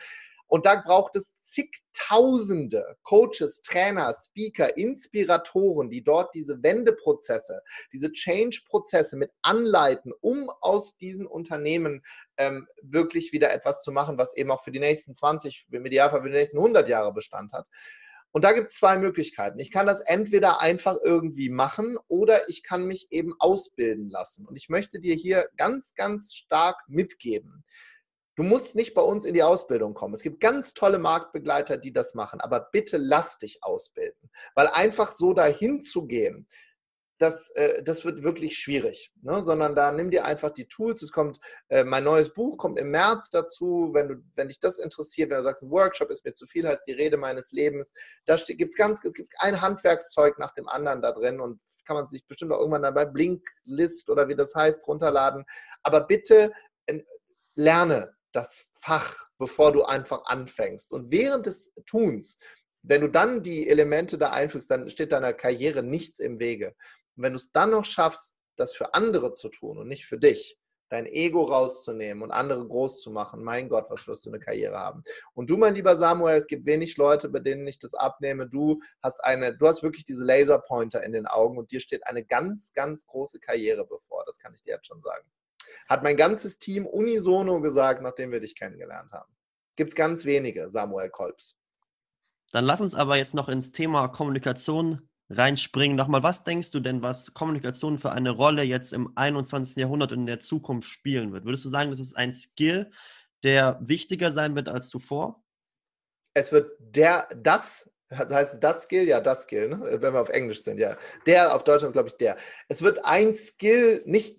Und 0.49 0.67
da 0.67 0.77
braucht 0.77 1.17
es 1.17 1.35
zigtausende 1.43 2.97
Coaches, 3.03 3.63
Trainer, 3.63 4.15
Speaker, 4.15 4.77
Inspiratoren, 4.77 5.91
die 5.91 6.03
dort 6.03 6.35
diese 6.35 6.63
Wendeprozesse, 6.63 7.63
diese 7.93 8.13
Change-Prozesse 8.13 9.17
mit 9.17 9.33
anleiten, 9.43 10.13
um 10.21 10.51
aus 10.61 10.97
diesen 10.97 11.27
Unternehmen 11.27 12.03
ähm, 12.37 12.67
wirklich 12.83 13.33
wieder 13.33 13.53
etwas 13.53 13.83
zu 13.83 13.91
machen, 13.91 14.19
was 14.19 14.37
eben 14.37 14.51
auch 14.51 14.63
für 14.63 14.73
die 14.73 14.81
nächsten 14.81 15.15
20, 15.15 15.67
im 15.71 15.87
Idealfall 15.87 16.23
für 16.23 16.31
die 16.31 16.37
nächsten 16.37 16.59
100 16.59 16.89
Jahre 16.89 17.13
Bestand 17.13 17.53
hat. 17.53 17.67
Und 18.37 18.45
da 18.45 18.53
gibt 18.53 18.71
es 18.71 18.77
zwei 18.77 18.99
Möglichkeiten. 18.99 19.59
Ich 19.59 19.71
kann 19.71 19.87
das 19.87 20.03
entweder 20.03 20.61
einfach 20.61 20.97
irgendwie 21.03 21.49
machen 21.49 21.97
oder 22.07 22.51
ich 22.51 22.63
kann 22.63 22.85
mich 22.85 23.07
eben 23.11 23.35
ausbilden 23.39 24.11
lassen. 24.11 24.45
Und 24.45 24.57
ich 24.57 24.69
möchte 24.69 25.01
dir 25.01 25.15
hier 25.15 25.49
ganz, 25.57 25.95
ganz 25.95 26.35
stark 26.35 26.77
mitgeben. 26.87 27.65
Du 28.37 28.43
musst 28.43 28.77
nicht 28.77 28.93
bei 28.93 29.03
uns 29.03 29.25
in 29.25 29.33
die 29.33 29.43
Ausbildung 29.43 29.95
kommen. 29.95 30.13
Es 30.13 30.23
gibt 30.23 30.41
ganz 30.41 30.75
tolle 30.75 30.99
Marktbegleiter, 30.99 31.79
die 31.79 31.93
das 31.93 32.15
machen. 32.15 32.41
Aber 32.41 32.69
bitte 32.71 32.99
lass 32.99 33.39
dich 33.39 33.59
ausbilden. 33.63 34.31
Weil 34.55 34.69
einfach 34.69 35.11
so 35.11 35.33
dahin 35.33 35.83
zu 35.83 36.07
gehen, 36.07 36.47
das, 37.19 37.49
äh, 37.55 37.83
das 37.83 38.05
wird 38.05 38.23
wirklich 38.23 38.59
schwierig, 38.59 39.11
ne? 39.23 39.43
sondern 39.43 39.75
da 39.75 39.91
nimm 39.91 40.11
dir 40.11 40.27
einfach 40.27 40.51
die 40.51 40.69
Tools. 40.69 41.01
Es 41.01 41.13
kommt, 41.13 41.39
äh, 41.69 41.83
mein 41.83 42.05
neues 42.05 42.35
Buch 42.35 42.59
kommt 42.59 42.79
im 42.79 42.91
März 42.91 43.31
dazu, 43.31 43.91
wenn, 43.95 44.09
du, 44.09 44.17
wenn 44.35 44.49
dich 44.49 44.61
das 44.61 44.79
interessiert, 44.79 45.31
wenn 45.31 45.39
du 45.39 45.45
sagst, 45.45 45.63
ein 45.63 45.71
Workshop 45.71 46.11
ist 46.11 46.27
mir 46.27 46.35
zu 46.35 46.47
viel, 46.47 46.69
heißt 46.69 46.87
die 46.87 46.93
Rede 46.93 47.17
meines 47.17 47.53
Lebens. 47.53 47.95
Da 48.27 48.37
gibt's 48.37 48.77
ganz, 48.77 49.01
es 49.03 49.15
gibt 49.15 49.33
ein 49.39 49.63
Handwerkszeug 49.63 50.39
nach 50.39 50.53
dem 50.53 50.69
anderen 50.69 51.01
da 51.01 51.13
drin 51.13 51.41
und 51.41 51.59
kann 51.87 51.97
man 51.97 52.09
sich 52.09 52.27
bestimmt 52.27 52.53
auch 52.53 52.59
irgendwann 52.59 52.83
dann 52.83 52.95
bei 52.95 53.07
Blinklist 53.07 54.11
oder 54.11 54.29
wie 54.29 54.37
das 54.37 54.55
heißt 54.55 54.87
runterladen. 54.87 55.47
Aber 55.83 56.01
bitte 56.01 56.53
äh, 56.85 57.01
lerne 57.55 58.16
das 58.37 58.67
Fach, 58.79 59.29
bevor 59.39 59.73
du 59.73 59.85
einfach 59.85 60.27
anfängst. 60.27 60.93
Und 60.93 61.11
während 61.11 61.47
des 61.47 61.73
Tuns 61.87 62.39
wenn 62.89 63.01
du 63.01 63.09
dann 63.09 63.43
die 63.43 63.69
Elemente 63.69 64.17
da 64.17 64.31
einfügst, 64.31 64.71
dann 64.71 64.91
steht 64.91 65.13
deiner 65.13 65.33
Karriere 65.33 65.83
nichts 65.83 66.21
im 66.21 66.39
Wege. 66.39 66.69
Und 67.17 67.25
wenn 67.25 67.33
du 67.33 67.37
es 67.37 67.51
dann 67.53 67.71
noch 67.71 67.85
schaffst, 67.85 68.39
das 68.57 68.75
für 68.75 68.95
andere 68.95 69.33
zu 69.33 69.49
tun 69.49 69.79
und 69.79 69.89
nicht 69.89 70.07
für 70.07 70.19
dich, 70.19 70.59
dein 70.89 71.07
Ego 71.07 71.43
rauszunehmen 71.43 72.23
und 72.23 72.31
andere 72.31 72.65
groß 72.65 73.03
zu 73.03 73.11
machen, 73.11 73.43
mein 73.43 73.69
Gott, 73.69 73.87
was 73.91 74.07
wirst 74.07 74.25
du 74.25 74.31
eine 74.31 74.39
Karriere 74.39 74.79
haben. 74.79 75.03
Und 75.35 75.51
du, 75.51 75.57
mein 75.57 75.75
lieber 75.75 75.97
Samuel, 75.97 76.37
es 76.37 76.47
gibt 76.47 76.65
wenig 76.65 76.97
Leute, 76.97 77.29
bei 77.29 77.41
denen 77.41 77.67
ich 77.67 77.81
das 77.81 77.93
abnehme. 77.93 78.49
Du 78.49 78.81
hast 79.03 79.23
eine, 79.25 79.57
du 79.57 79.67
hast 79.67 79.83
wirklich 79.83 80.05
diese 80.05 80.25
Laserpointer 80.25 81.03
in 81.03 81.11
den 81.11 81.27
Augen 81.27 81.59
und 81.59 81.73
dir 81.73 81.81
steht 81.81 82.07
eine 82.07 82.25
ganz, 82.25 82.73
ganz 82.73 83.05
große 83.05 83.41
Karriere 83.41 83.85
bevor. 83.85 84.23
Das 84.27 84.39
kann 84.39 84.55
ich 84.55 84.63
dir 84.63 84.75
jetzt 84.75 84.87
schon 84.87 85.03
sagen. 85.03 85.27
Hat 85.89 86.03
mein 86.03 86.17
ganzes 86.17 86.59
Team 86.59 86.87
unisono 86.87 87.61
gesagt, 87.61 88.03
nachdem 88.03 88.33
wir 88.33 88.41
dich 88.41 88.57
kennengelernt 88.57 89.13
haben. 89.13 89.33
Gibt 89.77 89.91
es 89.91 89.95
ganz 89.95 90.25
wenige, 90.25 90.71
Samuel 90.71 91.11
Kolbs. 91.11 91.57
Dann 92.53 92.65
lass 92.65 92.81
uns 92.81 92.95
aber 92.95 93.17
jetzt 93.17 93.35
noch 93.35 93.49
ins 93.49 93.73
Thema 93.73 94.09
Kommunikation 94.09 95.09
reinspringen. 95.29 95.97
Nochmal, 95.97 96.23
was 96.23 96.45
denkst 96.45 96.71
du 96.71 96.81
denn, 96.81 97.03
was 97.03 97.35
Kommunikation 97.35 97.99
für 97.99 98.13
eine 98.13 98.31
Rolle 98.31 98.63
jetzt 98.63 98.93
im 98.93 99.13
21. 99.17 99.77
Jahrhundert 99.77 100.13
und 100.13 100.21
in 100.21 100.27
der 100.27 100.41
Zukunft 100.41 100.89
spielen 100.89 101.33
wird? 101.33 101.45
Würdest 101.45 101.65
du 101.65 101.69
sagen, 101.69 101.91
das 101.91 102.01
ist 102.01 102.17
ein 102.17 102.33
Skill, 102.33 102.91
der 103.43 103.79
wichtiger 103.83 104.31
sein 104.31 104.55
wird 104.55 104.69
als 104.69 104.89
zuvor? 104.89 105.43
Es 106.35 106.53
wird 106.53 106.71
der, 106.79 107.29
das, 107.37 107.91
das 108.09 108.33
heißt 108.33 108.63
das 108.63 108.85
Skill, 108.85 109.09
ja, 109.09 109.21
das 109.21 109.43
Skill, 109.43 109.71
ne? 109.71 109.99
wenn 110.01 110.13
wir 110.13 110.21
auf 110.21 110.29
Englisch 110.29 110.63
sind, 110.63 110.79
ja. 110.79 110.97
Der, 111.27 111.55
auf 111.55 111.65
Deutschland 111.65 111.91
ist, 111.91 111.95
glaube 111.95 112.09
ich, 112.09 112.17
der. 112.17 112.37
Es 112.69 112.83
wird 112.83 113.05
ein 113.05 113.35
Skill, 113.35 114.03
nicht, 114.05 114.39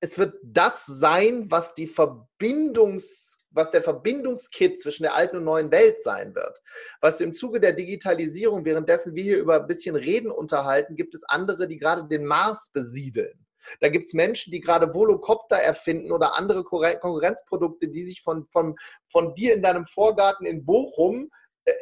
es 0.00 0.18
wird 0.18 0.36
das 0.42 0.86
sein, 0.86 1.50
was 1.50 1.74
die 1.74 1.88
Verbindungs- 1.88 3.38
was 3.54 3.70
der 3.70 3.82
Verbindungskit 3.82 4.80
zwischen 4.80 5.04
der 5.04 5.14
alten 5.14 5.36
und 5.36 5.44
neuen 5.44 5.70
Welt 5.70 6.02
sein 6.02 6.34
wird. 6.34 6.60
Was 7.00 7.20
im 7.20 7.34
Zuge 7.34 7.60
der 7.60 7.72
Digitalisierung, 7.72 8.64
währenddessen 8.64 9.14
wir 9.14 9.22
hier 9.22 9.38
über 9.38 9.60
ein 9.60 9.66
bisschen 9.66 9.96
Reden 9.96 10.30
unterhalten, 10.30 10.96
gibt 10.96 11.14
es 11.14 11.22
andere, 11.24 11.68
die 11.68 11.78
gerade 11.78 12.04
den 12.08 12.24
Mars 12.24 12.70
besiedeln. 12.72 13.46
Da 13.80 13.88
gibt 13.88 14.06
es 14.06 14.12
Menschen, 14.12 14.50
die 14.50 14.60
gerade 14.60 14.92
Volocopter 14.92 15.56
erfinden 15.56 16.12
oder 16.12 16.36
andere 16.36 16.64
Konkurrenzprodukte, 16.64 17.88
die 17.88 18.02
sich 18.02 18.20
von, 18.20 18.46
von, 18.52 18.76
von 19.08 19.34
dir 19.34 19.54
in 19.54 19.62
deinem 19.62 19.86
Vorgarten 19.86 20.44
in 20.44 20.66
Bochum 20.66 21.24
äh, 21.24 21.28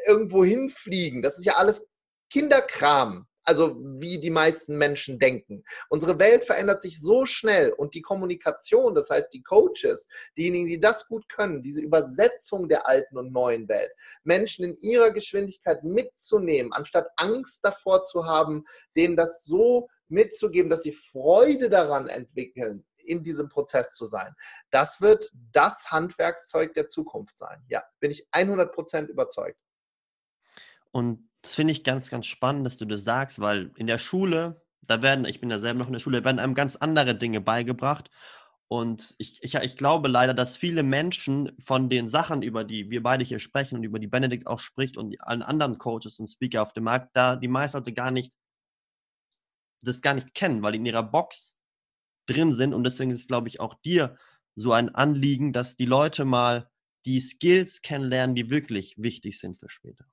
irgendwo 0.07 0.45
hinfliegen. 0.45 1.23
Das 1.23 1.39
ist 1.39 1.45
ja 1.45 1.55
alles 1.55 1.85
Kinderkram 2.31 3.27
also 3.45 3.77
wie 3.81 4.19
die 4.19 4.31
meisten 4.31 4.79
Menschen 4.79 5.19
denken. 5.19 5.65
Unsere 5.89 6.19
Welt 6.19 6.45
verändert 6.45 6.83
sich 6.83 7.01
so 7.01 7.25
schnell 7.27 7.73
und 7.73 7.95
die 7.95 8.03
Kommunikation, 8.03 8.95
das 8.95 9.11
heißt 9.11 9.33
die 9.33 9.43
Coaches, 9.43 10.09
diejenigen, 10.37 10.67
die 10.67 10.81
das 10.81 11.07
gut 11.07 11.29
können, 11.29 11.63
diese 11.63 11.81
Übersetzung 11.81 12.69
der 12.69 12.87
alten 12.87 13.19
und 13.19 13.33
neuen 13.33 13.69
Welt, 13.69 13.93
Menschen 14.23 14.65
in 14.65 14.75
ihrer 14.75 15.11
Geschwindigkeit 15.11 15.83
mitzunehmen, 15.83 16.73
anstatt 16.73 17.09
Angst 17.17 17.61
davor 17.63 18.05
zu 18.05 18.27
haben, 18.27 18.65
denen 18.97 19.17
das 19.17 19.45
so 19.45 19.89
mitzugeben, 20.09 20.71
dass 20.71 20.83
sie 20.83 20.93
Freude 20.93 21.71
daran 21.71 22.09
entwickeln, 22.09 22.85
in 22.99 23.25
diesem 23.25 23.49
Prozess 23.49 23.95
zu 23.95 24.07
sein. 24.07 24.33
Das 24.71 25.01
wird 25.01 25.31
das 25.53 25.91
Handwerkszeug 25.91 26.75
der 26.75 26.89
Zukunft 26.89 27.37
sein. 27.37 27.65
Ja, 27.69 27.83
bin 27.99 28.13
ich 28.13 28.29
100% 28.33 29.09
überzeugt. 29.09 29.59
Und 30.93 31.29
das 31.43 31.55
finde 31.55 31.73
ich 31.73 31.85
ganz, 31.85 32.11
ganz 32.11 32.27
spannend, 32.27 32.67
dass 32.67 32.79
du 32.79 32.85
das 32.85 33.05
sagst, 33.05 33.41
weil 33.41 33.73
in 33.77 33.87
der 33.87 33.99
Schule, 33.99 34.63
da 34.83 35.03
werden, 35.03 35.25
ich 35.25 35.41
bin 35.41 35.51
ja 35.51 35.59
selber 35.59 35.81
noch 35.81 35.89
in 35.89 35.93
der 35.93 36.01
Schule, 36.01 36.25
werden 36.25 36.39
einem 36.39 36.55
ganz 36.55 36.77
andere 36.77 37.17
Dinge 37.17 37.41
beigebracht. 37.41 38.11
Und 38.69 39.15
ich, 39.19 39.43
ich, 39.43 39.55
ich 39.55 39.77
glaube 39.77 40.09
leider, 40.09 40.33
dass 40.33 40.57
viele 40.57 40.83
Menschen 40.83 41.53
von 41.59 41.91
den 41.91 42.09
Sachen, 42.09 42.43
über 42.43 42.65
die 42.65 42.91
wir 42.91 43.03
beide 43.03 43.25
hier 43.25 43.39
sprechen 43.39 43.77
und 43.77 43.85
über 43.85 43.99
die 43.99 44.07
Benedikt 44.07 44.47
auch 44.47 44.61
spricht 44.61 44.97
und 44.97 45.21
allen 45.21 45.43
anderen 45.43 45.79
Coaches 45.79 46.19
und 46.19 46.29
Speaker 46.29 46.63
auf 46.63 46.73
dem 46.73 46.85
Markt, 46.85 47.11
da 47.15 47.37
die 47.37 47.49
meisten 47.49 47.79
Leute 47.79 47.93
gar 47.93 48.11
nicht, 48.11 48.33
das 49.83 50.01
gar 50.01 50.15
nicht 50.15 50.33
kennen, 50.35 50.63
weil 50.63 50.73
die 50.73 50.79
in 50.79 50.87
ihrer 50.87 51.03
Box 51.03 51.59
drin 52.27 52.53
sind. 52.53 52.73
Und 52.73 52.85
deswegen 52.85 53.11
ist 53.11 53.21
es, 53.21 53.27
glaube 53.27 53.49
ich, 53.49 53.61
auch 53.61 53.75
dir 53.83 54.17
so 54.55 54.73
ein 54.73 54.95
Anliegen, 54.95 55.53
dass 55.53 55.77
die 55.77 55.87
Leute 55.87 56.25
mal 56.25 56.71
die 57.05 57.21
Skills 57.21 57.83
kennenlernen, 57.83 58.37
die 58.37 58.49
wirklich 58.49 58.95
wichtig 58.97 59.39
sind 59.39 59.59
für 59.59 59.69
später. 59.69 60.05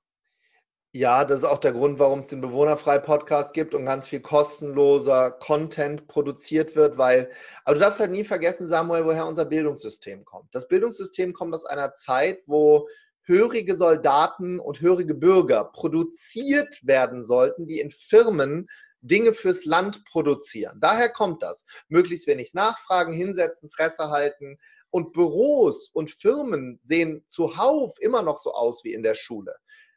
Ja, 0.92 1.24
das 1.24 1.40
ist 1.40 1.44
auch 1.44 1.60
der 1.60 1.72
Grund, 1.72 2.00
warum 2.00 2.18
es 2.18 2.26
den 2.26 2.40
Bewohnerfrei-Podcast 2.40 3.54
gibt 3.54 3.74
und 3.74 3.84
ganz 3.84 4.08
viel 4.08 4.18
kostenloser 4.18 5.30
Content 5.30 6.08
produziert 6.08 6.74
wird, 6.74 6.98
weil, 6.98 7.30
aber 7.64 7.74
du 7.74 7.80
darfst 7.80 8.00
halt 8.00 8.10
nie 8.10 8.24
vergessen, 8.24 8.66
Samuel, 8.66 9.04
woher 9.04 9.26
unser 9.26 9.44
Bildungssystem 9.44 10.24
kommt. 10.24 10.52
Das 10.52 10.66
Bildungssystem 10.66 11.32
kommt 11.32 11.54
aus 11.54 11.64
einer 11.64 11.92
Zeit, 11.92 12.40
wo 12.46 12.88
hörige 13.22 13.76
Soldaten 13.76 14.58
und 14.58 14.80
hörige 14.80 15.14
Bürger 15.14 15.64
produziert 15.64 16.80
werden 16.84 17.22
sollten, 17.22 17.68
die 17.68 17.78
in 17.78 17.92
Firmen 17.92 18.68
Dinge 19.00 19.32
fürs 19.32 19.64
Land 19.64 20.04
produzieren. 20.06 20.78
Daher 20.80 21.08
kommt 21.08 21.40
das. 21.44 21.64
Möglichst 21.88 22.26
wenig 22.26 22.52
Nachfragen, 22.52 23.12
hinsetzen, 23.12 23.70
Fresse 23.70 24.10
halten. 24.10 24.58
Und 24.90 25.12
Büros 25.12 25.88
und 25.92 26.10
Firmen 26.10 26.80
sehen 26.82 27.24
zuhauf 27.28 27.92
immer 28.00 28.22
noch 28.22 28.38
so 28.38 28.52
aus 28.52 28.82
wie 28.82 28.92
in 28.92 29.04
der 29.04 29.14
Schule. 29.14 29.54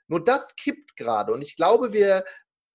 Nur 0.08 0.24
das 0.24 0.56
kippt 0.56 0.96
gerade. 0.96 1.34
Und 1.34 1.42
ich 1.42 1.56
glaube, 1.56 1.94
wir 1.94 2.24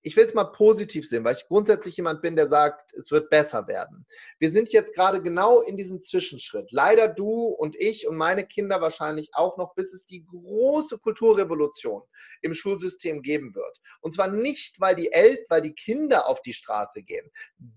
ich 0.02 0.16
will 0.16 0.24
es 0.24 0.34
mal 0.34 0.44
positiv 0.44 1.08
sehen, 1.08 1.24
weil 1.24 1.34
ich 1.34 1.46
grundsätzlich 1.46 1.96
jemand 1.96 2.22
bin, 2.22 2.36
der 2.36 2.48
sagt, 2.48 2.92
es 2.92 3.10
wird 3.10 3.30
besser 3.30 3.66
werden. 3.66 4.06
Wir 4.38 4.50
sind 4.50 4.70
jetzt 4.70 4.94
gerade 4.94 5.20
genau 5.20 5.60
in 5.60 5.76
diesem 5.76 6.02
Zwischenschritt. 6.02 6.70
Leider 6.70 7.08
du 7.08 7.28
und 7.28 7.74
ich 7.76 8.06
und 8.06 8.16
meine 8.16 8.46
Kinder 8.46 8.80
wahrscheinlich 8.80 9.30
auch 9.32 9.56
noch, 9.56 9.74
bis 9.74 9.92
es 9.92 10.06
die 10.06 10.24
große 10.24 10.98
Kulturrevolution 10.98 12.02
im 12.42 12.54
Schulsystem 12.54 13.22
geben 13.22 13.54
wird. 13.54 13.80
Und 14.00 14.14
zwar 14.14 14.28
nicht, 14.28 14.80
weil 14.80 14.94
die 14.94 15.10
Eltern, 15.12 15.46
weil 15.48 15.62
die 15.62 15.74
Kinder 15.74 16.28
auf 16.28 16.42
die 16.42 16.52
Straße 16.52 17.02
gehen. 17.02 17.28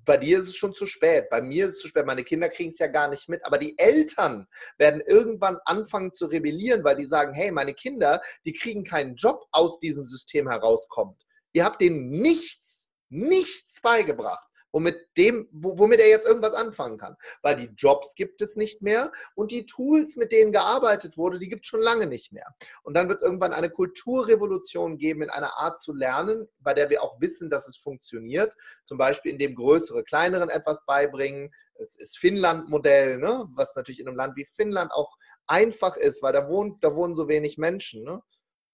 Bei 0.06 0.18
dir 0.18 0.40
ist 0.40 0.48
es 0.48 0.56
schon 0.56 0.74
zu 0.74 0.86
spät, 0.86 1.30
bei 1.30 1.42
mir 1.42 1.66
ist 1.66 1.74
es 1.74 1.80
zu 1.80 1.88
spät, 1.88 2.06
meine 2.06 2.24
Kinder 2.24 2.50
kriegen 2.50 2.70
es 2.70 2.78
ja 2.78 2.88
gar 2.88 3.10
nicht 3.10 3.30
mit, 3.30 3.44
aber 3.46 3.58
die 3.58 3.78
Eltern 3.78 4.48
werden 4.78 5.02
irgendwann 5.02 5.58
anfangen 5.66 6.14
zu 6.14 6.28
rebellieren, 6.28 6.84
weil 6.84 6.96
die 6.96 7.06
sagen, 7.06 7.34
hey, 7.34 7.52
meine 7.52 7.74
Kinder, 7.74 8.22
die 8.46 8.54
kriegen 8.54 8.84
keinen 8.84 9.16
Job 9.16 9.46
aus 9.52 9.80
diesem 9.80 10.08
System 10.08 10.48
herauskommt 10.48 11.26
Ihr 11.54 11.66
habt 11.66 11.82
dem 11.82 12.08
nichts, 12.10 12.90
nichts 13.10 13.82
beigebracht, 13.82 14.48
womit, 14.72 14.98
dem, 15.18 15.50
womit 15.52 16.00
er 16.00 16.08
jetzt 16.08 16.28
irgendwas 16.28 16.54
anfangen 16.54 16.98
kann. 16.98 17.16
Weil 17.42 17.56
die 17.56 17.70
Jobs 17.76 18.16
gibt 18.16 18.42
es 18.42 18.56
nicht 18.56 18.82
mehr 18.82 19.12
und 19.36 19.52
die 19.52 19.66
Tools, 19.66 20.16
mit 20.16 20.32
denen 20.32 20.52
gearbeitet 20.52 21.18
wurde, 21.18 21.40
die 21.40 21.50
gibt 21.50 21.66
es 21.66 21.70
schon 21.70 21.82
lange 21.82 22.08
nicht 22.08 22.32
mehr. 22.32 22.48
Und 22.84 22.96
dann 22.96 23.10
wird 23.10 23.20
es 23.20 23.26
irgendwann 23.26 23.54
eine 23.54 23.70
Kulturrevolution 23.70 24.98
geben 24.98 25.24
in 25.24 25.30
einer 25.30 25.58
Art 25.58 25.80
zu 25.80 25.94
lernen, 25.94 26.48
bei 26.60 26.74
der 26.74 26.90
wir 26.90 27.04
auch 27.04 27.20
wissen, 27.20 27.50
dass 27.50 27.68
es 27.68 27.78
funktioniert. 27.78 28.56
Zum 28.86 28.98
Beispiel, 28.98 29.34
indem 29.34 29.56
größere 29.56 30.04
kleineren 30.04 30.50
etwas 30.50 30.86
beibringen. 30.86 31.54
Es 31.76 31.96
ist 31.96 32.18
Finnland-Modell, 32.18 33.18
ne? 33.18 33.48
was 33.56 33.76
natürlich 33.76 34.00
in 34.00 34.08
einem 34.08 34.18
Land 34.18 34.36
wie 34.36 34.46
Finnland 34.46 34.92
auch 34.92 35.18
einfach 35.48 35.98
ist, 35.98 36.22
weil 36.22 36.34
da, 36.34 36.48
wohnt, 36.48 36.84
da 36.84 36.96
wohnen 36.96 37.16
so 37.16 37.28
wenig 37.28 37.58
Menschen. 37.58 38.04
Ne? 38.04 38.22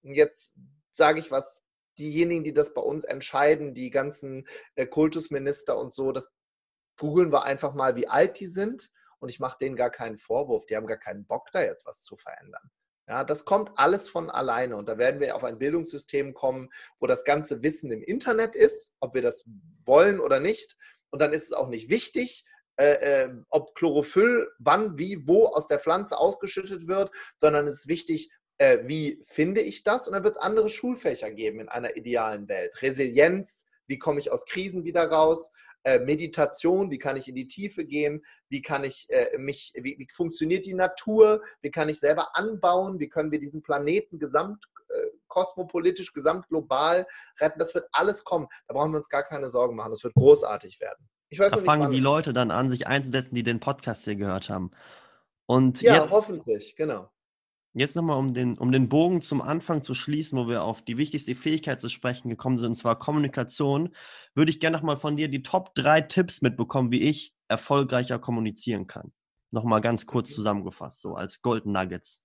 Und 0.04 0.14
jetzt 0.14 0.56
sage 0.94 1.20
ich 1.20 1.32
was 1.32 1.64
diejenigen, 2.00 2.44
die 2.44 2.54
das 2.54 2.74
bei 2.74 2.82
uns 2.82 3.04
entscheiden, 3.04 3.74
die 3.74 3.90
ganzen 3.90 4.48
äh, 4.76 4.86
Kultusminister 4.86 5.78
und 5.78 5.94
so, 5.94 6.12
das 6.12 6.30
googeln 6.98 7.32
wir 7.32 7.44
einfach 7.44 7.74
mal, 7.74 7.96
wie 7.96 8.08
alt 8.08 8.40
die 8.40 8.48
sind. 8.48 8.90
Und 9.20 9.30
ich 9.30 9.40
mache 9.40 9.58
denen 9.60 9.76
gar 9.76 9.90
keinen 9.90 10.18
Vorwurf. 10.18 10.66
Die 10.68 10.76
haben 10.76 10.88
gar 10.88 10.98
keinen 10.98 11.26
Bock, 11.26 11.50
da 11.52 11.64
jetzt 11.64 11.86
was 11.86 12.04
zu 12.04 12.18
verändern. 12.18 12.70
Ja, 13.08 13.24
das 13.24 13.46
kommt 13.46 13.72
alles 13.76 14.10
von 14.10 14.30
alleine 14.30 14.76
und 14.76 14.90
da 14.90 14.98
werden 14.98 15.22
wir 15.22 15.34
auf 15.38 15.46
ein 15.46 15.58
Bildungssystem 15.58 16.34
kommen, 16.34 16.70
wo 17.00 17.08
das 17.08 17.24
ganze 17.24 17.64
Wissen 17.64 17.90
im 17.90 18.04
Internet 18.04 18.54
ist, 18.54 18.98
ob 19.00 19.14
wir 19.16 19.22
das 19.22 19.46
wollen 19.86 20.20
oder 20.20 20.42
nicht. 20.42 20.76
Und 21.10 21.22
dann 21.22 21.32
ist 21.32 21.44
es 21.44 21.54
auch 21.54 21.70
nicht 21.70 21.90
wichtig, 21.90 22.44
äh, 22.76 23.24
äh, 23.24 23.34
ob 23.50 23.76
Chlorophyll 23.76 24.50
wann, 24.60 24.98
wie, 24.98 25.26
wo 25.26 25.46
aus 25.46 25.70
der 25.70 25.80
Pflanze 25.80 26.18
ausgeschüttet 26.18 26.88
wird, 26.88 27.10
sondern 27.40 27.66
es 27.68 27.80
ist 27.80 27.88
wichtig, 27.88 28.30
äh, 28.58 28.80
wie 28.86 29.22
finde 29.24 29.62
ich 29.62 29.84
das? 29.84 30.08
Und 30.08 30.14
dann 30.14 30.24
wird 30.24 30.36
es 30.36 30.42
andere 30.42 30.70
Schulfächer 30.70 31.32
geben 31.32 31.60
in 31.60 31.70
einer 31.70 31.96
idealen 31.96 32.48
Welt. 32.48 32.82
Resilienz, 32.82 33.66
wie 33.88 33.98
komme 33.98 34.20
ich 34.20 34.32
aus 34.32 34.46
Krisen 34.46 34.84
wieder 34.84 35.10
raus? 35.10 35.52
Äh, 35.84 36.00
Meditation, 36.00 36.92
wie 36.92 36.98
kann 36.98 37.18
ich 37.18 37.28
in 37.28 37.36
die 37.36 37.48
Tiefe 37.48 37.86
gehen? 37.86 38.24
Wie 38.50 38.62
kann 38.62 38.84
ich 38.84 39.08
äh, 39.10 39.38
mich, 39.38 39.72
wie, 39.76 39.96
wie, 39.98 40.08
funktioniert 40.14 40.66
die 40.66 40.74
Natur? 40.74 41.42
Wie 41.62 41.72
kann 41.72 41.88
ich 41.88 42.00
selber 42.00 42.36
anbauen? 42.36 43.00
Wie 43.00 43.08
können 43.08 43.32
wir 43.32 43.40
diesen 43.40 43.62
Planeten 43.62 44.20
gesamt 44.20 44.66
äh, 44.90 45.08
kosmopolitisch, 45.28 46.12
gesamtglobal 46.14 47.08
retten? 47.40 47.60
Das 47.60 47.74
wird 47.74 47.88
alles 47.94 48.24
kommen. 48.24 48.48
Da 48.68 48.74
brauchen 48.74 48.92
wir 48.92 48.98
uns 48.98 49.10
gar 49.10 49.24
keine 49.24 49.50
Sorgen 49.50 49.76
machen. 49.76 49.92
Das 49.92 50.04
wird 50.04 50.16
großartig 50.16 50.82
werden. 50.82 51.08
Ich 51.30 51.40
weiß 51.40 51.52
da 51.52 51.58
fangen 51.58 51.92
die 51.92 52.00
Leute 52.00 52.34
dann 52.34 52.52
an, 52.52 52.70
sich 52.70 52.88
einzusetzen, 52.88 53.36
die 53.36 53.44
den 53.44 53.60
Podcast 53.60 54.06
hier 54.06 54.16
gehört 54.16 54.50
haben. 54.50 54.72
Und 55.46 55.82
ja, 55.82 56.10
hoffentlich, 56.10 56.76
genau. 56.76 57.10
Jetzt 57.78 57.96
nochmal, 57.96 58.18
um 58.18 58.34
den, 58.34 58.58
um 58.58 58.72
den 58.72 58.90
Bogen 58.90 59.22
zum 59.22 59.40
Anfang 59.40 59.84
zu 59.84 59.94
schließen, 59.94 60.40
wo 60.40 60.48
wir 60.48 60.64
auf 60.64 60.82
die 60.82 60.98
wichtigste 60.98 61.36
Fähigkeit 61.36 61.80
zu 61.80 61.90
sprechen 61.90 62.28
gekommen 62.28 62.58
sind, 62.58 62.70
und 62.70 62.76
zwar 62.76 62.98
Kommunikation, 62.98 63.96
würde 64.34 64.50
ich 64.50 64.60
gerne 64.60 64.76
nochmal 64.76 64.98
von 64.98 65.16
dir 65.16 65.28
die 65.28 65.44
Top 65.44 65.76
drei 65.76 66.02
Tipps 66.02 66.42
mitbekommen, 66.42 66.92
wie 66.92 67.04
ich 67.04 67.36
erfolgreicher 67.48 68.18
kommunizieren 68.18 68.88
kann. 68.88 69.14
Nochmal 69.52 69.82
ganz 69.82 70.08
kurz 70.08 70.34
zusammengefasst, 70.34 71.02
so 71.02 71.14
als 71.14 71.44
Golden 71.44 71.72
Nuggets. 71.72 72.24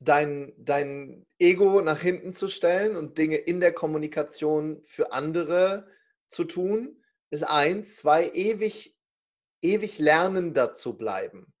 Dein, 0.00 0.52
dein 0.58 1.24
Ego 1.38 1.80
nach 1.80 2.00
hinten 2.00 2.34
zu 2.34 2.48
stellen 2.48 2.96
und 2.96 3.16
Dinge 3.16 3.36
in 3.36 3.60
der 3.60 3.72
Kommunikation 3.72 4.82
für 4.84 5.12
andere 5.12 5.86
zu 6.26 6.42
tun 6.42 7.00
ist 7.30 7.44
eins. 7.44 7.94
Zwei, 7.94 8.30
ewig, 8.30 8.96
ewig 9.62 10.00
lernender 10.00 10.72
zu 10.72 10.96
bleiben. 10.96 11.53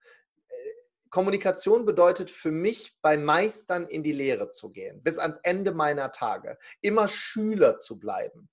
Kommunikation 1.14 1.84
bedeutet 1.84 2.28
für 2.28 2.50
mich, 2.50 2.96
bei 3.00 3.16
Meistern 3.16 3.86
in 3.86 4.02
die 4.02 4.10
Lehre 4.10 4.50
zu 4.50 4.70
gehen, 4.70 5.00
bis 5.00 5.18
ans 5.18 5.38
Ende 5.44 5.70
meiner 5.70 6.10
Tage. 6.10 6.58
Immer 6.80 7.06
Schüler 7.06 7.78
zu 7.78 8.00
bleiben. 8.00 8.50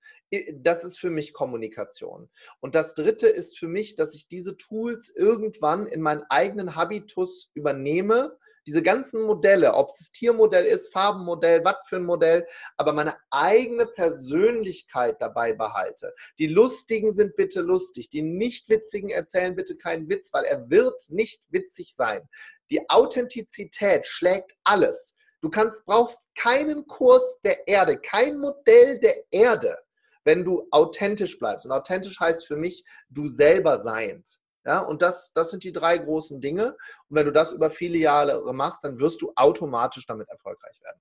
Das 0.53 0.83
ist 0.83 0.99
für 0.99 1.09
mich 1.09 1.33
Kommunikation. 1.33 2.29
Und 2.59 2.75
das 2.75 2.93
Dritte 2.93 3.25
ist 3.25 3.57
für 3.57 3.67
mich, 3.67 3.95
dass 3.95 4.13
ich 4.13 4.27
diese 4.27 4.57
Tools 4.57 5.09
irgendwann 5.09 5.87
in 5.87 6.01
meinen 6.01 6.23
eigenen 6.29 6.75
Habitus 6.75 7.49
übernehme 7.55 8.37
diese 8.65 8.83
ganzen 8.83 9.21
Modelle, 9.21 9.73
ob 9.73 9.89
es 9.89 10.11
Tiermodell 10.11 10.65
ist, 10.65 10.91
Farbenmodell, 10.91 11.63
was 11.63 11.75
für 11.87 11.97
ein 11.97 12.03
Modell, 12.03 12.45
aber 12.77 12.93
meine 12.93 13.15
eigene 13.29 13.85
Persönlichkeit 13.85 15.21
dabei 15.21 15.53
behalte. 15.53 16.13
Die 16.39 16.47
Lustigen 16.47 17.13
sind 17.13 17.35
bitte 17.35 17.61
lustig, 17.61 18.09
die 18.09 18.21
nicht 18.21 18.69
Witzigen 18.69 19.09
erzählen 19.09 19.55
bitte 19.55 19.75
keinen 19.75 20.09
Witz, 20.09 20.31
weil 20.33 20.45
er 20.45 20.69
wird 20.69 21.01
nicht 21.09 21.41
witzig 21.49 21.93
sein. 21.95 22.27
Die 22.69 22.89
Authentizität 22.89 24.07
schlägt 24.07 24.53
alles. 24.63 25.15
Du 25.41 25.49
kannst, 25.49 25.83
brauchst 25.85 26.23
keinen 26.35 26.85
Kurs 26.85 27.39
der 27.43 27.67
Erde, 27.67 27.97
kein 27.97 28.37
Modell 28.37 28.99
der 28.99 29.15
Erde, 29.31 29.75
wenn 30.23 30.45
du 30.45 30.67
authentisch 30.69 31.39
bleibst. 31.39 31.65
Und 31.65 31.71
authentisch 31.71 32.19
heißt 32.19 32.45
für 32.45 32.57
mich, 32.57 32.83
du 33.09 33.27
selber 33.27 33.79
seiend. 33.79 34.40
Ja, 34.65 34.79
und 34.79 35.01
das, 35.01 35.33
das 35.33 35.49
sind 35.49 35.63
die 35.63 35.71
drei 35.71 35.97
großen 35.97 36.39
Dinge. 36.39 36.75
Und 37.09 37.17
wenn 37.17 37.25
du 37.25 37.31
das 37.31 37.51
über 37.51 37.71
viele 37.71 37.97
Jahre 37.97 38.53
machst, 38.53 38.83
dann 38.83 38.99
wirst 38.99 39.21
du 39.21 39.31
automatisch 39.35 40.05
damit 40.05 40.29
erfolgreich 40.29 40.79
werden. 40.81 40.99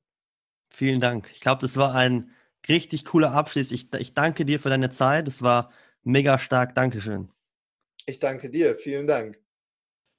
Vielen 0.71 1.01
Dank. 1.01 1.31
Ich 1.35 1.41
glaube, 1.41 1.61
das 1.61 1.77
war 1.77 1.95
ein 1.95 2.31
richtig 2.69 3.05
cooler 3.05 3.33
Abschluss. 3.33 3.73
Ich, 3.73 3.93
ich 3.95 4.15
danke 4.15 4.45
dir 4.45 4.61
für 4.61 4.71
deine 4.71 4.91
Zeit. 4.91 5.29
Es 5.29 5.43
war 5.43 5.73
mega 6.03 6.39
stark. 6.39 6.75
Dankeschön. 6.75 7.29
Ich 8.07 8.19
danke 8.19 8.51
dir. 8.51 8.77
Vielen 8.79 9.07
Dank. 9.07 9.39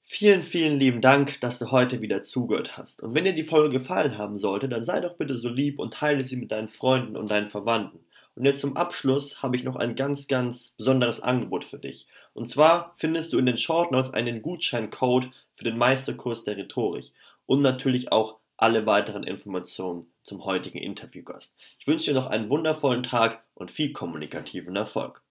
Vielen, 0.03 0.43
vielen 0.43 0.77
lieben 0.77 0.99
Dank, 0.99 1.39
dass 1.41 1.57
du 1.57 1.71
heute 1.71 2.01
wieder 2.01 2.21
zugehört 2.21 2.77
hast. 2.77 3.01
Und 3.01 3.13
wenn 3.13 3.23
dir 3.23 3.33
die 3.33 3.45
Folge 3.45 3.79
gefallen 3.79 4.17
haben 4.17 4.37
sollte, 4.37 4.67
dann 4.67 4.83
sei 4.83 4.99
doch 4.99 5.15
bitte 5.15 5.37
so 5.37 5.47
lieb 5.47 5.79
und 5.79 5.93
teile 5.93 6.25
sie 6.25 6.35
mit 6.35 6.51
deinen 6.51 6.67
Freunden 6.67 7.15
und 7.15 7.31
deinen 7.31 7.49
Verwandten. 7.49 7.99
Und 8.35 8.45
jetzt 8.45 8.61
zum 8.61 8.77
Abschluss 8.77 9.41
habe 9.41 9.55
ich 9.55 9.63
noch 9.63 9.75
ein 9.75 9.95
ganz, 9.95 10.27
ganz 10.27 10.69
besonderes 10.77 11.19
Angebot 11.21 11.65
für 11.65 11.79
dich. 11.79 12.07
Und 12.33 12.49
zwar 12.49 12.93
findest 12.97 13.33
du 13.33 13.37
in 13.37 13.45
den 13.45 13.57
Short 13.57 13.91
Notes 13.91 14.13
einen 14.13 14.41
Gutscheincode 14.41 15.29
für 15.55 15.63
den 15.63 15.77
Meisterkurs 15.77 16.43
der 16.43 16.57
Rhetorik 16.57 17.11
und 17.45 17.61
natürlich 17.61 18.11
auch 18.11 18.37
alle 18.57 18.85
weiteren 18.85 19.23
Informationen 19.23 20.11
zum 20.23 20.45
heutigen 20.45 20.77
Interviewgast. 20.77 21.55
Ich 21.79 21.87
wünsche 21.87 22.11
dir 22.11 22.19
noch 22.19 22.27
einen 22.27 22.49
wundervollen 22.49 23.03
Tag 23.03 23.43
und 23.55 23.71
viel 23.71 23.91
kommunikativen 23.91 24.75
Erfolg. 24.75 25.21